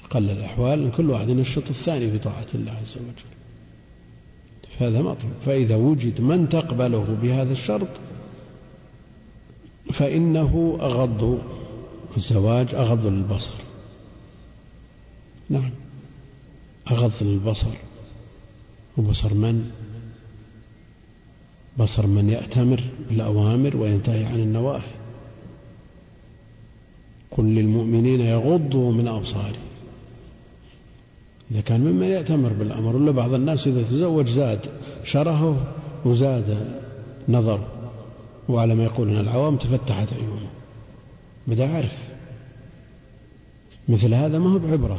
[0.04, 3.34] أقل الأحوال كل واحد ينشط الثاني في طاعة الله عز وجل.
[4.78, 7.88] فهذا مطلوب فإذا وجد من تقبله بهذا الشرط
[9.92, 11.42] فإنه أغض
[12.16, 13.52] الزواج أغض للبصر
[15.50, 15.70] نعم.
[16.90, 17.72] أغض للبصر
[18.96, 19.70] وبصر من؟
[21.78, 24.90] بصر من يأتمر بالأوامر وينتهي عن النواهي.
[27.30, 29.64] قل للمؤمنين يغضوا من أبصارهم.
[31.50, 34.60] إذا كان ممن يأتمر بالأمر ولا بعض الناس إذا تزوج زاد
[35.04, 35.66] شرهه
[36.04, 36.78] وزاد
[37.28, 37.68] نظره
[38.48, 40.50] وعلى ما يقولون العوام تفتحت عيونه.
[41.46, 41.98] بدأ عرف
[43.88, 44.98] مثل هذا ما هو بعبرة.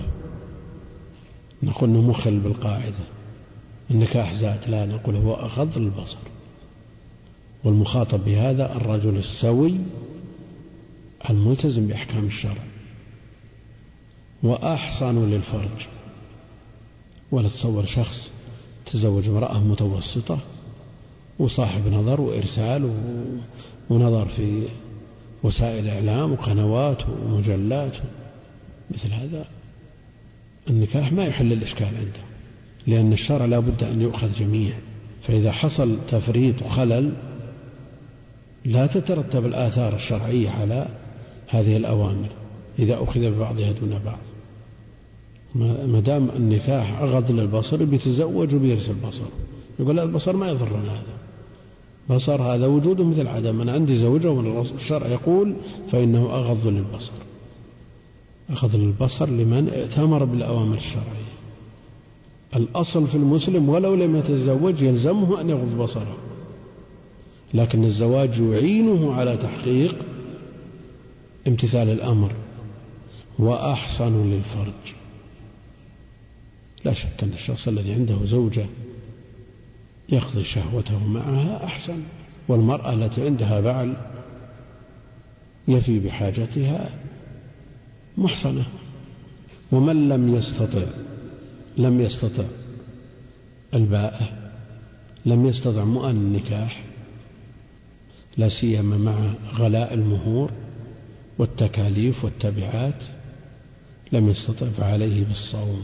[1.63, 3.05] نقول إنه مخل بالقاعدة.
[3.91, 6.17] النكاح زاد لا نقول هو أغض البصر.
[7.65, 9.75] والمخاطب بهذا الرجل السوي
[11.29, 12.63] الملتزم بأحكام الشرع.
[14.43, 15.87] وأحصن للفرج.
[17.31, 18.29] ولا تصور شخص
[18.91, 20.39] تزوج امرأة متوسطة
[21.39, 22.91] وصاحب نظر وإرسال
[23.89, 24.67] ونظر في
[25.43, 27.93] وسائل إعلام وقنوات ومجلات.
[28.91, 29.45] مثل هذا
[30.69, 32.25] النكاح ما يحل الإشكال عنده
[32.87, 34.79] لأن الشرع لا بد أن يؤخذ جميعا.
[35.27, 37.13] فإذا حصل تفريط وخلل
[38.65, 40.87] لا تترتب الآثار الشرعية على
[41.47, 42.29] هذه الأوامر
[42.79, 44.17] إذا أخذ ببعضها دون بعض.
[45.87, 49.23] ما دام النكاح أغض للبصر بيتزوج وبيرسل بصر
[49.79, 51.17] يقول لا البصر ما يضرنا هذا.
[52.09, 53.61] بصر هذا وجوده مثل عدم.
[53.61, 55.55] أنا عندي زوجة والشرع يقول
[55.91, 57.11] فإنه أغض للبصر.
[58.49, 61.35] أخذ للبصر لمن ائتمر بالأوامر الشرعية.
[62.55, 66.17] الأصل في المسلم ولو لم يتزوج يلزمه أن يغض بصره.
[67.53, 69.95] لكن الزواج يعينه على تحقيق
[71.47, 72.31] امتثال الأمر
[73.39, 74.93] وأحسن للفرج.
[76.85, 78.65] لا شك أن الشخص الذي عنده زوجة
[80.09, 82.03] يقضي شهوته معها أحسن
[82.47, 83.93] والمرأة التي عندها بعل
[85.67, 86.89] يفي بحاجتها
[88.17, 88.65] محصنة.
[89.71, 90.83] ومن لم يستطع
[91.77, 92.43] لم يستطع
[93.73, 94.29] الباءة
[95.25, 96.84] لم يستطع مؤن النكاح
[98.37, 100.51] لا سيما مع غلاء المهور
[101.37, 103.01] والتكاليف والتبعات
[104.11, 105.83] لم يستطع فعليه بالصوم.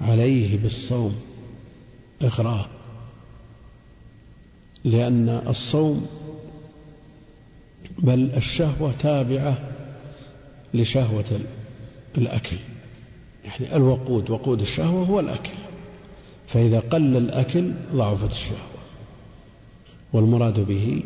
[0.00, 1.16] عليه بالصوم.
[2.22, 2.70] إغراء.
[4.84, 6.06] لأن الصوم
[7.98, 9.58] بل الشهوة تابعة
[10.74, 11.40] لشهوة
[12.18, 12.56] الأكل.
[13.44, 15.52] يعني الوقود وقود الشهوة هو الأكل.
[16.48, 18.73] فإذا قل الأكل ضعفت الشهوة.
[20.14, 21.02] والمراد به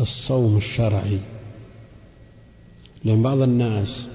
[0.00, 1.18] الصوم الشرعي.
[3.04, 4.06] لأن بعض الناس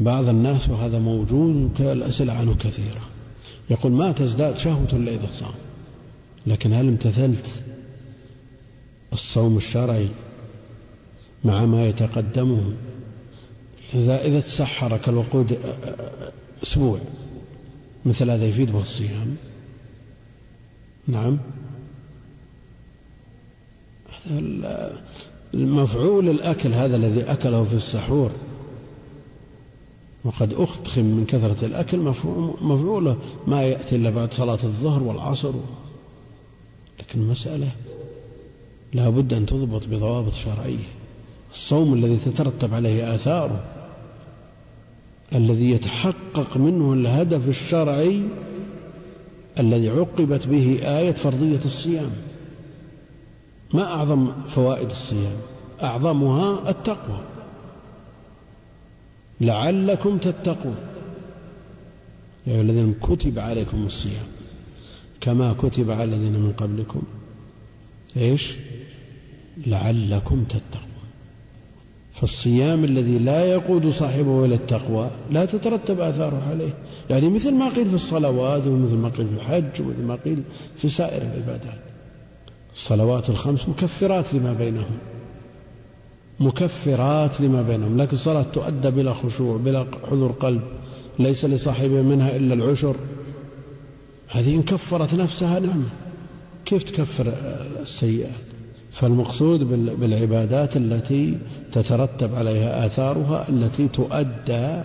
[0.00, 3.00] بعض الناس وهذا موجود الأسئلة عنه كثيرة.
[3.70, 5.54] يقول ما تزداد شهوة إلا إذا صام
[6.46, 7.46] لكن هل امتثلت
[9.12, 10.08] الصوم الشرعي
[11.44, 12.72] مع ما يتقدمه؟
[13.94, 15.58] إذا إذا تسحرك الوقود
[16.62, 16.98] أسبوع
[18.06, 19.36] مثل هذا يفيد به الصيام.
[21.08, 21.38] نعم.
[25.54, 28.30] المفعول الأكل هذا الذي أكله في السحور.
[30.24, 31.98] وقد أختخم من كثرة الأكل
[32.60, 33.16] مفعوله
[33.46, 35.52] ما يأتي إلا بعد صلاة الظهر والعصر.
[37.00, 37.68] لكن المسألة
[38.92, 40.88] لا بد أن تضبط بضوابط شرعية.
[41.54, 43.64] الصوم الذي تترتب عليه آثاره
[45.34, 48.22] الذي يتحقق منه الهدف الشرعي
[49.58, 52.10] الذي عقبت به آية فرضية الصيام.
[53.74, 55.36] ما أعظم فوائد الصيام؟
[55.82, 57.20] أعظمها التقوى.
[59.40, 60.76] لعلكم تتقون.
[62.46, 64.26] يا أيها الذين كتب عليكم الصيام
[65.20, 67.02] كما كتب على الذين من قبلكم.
[68.16, 68.54] إيش؟
[69.66, 70.86] لعلكم تتقون.
[72.14, 76.74] فالصيام الذي لا يقود صاحبه إلى التقوى لا تترتب آثاره عليه.
[77.10, 80.42] يعني مثل ما قيل في الصلوات ومثل ما قيل في الحج ومثل ما قيل
[80.82, 81.85] في سائر العبادات.
[82.76, 84.98] الصلوات الخمس مكفرات لما بينهم.
[86.40, 88.00] مكفرات لما بينهم.
[88.00, 90.62] لكن الصلاة تؤدى بلا خشوع بلا حضور قلب.
[91.18, 92.96] ليس لصاحبه منها إلا العشر.
[94.28, 95.88] هذه إن كفرت نفسها نعمة
[96.64, 97.34] كيف تكفر
[97.82, 98.30] السيئات
[98.92, 99.64] فالمقصود
[100.00, 101.38] بالعبادات التي
[101.72, 104.82] تترتب عليها آثارها التي تؤدى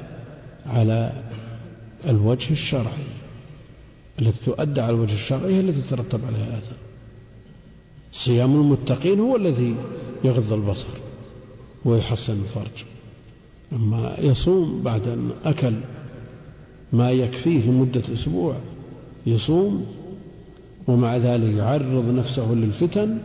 [0.65, 1.11] على
[2.05, 3.07] الوجه الشرعي.
[4.19, 6.90] التي تؤدى على الوجه الشرعي هي التي تترتب عليها آثار
[8.13, 9.75] صيام المتقين هو الذي
[10.23, 10.87] يغض البصر
[11.85, 12.85] ويحسن الفرج.
[13.73, 15.73] أما يصوم بعد أن أكل
[16.93, 18.55] ما يكفيه لمدة أسبوع
[19.25, 19.85] يصوم
[20.87, 23.17] ومع ذلك يعرض نفسه للفتن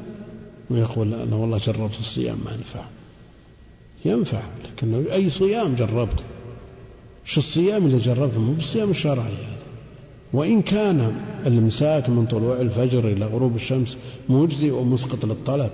[0.71, 2.85] ويقول أنا والله جربت الصيام ما ينفع.
[4.05, 6.25] ينفع لكن أي صيام جربت
[7.25, 9.56] شو الصيام اللي جربته؟ مو بالصيام الشرعي.
[10.37, 11.17] وإن كان
[11.47, 13.97] الإمساك من طلوع الفجر إلى غروب الشمس
[14.29, 15.71] مجزي ومسقط للطلب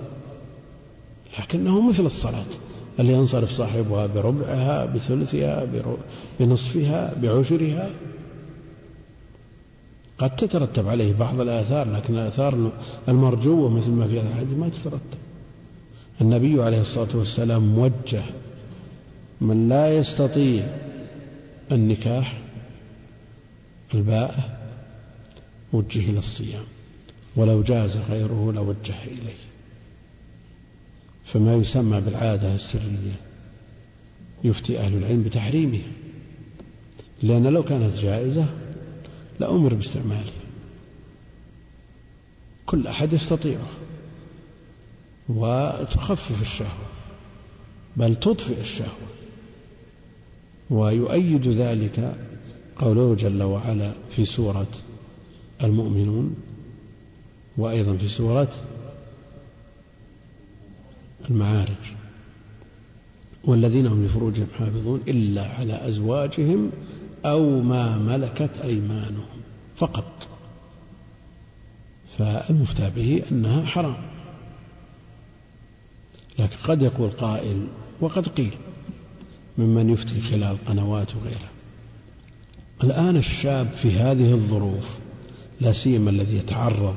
[1.39, 2.45] لكنه مثل الصلاة
[2.99, 5.67] اللي ينصرف صاحبها بربعها بثلثها
[6.39, 7.89] بنصفها بعشرها؟
[10.17, 12.71] قد تترتب عليه بعض الآثار لكن الآثار
[13.07, 15.19] المرجوة مثل ما في هذا الحديث ما تترتب.
[16.21, 18.23] النبي عليه الصلاة والسلام موجه
[19.41, 20.67] من لا يستطيع
[21.71, 22.43] النكاح
[23.93, 24.59] الباء
[25.73, 26.63] وجه إلى الصيام.
[27.35, 29.43] ولو جاز غيره لوجه إليه.
[31.25, 33.15] فما يسمى بالعادة السرية.
[34.43, 35.91] يفتي أهل العلم بتحريمها.
[37.23, 38.45] لأن لو كانت جائزة
[39.39, 40.31] لأمر باستعماله
[42.65, 43.69] كل أحد يستطيعه.
[45.29, 46.87] وتخفف الشهوة.
[47.97, 49.07] بل تطفئ الشهوة.
[50.69, 52.15] ويؤيد ذلك
[52.77, 54.67] قوله جل وعلا في سورة
[55.63, 56.35] المؤمنون
[57.57, 58.53] وأيضا في سورة
[61.29, 61.93] المعارج.
[63.43, 66.71] والذين هم لفروجهم حافظون إلا على أزواجهم
[67.25, 69.41] أو ما ملكت أيمانهم
[69.77, 70.27] فقط.
[72.17, 74.13] فالمفتى به أنها حرام.
[76.39, 77.67] لكن قد يقول قائل
[78.01, 78.53] وقد قيل
[79.57, 81.52] ممن يفتي خلال قنوات وغيرها
[82.83, 84.85] الآن الشاب في هذه الظروف
[85.61, 86.95] لا سيما الذي يتعرض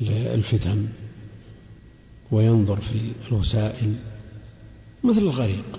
[0.00, 0.86] للفتن
[2.30, 3.94] وينظر في الوسائل
[5.04, 5.78] مثل الغريق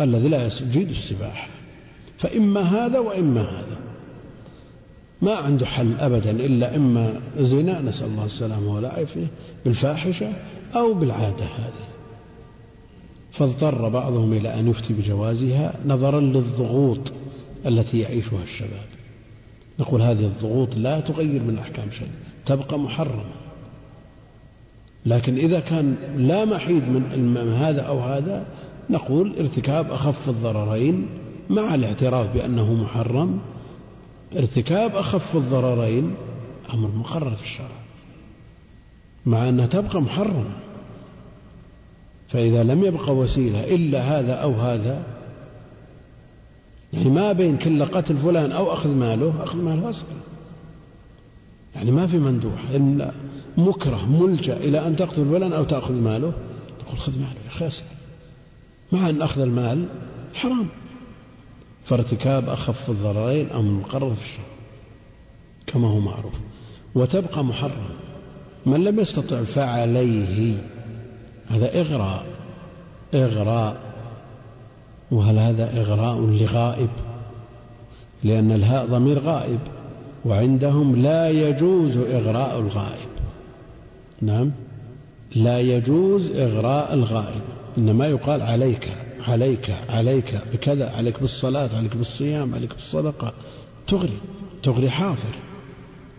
[0.00, 1.48] الذي لا يجيد السباحة.
[2.18, 3.78] فإما هذا وإما هذا.
[5.22, 9.26] ما عنده حل أبدا إلا إما زنا نسأل الله السلامة والعافية
[9.64, 10.32] بالفاحشة
[10.74, 11.89] أو بالعادة هذه.
[13.40, 17.12] فاضطر بعضهم إلى أن يفتي بجوازها نظرا للضغوط
[17.66, 18.86] التي يعيشها الشباب.
[19.78, 22.08] نقول هذه الضغوط لا تغير من أحكام شيء
[22.46, 23.24] تبقى محرمة.
[25.06, 28.46] لكن إذا كان لا محيد من هذا أو هذا
[28.90, 31.06] نقول ارتكاب أخف الضررين
[31.50, 33.40] مع الاعتراف بأنه محرم.
[34.36, 36.14] ارتكاب أخف الضررين
[36.74, 37.80] أمر مقرر في الشرع.
[39.26, 40.50] مع أنها تبقى محرمة.
[42.32, 45.02] فإذا لم يبقى وسيلة إلا هذا أو هذا
[46.92, 50.04] يعني ما بين كل قتل فلان أو أخذ ماله أخذ ماله أسهل
[51.74, 53.12] يعني ما في مندوح إن
[53.56, 56.32] مكره ملجأ إلى أن تقتل فلان أو تأخذ ماله
[56.84, 57.86] تقول خذ ماله يا أخي أسهل
[58.92, 59.84] مع أن أخذ المال
[60.34, 60.66] حرام.
[61.84, 64.44] فارتكاب أخف الضررين أمر مقرر في الشرع.
[65.66, 66.34] كما هو معروف.
[66.94, 67.88] وتبقى محرم.
[68.66, 70.58] من لم يستطع فعليه
[71.50, 72.26] هذا إغراء.
[73.14, 73.76] إغراء.
[75.10, 76.88] وهل هذا إغراء لغائب؟
[78.24, 79.58] لأن الهاء ضمير غائب.
[80.24, 83.10] وعندهم لا يجوز إغراء الغائب.
[84.22, 84.50] نعم.
[85.34, 87.42] لا يجوز إغراء الغائب.
[87.78, 88.92] إنما يقال عليك.
[89.28, 89.76] عليك.
[89.88, 90.40] عليك.
[90.52, 90.90] بكذا.
[90.90, 91.76] عليك بالصلاة.
[91.76, 92.54] عليك بالصيام.
[92.54, 93.32] عليك بالصدقة.
[93.86, 94.18] تغري.
[94.62, 95.34] تغري حاضر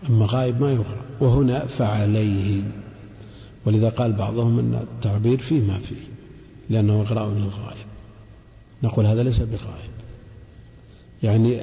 [0.10, 1.02] أما غائب ما يغرى.
[1.22, 2.62] وهنا فعليه.
[3.66, 5.96] ولذا قال بعضهم أن التعبير فيه ما فيه
[6.70, 7.86] لأنه إغراء للغائب
[8.84, 9.92] نقول هذا ليس بغائب
[11.24, 11.60] يعني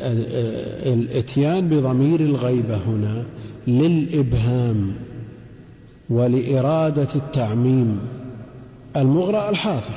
[0.93, 3.25] الإتيان بضمير الغيبة هنا
[3.67, 4.95] للإبهام
[6.11, 8.01] ولإرادة التعميم.
[8.97, 9.95] المغرى الحاضر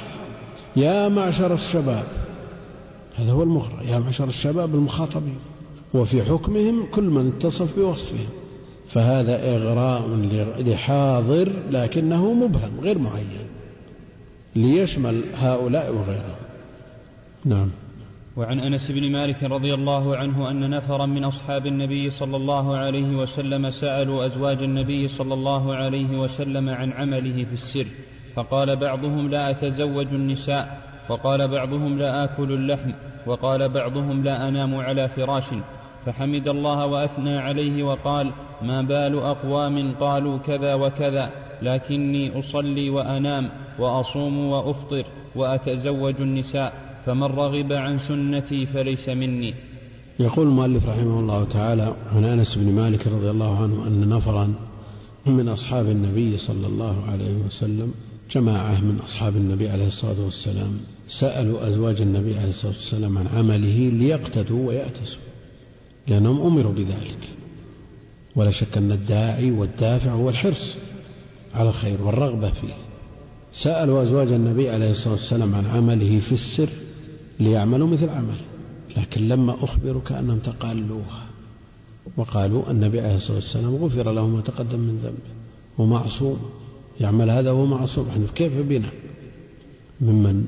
[0.76, 2.06] يا معشر الشباب
[3.16, 3.88] هذا هو المغرى.
[3.88, 5.38] يا معشر الشباب المخاطبين.
[5.94, 8.30] وفي حكمهم كل من اتصف بوصفهم.
[8.94, 10.10] فهذا إغراء
[10.60, 13.48] لحاضر لكنه مبهم غير معين
[14.56, 16.42] ليشمل هؤلاء وغيرهم.
[17.46, 17.70] نعم.
[18.38, 23.18] وعن أنس بن مالك رضي الله عنه أن نفرا من أصحاب النبي صلى الله عليه
[23.18, 27.88] وسلم سألوا أزواج النبي صلى الله عليه وسلم عن عمله في السر
[28.36, 32.92] فقال بعضهم لا أتزوج النساء وقال بعضهم لا آكل اللحم
[33.26, 35.44] وقال بعضهم لا أنام على فراش
[36.06, 38.32] فحمد الله وأثنى عليه وقال
[38.62, 41.30] ما بال أقوام قالوا كذا وكذا
[41.62, 43.50] لكني أصلي وأنام
[43.80, 46.74] وأصوم وأفطر وأتزوج النساء
[47.06, 49.54] فمن رغب عن سنتي فليس مني.
[50.20, 54.54] يقول المؤلف رحمه الله تعالى عن أنس بن مالك رضي الله عنه أن نفرا
[55.26, 57.94] من أصحاب النبي صلى الله عليه وسلم
[58.32, 63.90] جماعة من أصحاب النبي عليه الصلاة والسلام سألوا أزواج النبي عليه الصلاة والسلام عن عمله
[63.90, 65.31] ليقتدوا ويأتسوا.
[66.12, 67.30] لأنهم أمروا بذلك.
[68.36, 70.76] ولا شك أن الداعي والدافع هو الحرص
[71.54, 72.74] على الخير والرغبة فيه.
[73.54, 76.70] سألوا أزواج النبي عليه الصلاة والسلام عن عمله في السر
[77.40, 78.42] ليعملوا مثل عمله
[78.98, 81.26] لكن لما أخبروا كأنهم تقالوها
[82.18, 85.32] وقالوا النبي عليه الصلاة والسلام غفر له ما تقدم من ذنبه.
[85.78, 86.40] ومعصوم
[87.00, 88.28] يعمل هذا وهو معصوم.
[88.36, 88.90] كيف بنا؟
[90.02, 90.46] ممن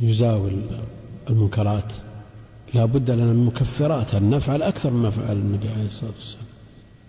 [0.00, 0.52] يزاول
[1.30, 1.92] المنكرات.
[2.74, 6.44] لا بد لنا من مكفرات أن نفعل أكثر مما فعل النبي عليه الصلاة والسلام.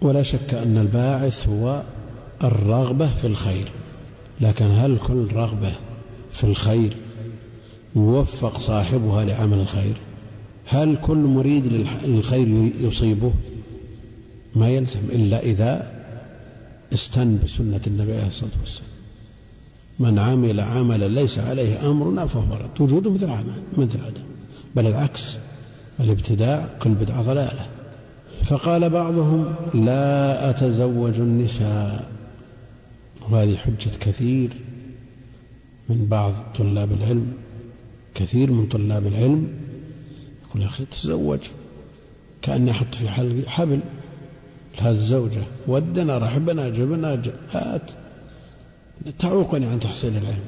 [0.02, 1.84] ولا شك أن الباعث هو
[2.44, 3.72] الرغبة في الخير.
[4.42, 5.72] لكن هل كل رغبة
[6.34, 6.96] في الخير
[7.96, 9.94] يوفق صاحبها لعمل الخير؟
[10.66, 11.66] هل كل مريد
[12.06, 13.34] للخير يصيبه؟
[14.56, 16.00] ما يلزم إلا إذا
[16.94, 18.90] استن بسنة النبي عليه الصلاة والسلام.
[20.00, 22.82] من عمل عملا ليس عليه أمرنا فهو رد.
[22.82, 24.22] وجوده مثل عمل مثل عدم.
[24.76, 25.36] بل العكس.
[26.00, 27.66] الابتداع كل بدعة ضلالة.
[28.50, 32.12] فقال بعضهم لا أتزوج النساء.
[33.30, 34.50] وهذه حجة كثير
[35.90, 37.34] من بعض طلاب العلم
[38.16, 39.48] كثير من طلاب العلم
[40.50, 41.40] يقول يا أخي تزوج.
[42.42, 43.10] كأني أحط في
[43.50, 43.80] حبل.
[44.78, 47.22] لهذه الزوجة ودنا رحبنا جبنا
[47.52, 47.82] هات.
[49.20, 50.46] تعوقني عن تحصيل العلم.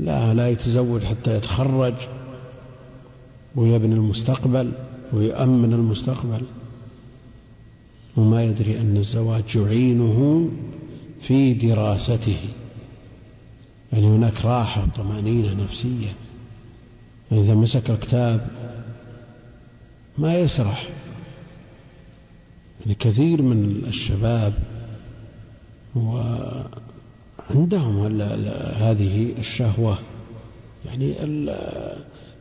[0.00, 1.94] لا لا يتزوج حتى يتخرج.
[3.58, 4.72] ويبني المستقبل
[5.12, 6.42] ويؤمن المستقبل.
[8.16, 10.48] وما يدري أن الزواج يعينه
[11.22, 12.38] في دراسته.
[13.92, 16.14] يعني هناك راحة وطمأنينة نفسية.
[17.32, 18.48] إذا مسك الكتاب
[20.18, 20.88] ما يسرح.
[22.80, 24.52] يعني كثير من الشباب
[25.96, 26.62] وعندهم
[28.76, 29.98] هذه الشهوة.
[30.86, 31.14] يعني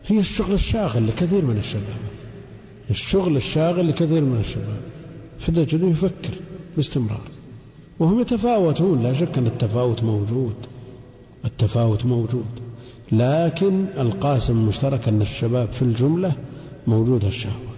[0.07, 1.97] هي الشغل الشاغل لكثير من الشباب.
[2.89, 4.81] الشغل الشاغل لكثير من الشباب.
[5.39, 6.33] فتجده يفكر
[6.75, 7.27] باستمرار.
[7.99, 10.55] وهم يتفاوتون لا شك أن التفاوت موجود.
[11.45, 12.45] التفاوت موجود.
[13.11, 16.33] لكن القاسم المشترك أن الشباب في الجملة
[16.87, 17.75] موجود الشهوة.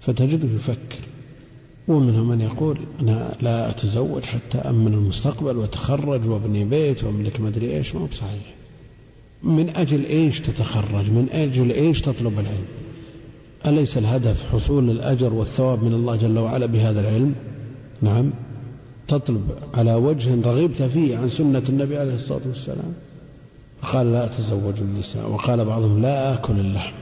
[0.00, 1.00] فتجده يفكر.
[1.88, 7.94] ومنهم من يقول أنا لا أتزوج حتى أمن المستقبل وأتخرج وأبني بيت وأملك مدري إيش.
[7.94, 8.57] ما هو بصحيح.
[9.42, 12.64] من أجل إيش تتخرج؟ من أجل إيش تطلب العلم؟
[13.66, 17.34] أليس الهدف حصول الأجر والثواب من الله جل وعلا بهذا العلم؟
[18.02, 18.30] نعم.
[19.08, 22.94] تطلب على وجه رغبت فيه عن سنة النبي عليه الصلاة والسلام.
[23.82, 26.94] قال لا أتزوج النساء وقال بعضهم لا آكل اللحم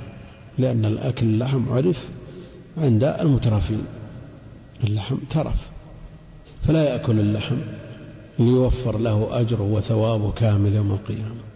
[0.59, 2.09] لأن الأكل اللحم عرف
[2.79, 3.85] عند المترفين.
[4.85, 5.71] اللحم ترف
[6.67, 7.57] فلا يأكل اللحم
[8.39, 11.56] ليوفر له أجره وثوابه كامل يوم القيامة.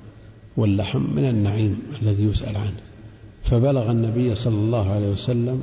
[0.61, 2.81] واللحم من النعيم الذي يسأل عنه.
[3.45, 5.63] فبلغ النبي صلى الله عليه وسلم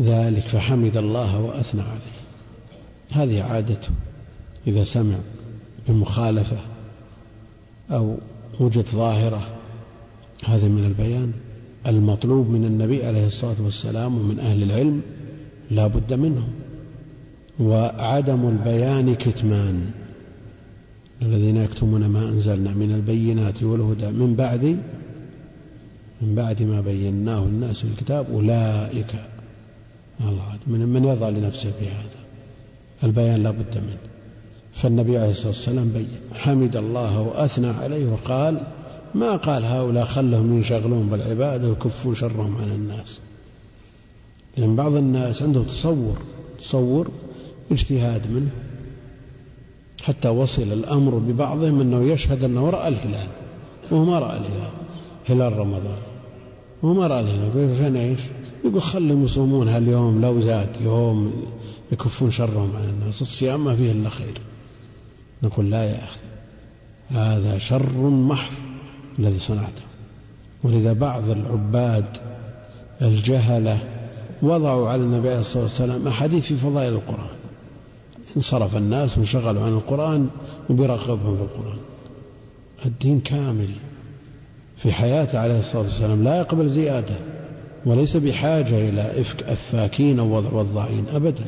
[0.00, 2.18] ذلك فحمد الله وأثنى عليه.
[3.12, 3.88] هذه عادته.
[4.66, 5.16] إذا سمع
[5.88, 6.56] بمخالفة
[7.90, 8.16] أو
[8.60, 9.48] وجد ظاهرة
[10.44, 11.32] هذا من البيان.
[11.86, 15.02] المطلوب من النبي عليه الصلاة والسلام ومن أهل العلم
[15.70, 16.48] لا بد منه.
[17.60, 19.90] وعدم البيان كتمان.
[21.22, 24.64] الذين يكتمون ما أنزلنا من البينات والهدى من بعد
[26.22, 29.14] من بعد ما بيناه الناس في الكتاب أولئك
[30.20, 32.18] الله من من يضع لنفسه في هذا؟
[33.04, 33.98] البيان لا بد منه.
[34.74, 38.60] فالنبي عليه الصلاة والسلام بين حمد الله وأثنى عليه وقال
[39.14, 43.18] ما قال هؤلاء خلهم ينشغلون بالعبادة ويكفوا شرهم عن الناس؟
[44.56, 46.18] لأن بعض الناس عنده تصور
[46.62, 47.10] تصور
[47.72, 48.50] اجتهاد منه.
[50.08, 53.28] حتى وصل الأمر ببعضهم أنه يشهد أنه رأى الهلال
[53.90, 54.70] وهو ما رأى الهلال
[55.28, 55.98] هلال رمضان.
[56.82, 58.20] وهو ما رأى الهلال يقول عشان إيش؟
[58.64, 61.46] يقول خلهم يصومون هاليوم لو زاد يوم
[61.92, 64.40] يكفون شرهم عن الناس الصيام ما فيه إلا خير.
[65.42, 66.20] نقول لا يا أخي
[67.10, 68.52] هذا شر محض
[69.18, 69.82] الذي صنعته.
[70.64, 72.04] ولذا بعض العباد
[73.02, 73.78] الجهلة
[74.42, 77.37] وضعوا على النبي عليه الصلاة والسلام أحاديث في فضائل القرآن.
[78.38, 80.28] انصرف الناس وانشغلوا عن القرآن
[80.70, 81.78] وبرغبهم في القرآن.
[82.86, 83.68] الدين كامل
[84.82, 87.14] في حياته عليه الصلاة والسلام لا يقبل زيادة
[87.86, 91.44] وليس بحاجة إلى إفك أفاكين أو وضعين أبدا.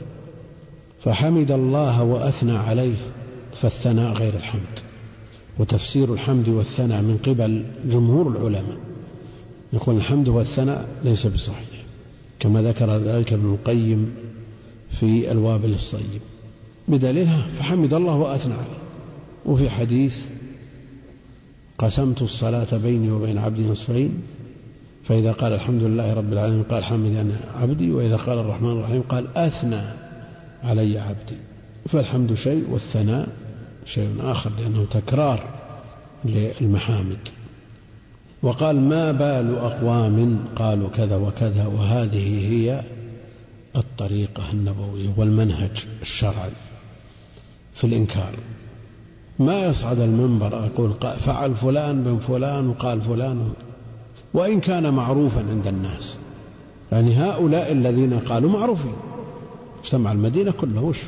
[1.05, 2.97] فحمد الله وأثنى عليه
[3.61, 4.79] فالثناء غير الحمد.
[5.59, 8.79] وتفسير الحمد والثناء من قبل جمهور العلماء.
[9.73, 11.85] يقول الحمد والثناء ليس بصحيح
[12.41, 14.15] كما ذكر ذلك ابن القيم
[15.01, 16.21] في الوابل الصيب
[16.91, 18.81] بدليلها فحمد الله وأثنى عليه.
[19.47, 20.17] وفي حديث
[21.79, 24.23] قسمت الصلاة بيني وبين عبدي نصفين
[25.05, 29.37] فإذا قال الحمد لله رب العالمين قال حمد أنا عبدي وإذا قال الرحمن الرحيم قال
[29.37, 29.83] أثنى
[30.65, 31.37] علي عبدي.
[31.89, 33.29] فالحمد شيء والثناء
[33.87, 35.45] شيء آخر لأنه تكرار
[36.25, 37.19] للمحامد.
[38.43, 42.83] وقال ما بال أقوام قالوا كذا وكذا وهذه هي
[43.77, 46.51] الطريقة النبوية والمنهج الشرعي.
[47.81, 48.35] في الإنكار.
[49.39, 53.53] ما يصعد المنبر أقول فعل فلان بن فلان وقال فلان.
[54.35, 56.15] وإن كان معروفا عند الناس.
[56.93, 58.93] يعني هؤلاء الذين قالوا معروفين.
[59.83, 60.99] مجتمع المدينة كله وش؟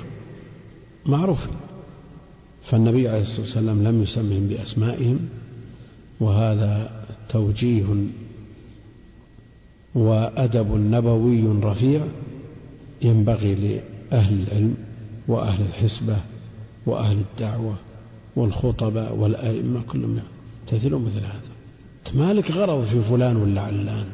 [1.07, 1.55] معروفين.
[2.71, 5.29] فالنبي عليه الصلاة والسلام لم يسمهم بأسمائهم.
[6.21, 6.91] وهذا
[7.29, 7.85] توجيه
[9.95, 12.07] وأدب نبوي رفيع
[13.03, 14.75] ينبغي لأهل العلم
[15.29, 16.17] وأهل الحسبة
[16.87, 17.75] وأهل الدعوة
[18.37, 20.21] والخطباء والأئمة كلهم
[20.73, 21.53] يمتثلون مثل هذا.
[22.15, 24.07] ما لك غرض في فلان ولا علان؟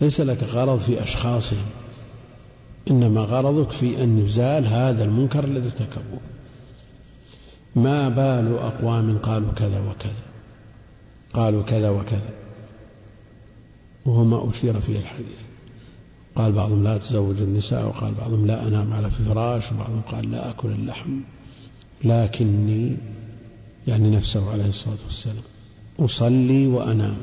[0.00, 1.66] ليس لك غرض في أشخاصهم
[2.90, 6.20] إنما غرضك في أن يزال هذا المنكر الذي ارتكبوه.
[7.76, 10.22] ما بال أقوام قالوا كذا وكذا
[11.34, 12.30] قالوا كذا وكذا.
[14.06, 15.38] وهو ما أشير فيه الحديث.
[16.36, 20.68] قال بعضهم لا تزوج النساء وقال بعضهم لا أنام على فراش وبعضهم قال لا أكل
[20.68, 21.20] اللحم.
[22.04, 22.96] لكني
[23.86, 25.42] يعني نفسه عليه الصلاة والسلام.
[26.00, 27.16] أصلي وأنام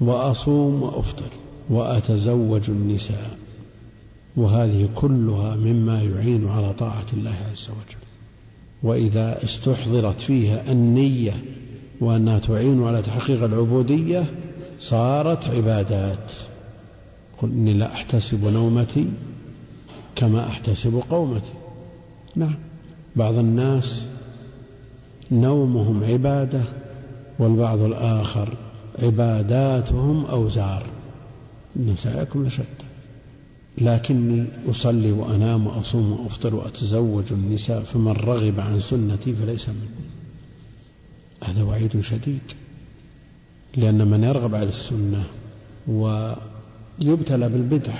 [0.00, 1.30] وأصوم وأفطر
[1.70, 3.38] وأتزوج النساء
[4.36, 7.98] وهذه كلها مما يعين على طاعة الله عز وجل.
[8.82, 11.44] وإذا استحضرت فيها النية
[12.00, 14.26] وأنها تعين على تحقيق العبودية
[14.80, 16.30] صارت عبادات.
[17.42, 19.06] قل إني لا أحتسب نومتي
[20.16, 21.52] كما أحتسب قومتي.
[22.36, 22.54] نعم.
[23.16, 24.02] بعض الناس
[25.30, 26.62] نومهم عبادة
[27.38, 28.56] والبعض الآخر
[28.98, 30.86] عباداتهم أوزار.
[31.76, 32.84] نسائكم لشتى.
[33.78, 40.04] لكني أصلي وأنام وأصوم وأفطر وأتزوج النساء فمن رغب عن سنتي فليس مني.
[41.44, 42.40] هذا وعيد شديد
[43.76, 45.24] لأن من يرغب على السنة
[45.88, 47.94] ويبتلى بالبدع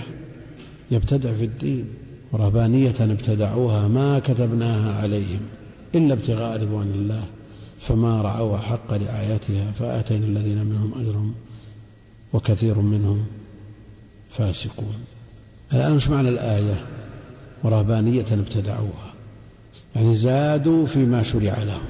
[0.90, 1.88] يبتدع في الدين
[2.34, 5.40] رهبانية ابتدعوها ما كتبناها عليهم
[5.94, 7.22] إلا ابتغاء رضوان الله
[7.80, 11.34] فما رعوا حق رعايتها فآتينا الذين منهم أجرهم
[12.32, 13.26] وكثير منهم
[14.30, 14.94] فاسقون.
[15.72, 16.84] الآن مش معنى الآية؟
[17.64, 19.14] ورهبانية ابتدعوها.
[19.96, 21.84] يعني زادوا فيما شرع لهم.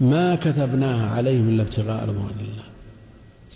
[0.00, 2.64] ما كتبناها عليهم إلا ابتغاء رضوان الله.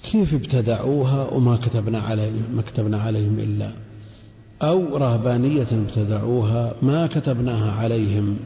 [0.02, 3.72] كيف ابتدعوها وما كتبنا عليهم ما كتبنا عليهم إلا؟
[4.62, 8.36] أو رهبانية ابتدعوها ما كتبناها عليهم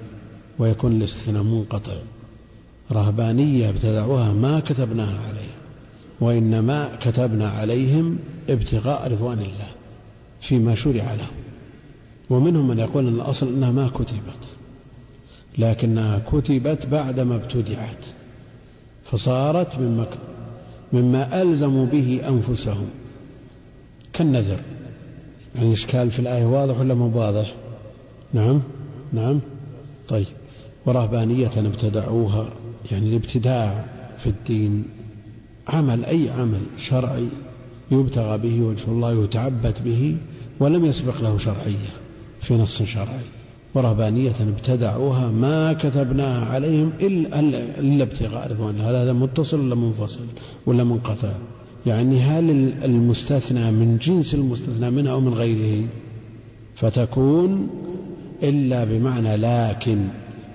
[0.58, 1.92] ويكون الاستثناء منقطع.
[2.92, 5.56] رهبانية ابتدعوها ما كتبناها عليهم
[6.20, 9.68] وإنما كتبنا عليهم ابتغاء رضوان الله
[10.40, 11.36] فيما شرع لهم.
[12.30, 14.42] ومنهم من يقول أن الأصل أنها ما كتبت
[15.58, 18.04] لكنها كتبت بعدما ابتدعت
[19.10, 20.06] فصارت مما
[20.92, 22.88] مما ألزموا به أنفسهم
[24.12, 24.76] كالنذر.
[25.57, 27.54] يعني إشكال في الآية واضح ولا مو واضح؟
[28.32, 28.61] نعم
[29.12, 29.40] نعم.
[30.09, 30.26] طيب
[30.86, 32.48] ورهبانية ابتدعوها
[32.92, 33.84] يعني الابتداع
[34.18, 34.84] في الدين.
[35.68, 37.28] عمل أي عمل شرعي
[37.90, 40.16] يبتغى به وجه الله يتعبد به
[40.61, 41.90] ولم يسبق له شرعية
[42.40, 43.24] في نص شرعي.
[43.74, 47.40] ورهبانية ابتدعوها ما كتبناها عليهم إلا,
[47.80, 50.26] إلا ابتغاء رضوان هذا متصل ولا منفصل
[50.66, 51.32] ولا منقطع؟
[51.87, 52.51] يعني هل
[52.84, 55.87] المستثنى من جنس المستثنى منها أو من غيره؟
[56.76, 57.68] فتكون
[58.43, 59.99] إلا بمعنى لكن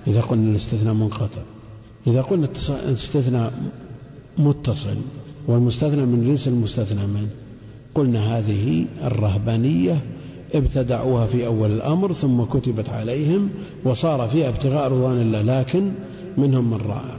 [0.06, 1.42] إذا قلنا الاستثناء منقطع.
[2.06, 3.52] إذا قلنا الاستثناء
[4.38, 4.96] متصل
[5.46, 7.28] والمستثنى من جنس المستثنى منه
[7.94, 10.00] قلنا هذه الرهبانية
[10.54, 13.50] ابتدعوها في أول الأمر ثم كتبت عليهم
[13.84, 15.92] وصار فيها ابتغاء رضوان الله لكن
[16.38, 17.16] منهم من رعى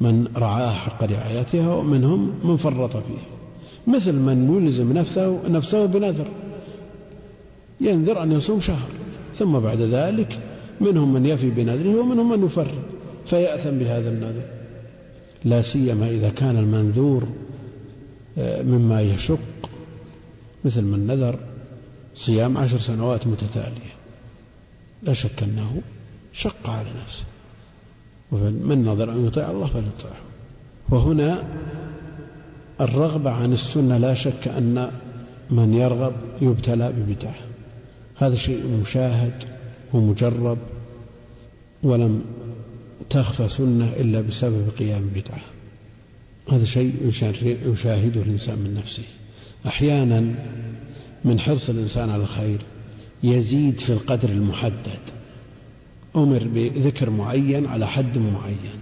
[0.00, 3.35] من رعاها حق رعايتها ومنهم من فرط فيه
[3.86, 6.26] مثل من يلزم نفسه نفسه بنذر.
[7.80, 8.88] ينذر أن يصوم شهر.
[9.38, 10.38] ثم بعد ذلك
[10.80, 12.84] منهم من يفي بنذره ومنهم من يفرط.
[13.30, 14.44] فيأثم بهذا النذر.
[15.44, 17.28] لا سيما إذا كان المنذور
[18.38, 19.70] آه، مما يشق.
[20.64, 21.38] مثل من نذر
[22.14, 23.96] صيام عشر سنوات متتالية.
[25.02, 25.82] لا شك أنه
[26.32, 27.24] شق على نفسه.
[28.32, 30.20] ومن نظر أن يطيع الله فليطيعه.
[30.88, 31.44] وهنا
[32.80, 34.90] الرغبة عن السنة لا شك أن
[35.50, 36.12] من يرغب
[36.42, 37.34] يبتلى ببدعة.
[38.16, 39.32] هذا شيء مشاهد
[39.92, 40.58] ومجرب
[41.82, 42.24] ولم
[43.10, 45.40] تخفى سنة إلا بسبب قيام بدعة.
[46.52, 47.12] هذا شيء
[47.64, 49.04] يشاهده الإنسان من نفسه.
[49.66, 50.34] أحيانا
[51.24, 52.58] من حرص الإنسان على الخير
[53.22, 54.98] يزيد في القدر المحدد.
[56.16, 58.78] أمر بذكر معين على حد معين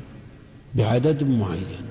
[0.74, 1.84] بعدد معين.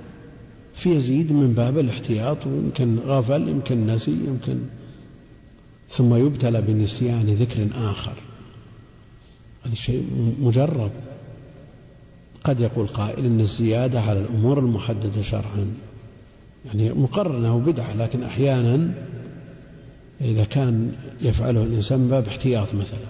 [0.84, 4.60] فيزيد من باب الاحتياط ويمكن غفل يمكن نسي يمكن
[5.90, 8.14] ثم يبتلى بنسيان ذكر آخر.
[9.66, 10.06] هذا شيء
[10.40, 10.92] مجرب.
[12.44, 15.74] قد يقول قائل أن الزيادة على الأمور المحددة شرعا.
[16.66, 18.94] يعني مقرنة وبدعة لكن أحيانا
[20.22, 23.08] إذا كان يفعله الإنسان باب احتياط مثلا.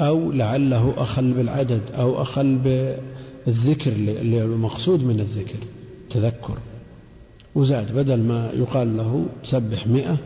[0.00, 5.58] أو لعله أخل بالعدد أو أخل بالذكر المقصود من الذكر
[6.10, 6.58] تذكر.
[7.56, 10.16] وزاد بدل ما يقال له سبح مئة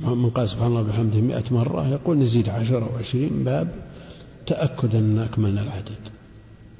[0.00, 3.68] من قال سبحان الله بحمده مئة مرة يقول نزيد عشر أو عشرين باب
[4.46, 6.02] تأكد أن أكملنا العدد.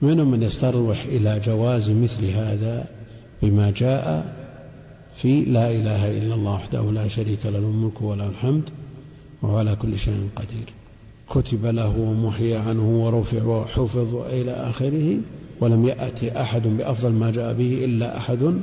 [0.03, 2.87] منهم من يستروح إلى جواز مثل هذا
[3.43, 4.35] بما جاء
[5.23, 8.70] في لا إله إلا الله وحده لا شريك له الملك وله الحمد
[9.43, 10.73] وهو على كل شيء قدير.
[11.31, 15.19] كتب له ومحي عنه ورفع وحفظ إلى آخره
[15.61, 18.55] ولم يأتي أحد بأفضل ما جاء به إلا أحد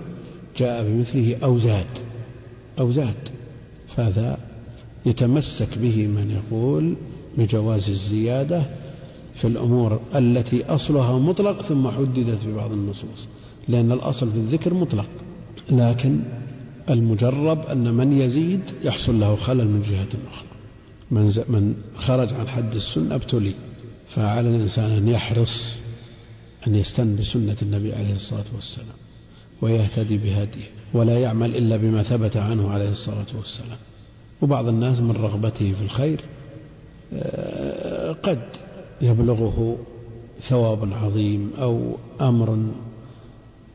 [0.58, 1.86] جاء بمثله أو زاد
[2.80, 3.30] أو زاد
[3.96, 4.38] فهذا
[5.06, 6.96] يتمسك به من يقول
[7.38, 8.64] بجواز الزيادة
[9.36, 13.28] في الأمور التي أصلها مطلق ثم حددت في بعض النصوص
[13.68, 15.06] لأن الأصل في الذكر مطلق.
[15.70, 16.20] لكن
[16.90, 20.48] المجرب أن من يزيد يحصل له خلل من جهة أخرى.
[21.12, 23.54] من, من خرج عن حد السنة ابتلي.
[24.16, 25.64] فعلى الإنسان أن يحرص
[26.68, 29.07] أن يستن بسنة النبي عليه الصلاة والسلام.
[29.62, 33.78] ويهتدي بهديه ولا يعمل إلا بما ثبت عنه عليه الصلاة والسلام.
[34.42, 36.22] وبعض الناس من رغبته في الخير
[37.14, 38.42] آه، قد
[39.02, 39.78] يبلغه
[40.42, 42.58] ثواب عظيم أو أمر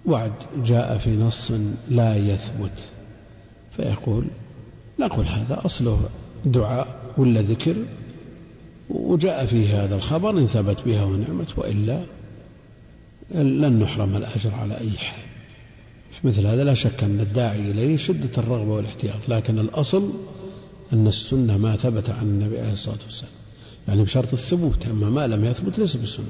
[0.07, 0.33] وعد
[0.65, 1.53] جاء في نص
[1.91, 2.79] لا يثبت.
[3.77, 4.25] فيقول
[4.99, 6.01] نقول هذا أصله
[6.45, 7.77] دعاء ولا ذكر؟
[8.91, 12.05] وجاء فيه هذا الخبر إن ثبت بها ونعمت وإلا
[13.35, 15.32] لن نحرم الأجر على أي حال.
[16.24, 20.11] مثل هذا لا شك أن الداعي إليه شدة الرغبة والاحتياط لكن الأصل
[20.93, 23.32] أن السنة ما ثبت عن النبي عليه الصلاة والسلام.
[23.89, 26.27] يعني بشرط الثبوت أما ما لم يثبت ليس بسنة.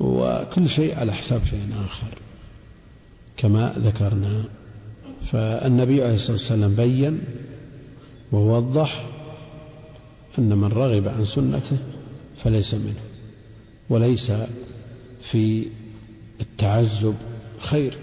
[0.00, 2.18] وكل شيء على حساب شيء آخر
[3.36, 4.44] كما ذكرنا.
[5.32, 7.20] فالنبي عليه الصلاة والسلام بين
[8.32, 9.04] ووضح
[10.38, 11.78] أن من رغب عن سنته
[12.44, 13.00] فليس منه
[13.90, 14.32] وليس
[15.22, 15.66] في
[16.40, 17.14] التعزب
[17.58, 17.98] خير.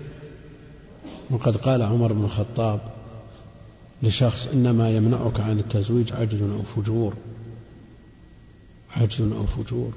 [1.32, 2.80] وقد قال عمر بن الخطاب
[4.04, 7.14] لشخص إنما يمنعك عن التزويج عجز أو فجور.
[8.92, 9.92] عجز أو فجور.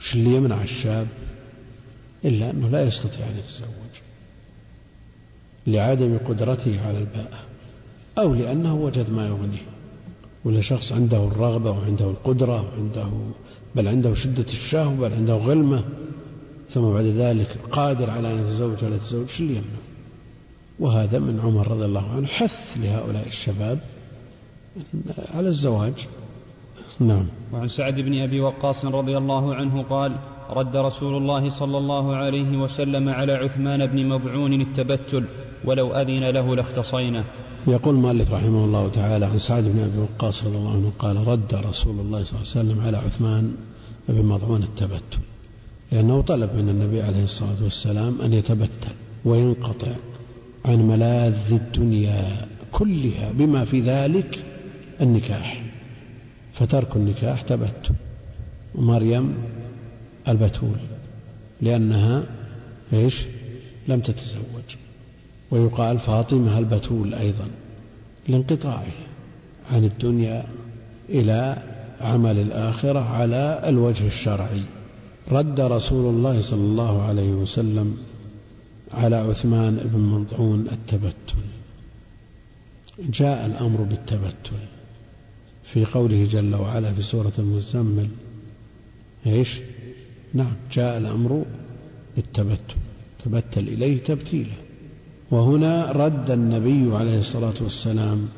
[0.00, 1.06] وش اللي يمنع الشاب؟
[2.24, 3.94] إلا أنه لا يستطيع أن يتزوج.
[5.66, 7.38] لعدم قدرته على الباءة
[8.18, 9.66] أو لأنه وجد ما يغنيه.
[10.44, 13.08] ولا شخص عنده الرغبة وعنده القدرة وعنده
[13.74, 15.84] بل عنده شدة الشهوة بل عنده غلمة.
[16.74, 19.28] ثم بعد ذلك قادر على أن يتزوج ولا يتزوج.
[19.28, 19.83] شو اللي يمنع؟
[20.78, 23.78] وهذا من عمر رضي الله عنه حث لهؤلاء الشباب
[25.34, 25.92] على الزواج.
[27.00, 27.26] نعم.
[27.52, 30.16] وعن سعد بن أبي وقاص رضي الله عنه قال
[30.50, 35.24] رد رسول الله صلى الله عليه وسلم على عثمان بن مضعون التبتل
[35.64, 37.24] ولو أذن له لاختصينا
[37.66, 41.54] يقول المؤلف رحمه الله تعالى عن سعد بن أبي وقاص رضي الله عنه قال رد
[41.54, 43.54] رسول الله صلى الله عليه وسلم على عثمان
[44.08, 45.18] بن مضعون التبتل
[45.92, 48.92] لأنه طلب من النبي عليه الصلاة والسلام أن يتبتل
[49.24, 49.88] وينقطع.
[50.64, 54.44] عن ملاذ الدنيا كلها بما في ذلك
[55.00, 55.62] النكاح.
[56.54, 57.94] فترك النكاح تبتل
[58.74, 59.34] ومريم
[60.28, 60.78] البتول
[61.60, 62.22] لأنها
[62.92, 63.24] إيش؟
[63.88, 64.68] لم تتزوج.
[65.50, 67.48] ويقال فاطمة البتول أيضا
[68.28, 68.92] لانقطاعه
[69.70, 70.44] عن الدنيا
[71.08, 71.56] إلى
[72.00, 74.62] عمل الآخرة على الوجه الشرعي.
[75.32, 77.96] رد رسول الله صلى الله عليه وسلم
[78.94, 81.34] على عثمان بن مضعون التبتل.
[82.98, 84.56] جاء الأمر بالتبتل.
[85.72, 88.08] في قوله جل وعلا في سورة المزمل
[89.26, 89.58] إيش؟
[90.34, 91.44] نعم جاء الأمر
[92.16, 92.74] بالتبتل.
[93.24, 94.54] تبتل إليه تبتيلا.
[95.30, 98.28] وهنا رد النبي عليه الصلاة والسلام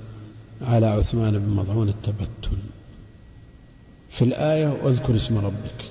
[0.62, 2.56] على عثمان بن مضعون التبتل.
[4.10, 5.90] في الآية واذكر اسم ربك.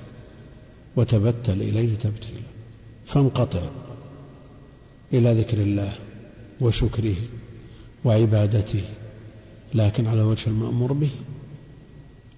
[0.96, 2.46] وتبتل إليه تبتيلا.
[3.08, 3.70] فانقطع.
[5.14, 5.94] إلى ذكر الله
[6.61, 7.15] وشكره
[8.06, 8.84] وعبادته
[9.73, 11.11] لكن على الوجه المأمور به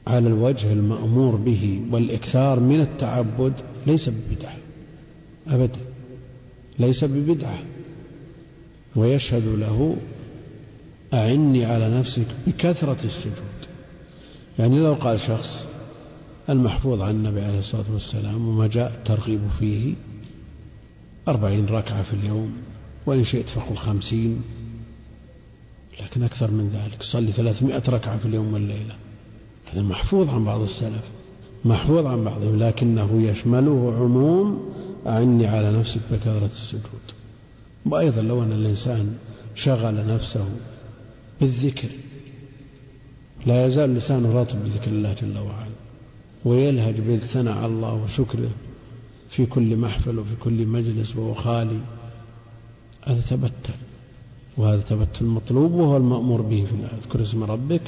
[0.07, 3.53] على الوجه المأمور به والإكثار من التعبد
[3.87, 4.57] ليس ببدعة
[5.47, 5.79] أبدا
[6.79, 7.59] ليس ببدعة.
[8.95, 9.97] ويشهد له
[11.13, 13.57] أعني على نفسك بكثرة السجود.
[14.59, 15.65] يعني لو قال شخص
[16.49, 19.93] المحفوظ عن النبي عليه الصلاة والسلام وما جاء الترغيب فيه
[21.27, 22.53] أربعين ركعة في اليوم
[23.05, 24.41] وإن شئت فقل خمسين.
[26.01, 28.95] لكن أكثر من ذلك صلي ثلاثمائة ركعة في اليوم والليلة.
[29.73, 31.03] هذا محفوظ عن بعض السلف
[31.65, 34.73] محفوظ عن بعضهم لكنه يشمله عموم
[35.07, 37.07] أعني على نفسك بكثرة السجود.
[37.85, 39.17] وأيضا لو أن الإنسان
[39.55, 40.45] شغل نفسه
[41.41, 41.89] بالذكر
[43.45, 45.71] لا يزال لسانه رطب بذكر الله جل وعلا
[46.45, 48.51] ويلهج بالثناء على الله وشكره
[49.29, 51.79] في كل محفل وفي كل مجلس وهو خالي.
[53.05, 53.73] هذا تبتل
[54.57, 57.81] وهذا تبتل مطلوب وهو المأمور به في اذكر اسم ربك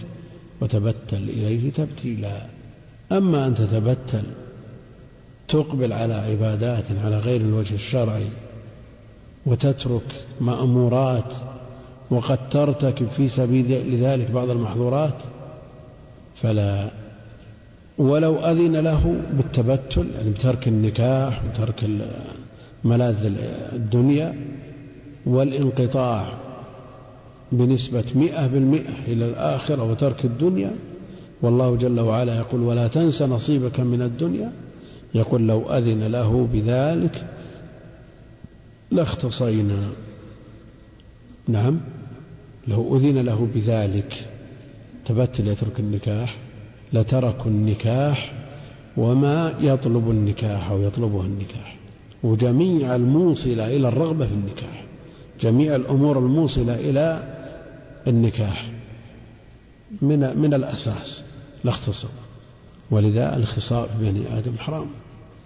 [0.61, 2.45] وتبتل إليه تبتيلا.
[3.11, 4.23] أما أن تتبتل
[5.47, 8.27] تقبل على عبادات على غير الوجه الشرعي
[9.45, 11.33] وتترك مأمورات
[12.11, 15.13] وقد ترتكب في سبيل لذلك بعض المحظورات
[16.41, 16.91] فلا
[17.99, 21.89] ولو أذن له بالتبتل يعني بترك النكاح وترك
[22.83, 23.31] ملاذ
[23.73, 24.35] الدنيا
[25.25, 26.33] والانقطاع
[27.51, 30.71] بنسبة مئة بالمئة إلى الآخرة وترك الدنيا
[31.41, 34.51] والله جل وعلا يقول ولا تنس نصيبك من الدنيا.
[35.15, 37.25] يقول لو أذن له بذلك
[38.91, 39.89] لاختصينا.
[41.47, 41.79] نعم
[42.67, 44.25] لو أذن له بذلك
[45.05, 46.37] تبتل يترك النكاح.
[46.93, 48.33] لتركوا النكاح
[48.97, 51.75] وما يطلب النكاح أو يطلبه النكاح.
[52.23, 54.83] وجميع الموصلة إلى الرغبة في النكاح.
[55.41, 57.23] جميع الأمور الموصلة إلى
[58.07, 58.69] النكاح.
[60.01, 61.21] من من الأساس
[61.63, 62.07] لاختصر
[62.91, 64.87] ولذا الخصاء في بني آدم حرام.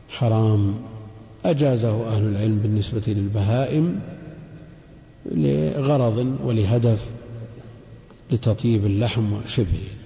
[0.09, 0.75] حرام.
[1.45, 3.99] أجازه أهل العلم بالنسبة للبهائم
[5.31, 6.99] لغرض ولهدف
[8.31, 10.02] لتطيب اللحم وشبهه.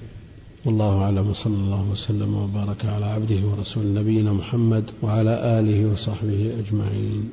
[0.66, 7.32] والله أعلم وصلى الله وسلم وبارك على عبده ورسول نبينا محمد وعلى آله وصحبه أجمعين.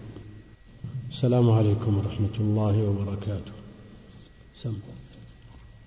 [1.10, 3.52] السلام عليكم ورحمة الله وبركاته.
[4.62, 4.74] سم.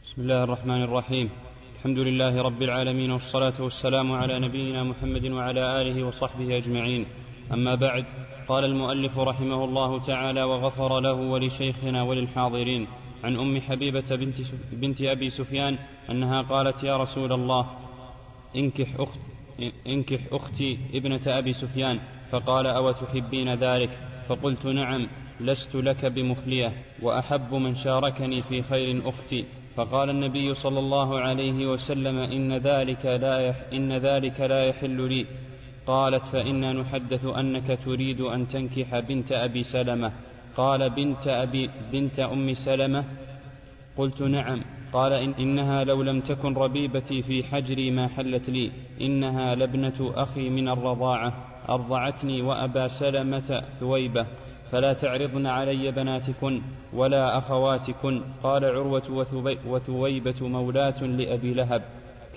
[0.05, 1.29] بسم الله الرحمن الرحيم.
[1.77, 7.05] الحمد لله رب العالمين والصلاة والسلام على نبينا محمد وعلى آله وصحبه أجمعين.
[7.53, 8.05] أما بعد
[8.47, 12.87] قال المؤلف رحمه الله تعالى وغفر له ولشيخنا وللحاضرين.
[13.23, 14.35] عن أم حبيبة بنت,
[14.71, 15.77] بنت أبي سفيان
[16.09, 17.67] أنها قالت يا رسول الله
[18.55, 19.19] انكح, أخت
[19.87, 21.99] انكح أختي ابنة أبي سفيان.
[22.31, 23.89] فقال أو تحبين ذلك؟
[24.29, 25.07] فقلت نعم
[25.39, 29.45] لست لك بمخلية وأحب من شاركني في خير أختي.
[29.75, 35.25] فقال النبي صلى الله عليه وسلم إن ذلك لا يح إن ذلك لا يحل لي.
[35.87, 40.11] قالت فإنا نحدث أنك تريد أن تنكح بنت أبي سلمة.
[40.57, 43.03] قال بنت أبي بنت أم سلمة
[43.97, 44.61] قلت نعم.
[44.93, 48.71] قال إن إنها لو لم تكن ربيبتي في حجري ما حلت لي.
[49.01, 51.33] إنها لابنة أخي من الرضاعة.
[51.69, 54.25] أرضعتني وأبا سلمة ثويبة.
[54.71, 56.61] فلا تعرضن علي بناتكن
[56.93, 58.21] ولا أخواتكن.
[58.43, 59.25] قال عروة
[59.67, 61.81] وثويبة مولاة لأبي لهب.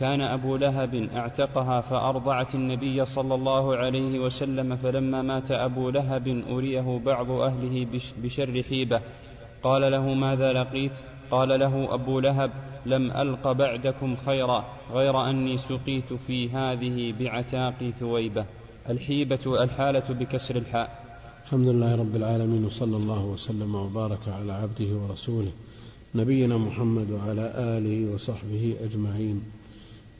[0.01, 7.01] كان أبو لهب اعتقها فأرضعت النبي صلى الله عليه وسلم فلما مات أبو لهب أريه
[7.06, 7.86] بعض أهله
[8.22, 9.01] بشر حيبة.
[9.62, 10.93] قال له ماذا لقيت؟
[11.31, 12.51] قال له أبو لهب
[12.86, 18.44] لم ألق بعدكم خيرا غير أني سقيت في هذه بعتاق ثويبة.
[18.90, 20.89] الحيبة الحالة بكسر الحاء.
[21.44, 25.52] الحمد لله رب العالمين وصلى الله وسلم وبارك على عبده ورسوله
[26.14, 29.60] نبينا محمد وعلى آله وصحبه أجمعين.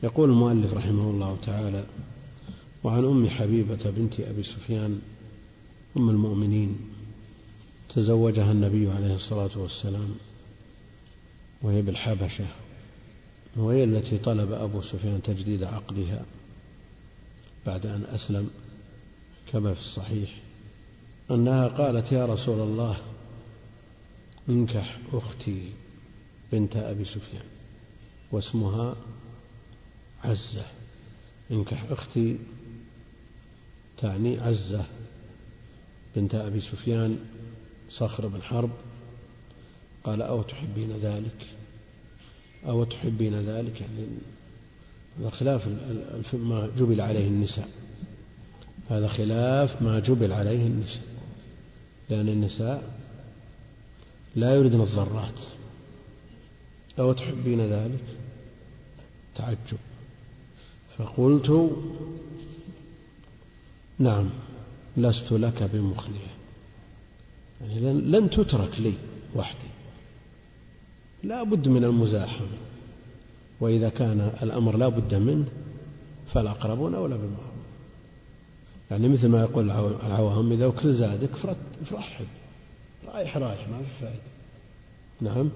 [0.03, 1.85] يقول المؤلف رحمه الله تعالى
[2.85, 5.01] وعن أم حبيبة بنت أبي سفيان
[5.97, 6.77] أم المؤمنين
[7.95, 10.15] تزوجها النبي عليه الصلاة والسلام
[11.63, 12.47] وهي بالحبشة
[13.57, 16.25] وهي التي طلب أبو سفيان تجديد عقدها
[17.67, 18.51] بعد أن أسلم
[19.53, 20.31] كما في الصحيح
[21.31, 22.97] أنها قالت يا رسول الله
[24.49, 25.69] إنكح أختي
[26.53, 27.45] بنت أبي سفيان
[28.33, 28.97] واسمها
[30.25, 30.65] عزة.
[31.51, 32.39] انكح أختي
[33.99, 34.85] تعني عزة.
[36.17, 37.19] بنت أبي سفيان
[37.91, 38.71] صخر بن حرب
[40.05, 41.47] قال أو تحبين ذلك؟
[42.67, 44.07] أو تحبين ذلك؟ يعني
[45.21, 45.69] هذا خلاف
[46.35, 47.69] ما جبل عليه النساء.
[48.91, 51.03] هذا خلاف ما جبل عليه النساء.
[52.11, 52.95] لأن النساء
[54.37, 55.39] لا يردن الضرات.
[56.99, 58.05] أو تحبين ذلك؟
[59.35, 59.79] تعجب.
[61.01, 61.71] فقلت
[63.99, 64.31] نعم
[64.97, 66.31] لست لك بمخلية.
[67.61, 68.95] يعني لن تترك لي
[69.37, 69.69] وحدي.
[71.23, 72.47] لا بد من المزاحمة.
[73.61, 75.45] وإذا كان الأمر لا بد منه
[76.35, 77.51] فالأقربون أولى بالمعروف.
[78.91, 81.37] يعني مثل ما يقول العوام إذا أكل زادك
[81.91, 82.27] فرحب.
[83.07, 84.21] رايح رايح ما في فائدة
[85.21, 85.51] نعم؟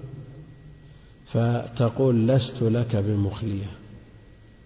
[1.33, 3.84] فتقول لست لك بمخلية.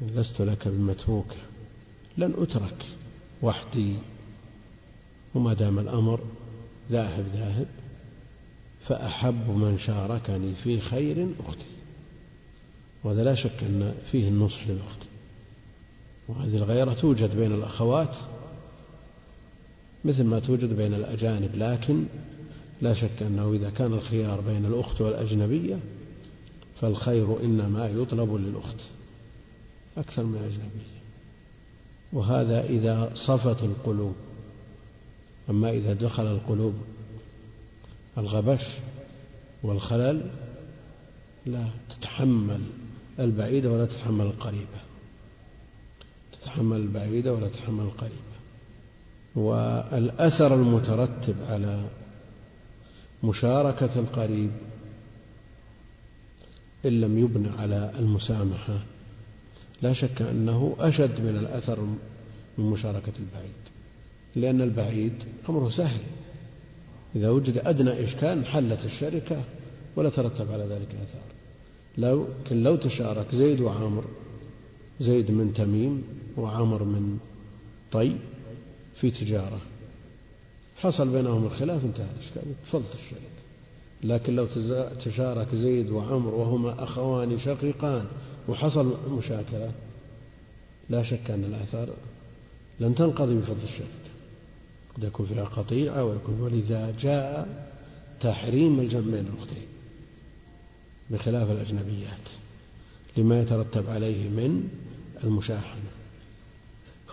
[0.02, 1.36] لست لك بمتروكة
[2.18, 2.86] لن أترك
[3.42, 3.96] وحدي
[5.36, 6.20] وما دام الأمر
[6.92, 7.68] ذاهب ذاهب
[8.88, 11.66] فأحب من شاركني في خير أختي.
[13.04, 15.00] وهذا لا شك أن فيه النصح للأخت.
[16.28, 18.16] وهذه الغيرة توجد بين الأخوات
[20.06, 22.06] مثل ما توجد بين الأجانب لكن
[22.82, 25.80] لا شك أنه إذا كان الخيار بين الأخت والأجنبية
[26.82, 28.80] فالخير إنما يطلب للأخت.
[30.00, 31.00] أكثر من الأجنبية
[32.14, 34.16] وهذا إذا صفت القلوب.
[35.50, 36.74] أما إذا دخل القلوب
[38.18, 38.66] الغبش
[39.64, 40.32] والخلل
[41.46, 42.62] لا تتحمل
[43.20, 44.80] البعيدة ولا تتحمل القريبة
[46.32, 48.16] تتحمل البعيدة ولا تتحمل القريبة
[49.36, 51.90] والأثر المترتب على
[53.24, 54.52] مشاركة القريب
[56.86, 58.80] إن لم يبن على المسامحة
[59.82, 61.80] لا شك أنه أشد من الأثر
[62.58, 63.60] من مشاركة البعيد
[64.36, 65.14] لأن البعيد
[65.50, 66.02] أمره سهل.
[67.16, 69.44] إذا وجد أدنى إشكال حلت الشركة
[69.96, 71.30] ولا ترتب على ذلك آثار
[71.98, 74.04] لو لو تشارك زيد وعامر
[75.02, 76.04] زيد من تميم
[76.38, 77.18] وعمر من
[77.92, 78.16] طي
[78.96, 79.62] في تجارة
[80.76, 83.40] حصل بينهم الخلاف انتهى الإشكال تفضل الشركة.
[84.04, 84.48] لكن لو
[85.06, 88.06] تشارك زيد وعمر وهما أخوان شقيقان
[88.50, 89.72] وحصل مشاكلة
[90.90, 91.90] لا شك أن الآثار
[92.80, 94.10] لن تنقضي بفضل الشركة
[94.98, 97.48] قد يكون فيها قطيعة ويكون ولذا جاء
[98.22, 99.68] تحريم الجمع بين الأختين
[101.10, 102.26] بخلاف الأجنبيات
[103.18, 104.70] لما يترتب عليه من
[105.24, 105.90] المشاحنة.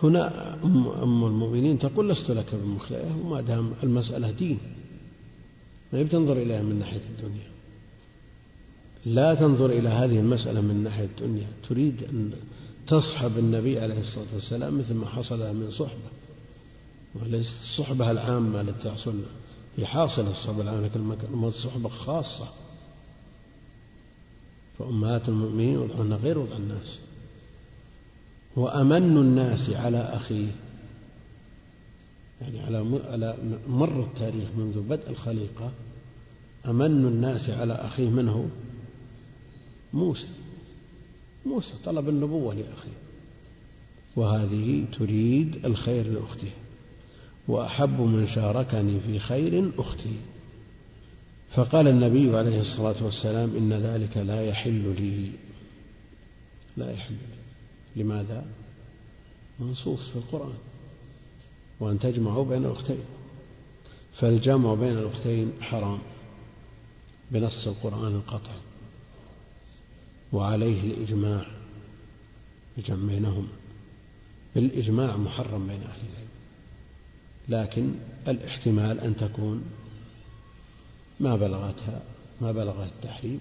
[0.03, 0.53] هنا
[1.03, 4.59] أم المؤمنين تقول لست لك بمخلئة وما دام المسألة دين
[5.93, 7.56] ما بتنظر إليها من ناحية الدنيا؟
[9.07, 11.47] لا تنظر إلى هذه المسألة من ناحية الدنيا.
[11.69, 12.31] تريد أن
[12.87, 16.09] تصحب النبي عليه الصلاة والسلام مثل ما حصل من صحبة
[17.15, 19.21] وليست الصحبة العامة التي تحصل
[19.77, 22.47] هي حاصلة الصحبة العامة لكن الصحبة خاصة.
[24.79, 26.99] فأمهات المؤمنين وضعهن غير وضع الناس.
[28.55, 30.51] وأمن الناس على أخيه.
[32.41, 33.37] يعني على على
[33.69, 35.71] مر التاريخ منذ بدء الخليقة
[36.65, 38.09] أمن الناس على أخيه.
[38.09, 38.43] من هو؟
[39.93, 40.27] موسى.
[41.45, 42.97] موسى طلب النبوة لأخيه.
[44.15, 46.51] وهذه تريد الخير لأخته.
[47.47, 50.15] وأحب من شاركني في خير أختي
[51.55, 55.31] فقال النبي عليه الصلاة والسلام إن ذلك لا يحل لي.
[56.77, 58.03] لا يحل لي.
[58.03, 58.45] لماذا؟
[59.59, 60.57] منصوص في القرآن.
[61.79, 62.99] وأن تجمعوا بين الأختين.
[64.15, 65.99] فالجمع بين الأختين حرام.
[67.31, 68.66] بنص القرآن القطعي
[70.33, 71.47] وعليه الإجماع
[72.77, 73.47] الجمع بينهما
[74.55, 76.27] بالإجماع محرم بين أهل العلم
[77.49, 77.91] لكن
[78.27, 79.63] الاحتمال أن تكون
[81.19, 82.01] ما بلغتها
[82.41, 83.39] ما بلغت التحريم.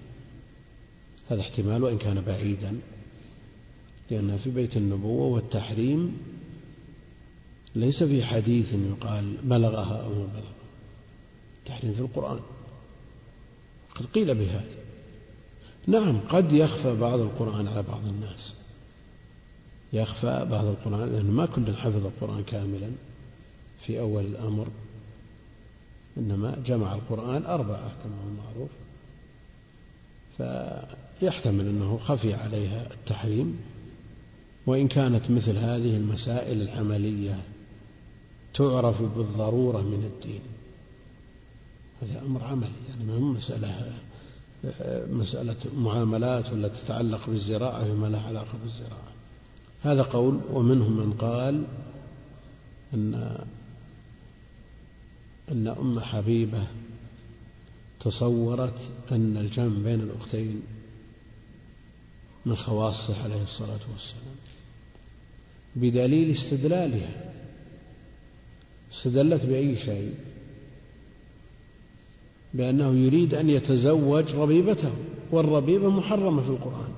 [1.31, 2.81] هذا احتمال وإن كان بعيدا
[4.11, 6.19] لأنها في بيت النبوة والتحريم
[7.75, 10.51] ليس في حديث يقال بلغها أو ما بلغ
[11.59, 12.41] التحريم في القرآن.
[13.95, 14.86] قد قيل بهذا.
[15.87, 18.53] نعم قد يخفى بعض القرآن على بعض الناس.
[19.93, 22.91] يخفى بعض القرآن لأن ما كل حفظ القرآن كاملا
[23.87, 24.67] في أول الأمر
[26.19, 28.71] إنما جمع القرآن أربعة كما هو معروف.
[30.37, 33.59] فيحتمل أنه خفي عليها التحريم
[34.67, 37.39] وإن كانت مثل هذه المسائل العملية
[38.55, 40.41] تعرف بالضرورة من الدين.
[42.03, 43.93] هذا أمر عملي يعني ما هو مسألة
[45.11, 49.13] مسألة معاملات ولا تتعلق بالزراعة فيما لا علاقة بالزراعة.
[49.83, 51.65] هذا قول ومنهم من قال
[52.95, 53.39] أن
[55.49, 56.67] أن أم حبيبة
[58.01, 58.79] تصورت
[59.13, 60.63] أن الجمع بين الأختين
[62.47, 64.37] من خواصه عليه الصلاة والسلام.
[65.77, 67.33] بدليل استدلالها.
[68.93, 70.15] استدلت بأي شيء؟
[72.55, 74.91] بأنه يريد أن يتزوج ربيبته
[75.33, 76.89] والربيبة محرمة في القرآن.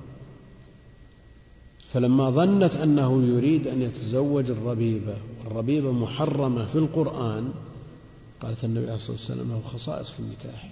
[1.93, 7.51] فلما ظنت أنه يريد أن يتزوج الربيبة والربيبة محرمة في القرآن
[8.41, 10.71] قالت النبي عليه الصلاة والسلام له خصائص في النكاح.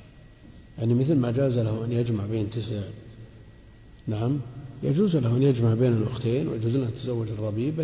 [0.78, 2.82] يعني مثل ما جاز له أن يجمع بين تسع
[4.08, 4.40] نعم
[4.84, 7.84] يجوز له أن يجمع بين الأختين ويجوز له أن يتزوج الربيبة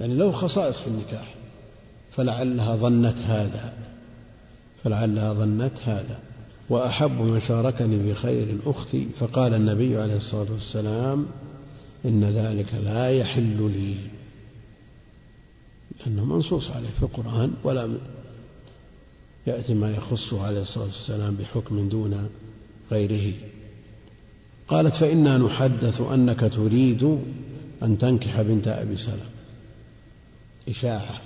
[0.00, 1.34] يعني له خصائص في النكاح.
[2.12, 3.93] فلعلها ظنت هذا.
[4.84, 6.18] فلعلها ظنت هذا.
[6.68, 11.26] وأحب من شاركني في خير أختي فقال النبي عليه الصلاة والسلام
[12.04, 13.96] إن ذلك لا يحل لي.
[16.00, 17.88] لأنه منصوص عليه في القرآن ولا
[19.46, 22.28] يأتي ما يخصه عليه الصلاة والسلام بحكم دون
[22.90, 23.34] غيره.
[24.68, 27.18] قالت فإنا نحدث أنك تريد
[27.82, 29.30] أن تنكح بنت أبي سلمة.
[30.68, 31.20] إشاعة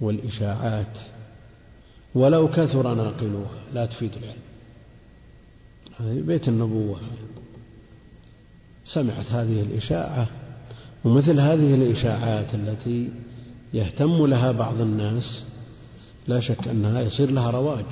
[0.00, 1.11] والإشاعات.
[2.14, 4.42] ولو كثر ناقلوها لا تفيد العلم.
[6.00, 7.00] هذه بيت النبوة.
[8.84, 10.28] سمعت هذه الإشاعة
[11.04, 13.10] ومثل هذه الإشاعات التي
[13.74, 15.42] يهتم لها بعض الناس
[16.28, 17.84] لا شك أنها يصير لها رواج.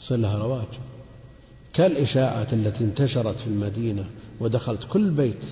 [0.00, 0.68] يصير لها رواج.
[1.74, 4.04] كالإشاعة التي انتشرت في المدينة
[4.40, 5.44] ودخلت كل بيت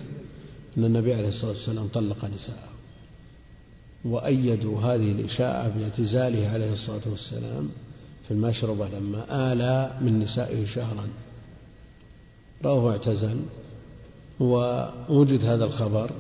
[0.78, 2.69] أن النبي عليه الصلاة والسلام طلق نساءه.
[4.05, 7.68] وأيدوا هذه الإشاعة باعتزاله عليه الصلاة والسلام
[8.28, 11.09] في المشربة لما آلى من نسائه شهرا.
[12.64, 13.40] رأوه اعتزل
[14.40, 16.10] ووجد هذا الخبر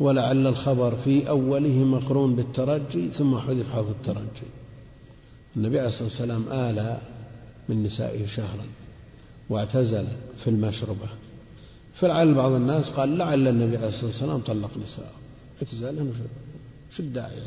[0.00, 4.48] ولعل الخبر في أوله مقرون بالترجي ثم حذف حرف الترجي.
[5.56, 7.00] النبي عليه الصلاة والسلام آلى
[7.68, 8.66] من نسائه شهرا
[9.50, 10.06] واعتزل
[10.44, 11.08] في المشربة.
[11.94, 15.27] فلعل بعض الناس قال لعل النبي عليه الصلاة والسلام طلق نساءه.
[15.62, 16.12] اعتزال
[16.96, 17.40] شو الداعي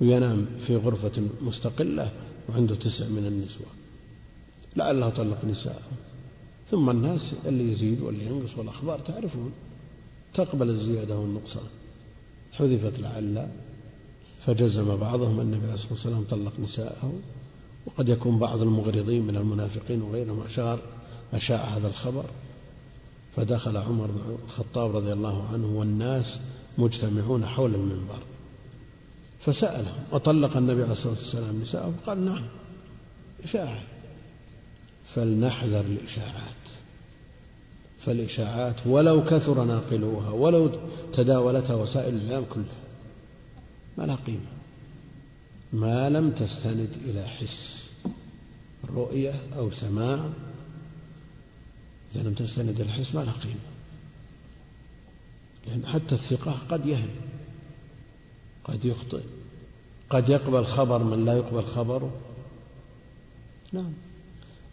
[0.00, 2.10] وينام في غرفة مستقلة
[2.48, 3.66] وعنده تسع من النسوة.
[4.76, 5.90] لعله طلق نساءه.
[6.70, 9.52] ثم الناس اللي يزيد واللي ينقص والأخبار تعرفون.
[10.34, 11.66] تقبل الزيادة والنقصان.
[12.52, 13.48] حذفت لعل
[14.46, 17.12] فجزم بعضهم النبي عليه الصلاة والسلام طلق نساءه.
[17.86, 20.80] وقد يكون بعض المغرضين من المنافقين وغيرهم أشار
[21.32, 22.24] أشاع هذا الخبر.
[23.36, 26.38] فدخل عمر بن الخطاب رضي الله عنه والناس
[26.78, 28.18] مجتمعون حول المنبر.
[29.46, 32.44] فسألهم وطلق النبي عليه الصلاة والسلام نساءه فقال نعم
[33.44, 33.82] إشاعة
[35.14, 36.64] فلنحذر الإشاعات.
[38.06, 40.70] فالإشاعات ولو كثر ناقلوها ولو
[41.12, 42.84] تداولتها وسائل الإعلام كلها
[43.98, 44.54] ما لها قيمة.
[45.72, 47.76] ما لم تستند إلى حس
[48.94, 50.28] رؤية أو سماع
[52.14, 53.73] إذا لم تستند إلى الحس ما لها قيمة.
[55.66, 57.10] لأن حتى الثقة قد يهم
[58.64, 59.22] قد يخطئ
[60.10, 62.10] قد يقبل خبر من لا يقبل خبره.
[63.72, 63.92] نعم.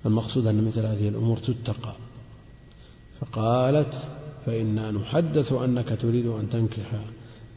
[0.06, 1.96] المقصود أن مثل هذه الأمور تتقى.
[3.22, 4.08] فقالت
[4.46, 7.06] فإنا نحدث أنك تريد أن تنكح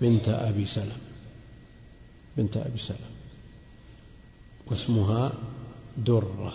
[0.01, 0.99] بنت أبي سلم.
[2.37, 3.15] بنت أبي سلم.
[4.67, 5.33] واسمها
[5.97, 6.53] درة.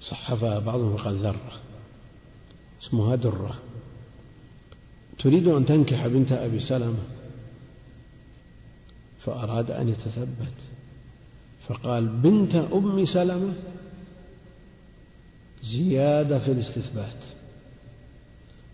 [0.00, 1.60] صحفها بعضهم وقال ذرة.
[2.82, 3.58] اسمها درة.
[5.22, 7.02] تريد أن تنكح بنت أبي سلمة؟
[9.24, 10.54] فأراد أن يتثبت.
[11.68, 13.52] فقال بنت أم سلمة؟
[15.64, 17.20] زيادة في الاستثبات.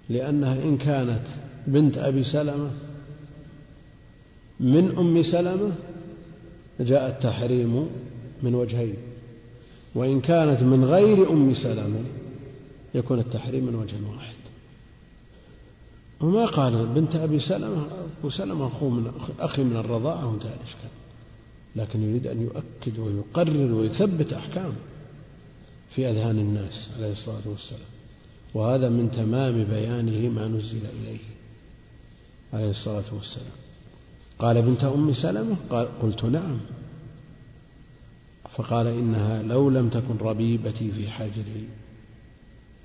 [0.09, 1.27] لأنها إن كانت
[1.66, 2.70] بنت أبي سلمة
[4.60, 5.73] من أم سلمة
[6.81, 7.89] جاء التحريم
[8.43, 8.97] من وجهين.
[9.94, 12.05] وإن كانت من غير أم سلمة
[12.94, 14.35] يكون التحريم من وجه واحد.
[16.20, 17.86] وما قال بنت أبي سلمة
[18.18, 20.90] أبو سلمة أخو من أخي من الرضاعة وانتهى الإشكال
[21.76, 24.72] لكن يريد أن يؤكد ويقرر ويثبت أحكام
[25.90, 27.90] في أذهان الناس عليه الصلاة والسلام.
[28.55, 31.18] وهذا من تمام بيانه ما نزل إليه
[32.52, 33.56] عليه الصلاة والسلام.
[34.38, 36.59] قال بنت أم سلمة قال قلت نعم.
[38.56, 41.68] فقال إنها لو لم تكن ربيبتي في حجري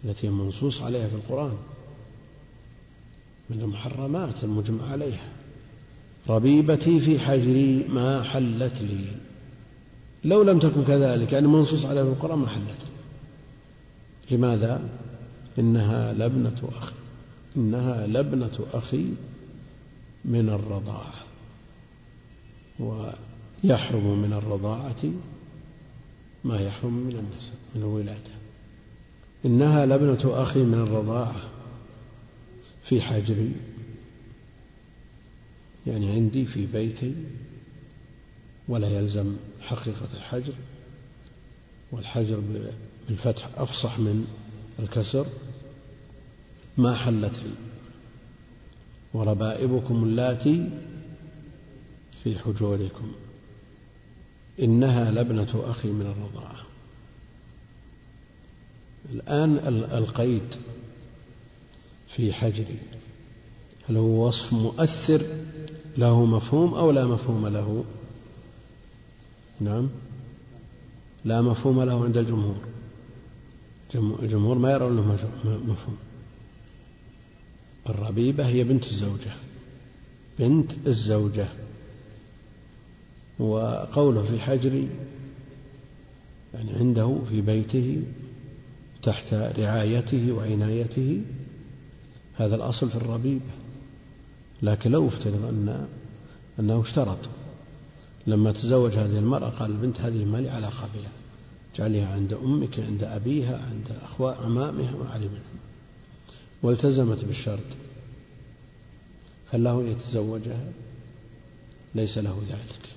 [0.05, 1.57] التي منصوص عليها في القرآن.
[3.51, 5.29] من المحرمات المجمع عليها.
[6.29, 9.05] ربيبتي في حجري ما حلت لي.
[10.23, 12.77] لو لم تكن كذلك يعني منصوص عليها في القرآن ما حلت
[14.29, 14.37] لي.
[14.37, 14.89] لماذا؟
[15.59, 16.93] إنها لبنة أخي.
[17.57, 19.05] إنها لبنة أخي
[20.25, 21.13] من الرضاعة.
[22.79, 25.11] ويحرم من الرضاعة
[26.43, 28.31] ما يحرم من النسب من الولادة.
[29.45, 31.50] إنها لبنة أخي من الرضاعة.
[32.91, 33.51] في حجري
[35.87, 37.15] يعني عندي في بيتي
[38.67, 40.53] ولا يلزم حقيقة الحجر
[41.91, 42.41] والحجر
[43.09, 44.27] بالفتح أفصح من
[44.79, 45.25] الكسر
[46.77, 47.53] ما حلت لي.
[49.13, 50.69] وربائبكم اللاتي
[52.23, 53.11] في حجوركم
[54.59, 56.65] إنها لبنة أخي من الرضاعة.
[59.11, 59.57] الآن
[59.97, 60.55] القيد
[62.15, 62.77] في حجري
[63.89, 65.25] هل هو وصف مؤثر
[65.97, 67.83] له مفهوم أو لا مفهوم له؟
[69.59, 69.89] نعم.
[71.25, 72.55] لا مفهوم له عند الجمهور.
[73.95, 75.97] الجمهور ما يرون له مفهوم
[77.89, 79.33] الربيبة هي بنت الزوجة.
[80.39, 81.47] بنت الزوجة.
[83.39, 84.89] وقوله في حجري
[86.53, 88.03] يعني عنده في بيته
[89.03, 91.21] تحت رعايته وعنايته
[92.41, 93.51] هذا الأصل في الربيبة
[94.61, 95.87] لكن لو افترض أن
[96.59, 97.17] أنه اشترط.
[98.27, 101.11] لما تزوج هذه المرأة قال البنت هذه ما لي علاقة بها.
[101.75, 105.61] اجعليها عند أمك عند أبيها عند أخوة أمامها ما علي منهم
[106.63, 107.59] والتزمت بالشرط.
[109.51, 110.71] هل له أن يتزوجها.
[111.95, 112.89] ليس له ذلك.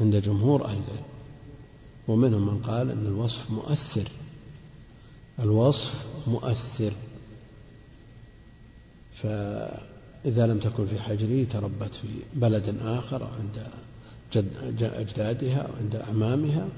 [0.00, 1.04] عند جمهور أهل العلم.
[2.08, 4.08] ومنهم من قال أن الوصف مؤثر.
[5.38, 6.92] الوصف مؤثر.
[9.22, 13.66] فإذا لم تكن في حجره تربت في بلد آخر عند
[14.32, 16.68] جد أجدادها أو عند أعمامها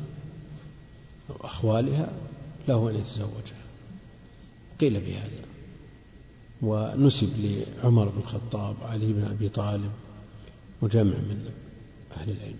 [1.30, 2.08] أو أخوالها
[2.68, 3.64] له أن يتزوجها.
[4.80, 5.44] قيل بهذا.
[6.62, 9.90] ونسب لعمر بن الخطاب علي بن أبي طالب
[10.82, 11.50] وجمع من
[12.16, 12.58] أهل العلم.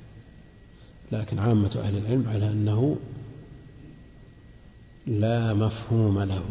[1.12, 2.96] لكن عامة أهل العلم على أنه
[5.06, 6.44] لا مفهوم له.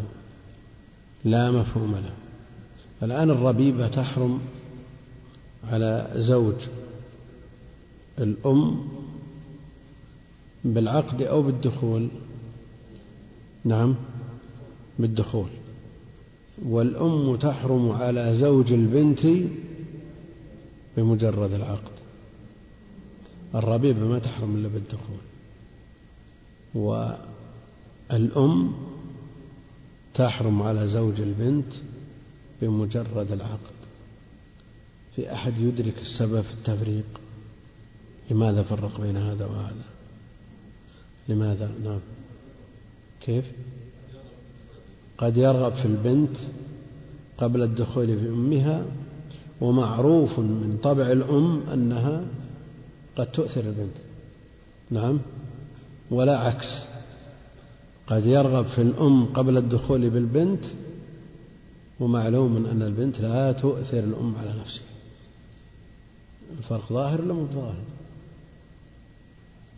[1.25, 2.22] لا مفهوم له.
[3.03, 4.39] الآن الربيبة تحرم
[5.63, 6.55] على زوج
[8.19, 8.87] الأم
[10.65, 12.07] بالعقد أو بالدخول.
[13.65, 13.95] نعم
[14.99, 15.49] بالدخول.
[16.65, 19.49] والأم تحرم على زوج البنت
[20.97, 21.93] بمجرد العقد.
[23.55, 25.23] الربيبة ما تحرم إلا بالدخول.
[26.75, 28.73] والأم
[30.13, 31.73] تحرم على زوج البنت
[32.67, 33.73] بمجرد العقد.
[35.15, 37.05] في أحد يدرك السبب في التفريق؟
[38.31, 39.85] لماذا فرق بين هذا وهذا؟
[41.29, 41.99] لماذا؟ نعم.
[43.21, 43.51] كيف؟
[45.17, 46.37] قد يرغب في البنت
[47.37, 48.85] قبل الدخول في أمها
[49.61, 52.25] ومعروف من طبع الأم أنها
[53.17, 53.95] قد تؤثر البنت.
[54.91, 55.19] نعم.
[56.11, 56.75] ولا عكس.
[58.07, 60.65] قد يرغب في الأم قبل الدخول بالبنت
[61.99, 64.83] ومعلوم أن البنت لا تؤثر الأم على نفسها.
[66.59, 67.83] الفرق ظاهر ولا مو ظاهر؟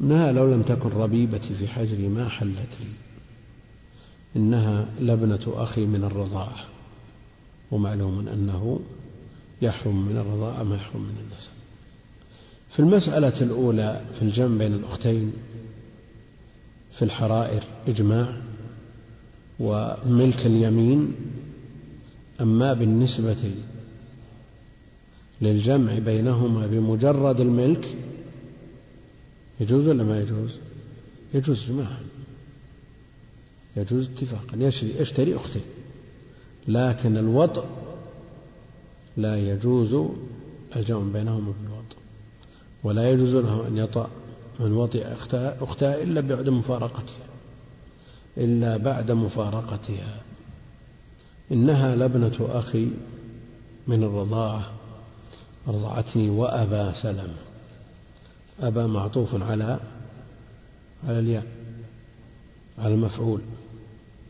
[0.01, 2.93] إنها لو لم تكن ربيبتي في حجري ما حلت لي.
[4.35, 6.65] إنها لبنة أخي من الرضاعة.
[7.71, 8.79] ومعلوم أنه
[9.61, 11.49] يحرم من الرضاعة ما يحرم من النسب.
[12.75, 15.33] في المسألة الأولى في الجمع بين الأختين
[16.95, 18.41] في الحرائر إجماع
[19.59, 21.15] وملك اليمين
[22.41, 23.51] أما بالنسبة
[25.41, 27.95] للجمع بينهما بمجرد الملك
[29.59, 30.51] يجوز ولا ما يجوز؟
[31.33, 31.99] يجوز جماعة
[33.77, 34.57] يجوز اتفاقا.
[34.57, 35.61] يشتري يشتري أختين
[36.67, 37.65] لكن الوطء
[39.17, 40.09] لا يجوز
[40.75, 41.95] الجمع بينهما بالوطء.
[42.83, 44.09] ولا يجوز له أن يطأ
[44.59, 45.07] من وطئ
[45.61, 47.25] أختها إلا بعد مفارقتها.
[48.37, 50.21] إلا بعد مفارقتها.
[51.51, 52.89] إنها لبنة أخي
[53.87, 54.71] من الرضاعة
[55.67, 57.35] أرضعتني وأبا سلمة
[58.59, 59.79] أبا معطوف على
[61.07, 61.45] على الياء
[62.77, 63.41] على المفعول.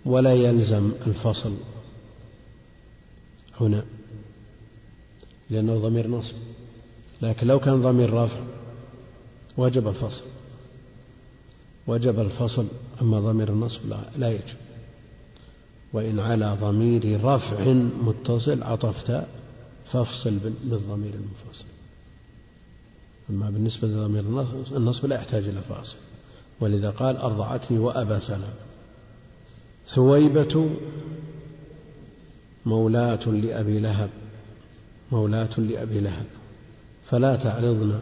[0.06, 1.54] ولا يلزم الفصل
[3.62, 3.86] هنا
[5.50, 6.36] لأنه ضمير نصب.
[7.22, 8.40] لكن لو كان ضمير رفع
[9.58, 10.24] وجب الفصل.
[11.88, 12.68] وجب الفصل
[13.02, 14.65] أما ضمير النصب لا, لا يجب.
[15.96, 17.74] وإن على ضمير رفع
[18.04, 19.24] متصل عطفت
[19.92, 21.66] فافصل بالضمير المنفصل.
[23.30, 24.24] أما بالنسبة لضمير
[24.78, 25.96] النصب لا يحتاج إلى فاصل.
[26.60, 28.54] ولذا قال أرضعتني وأبا سلام
[29.88, 30.70] ثويبة
[32.66, 34.10] مولاة لأبي لهب.
[35.12, 36.26] مولاة لأبي لهب.
[37.06, 38.00] فلا تعرضن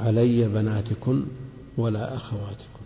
[0.00, 1.24] علي بناتكن
[1.76, 2.79] ولا أخواتكن.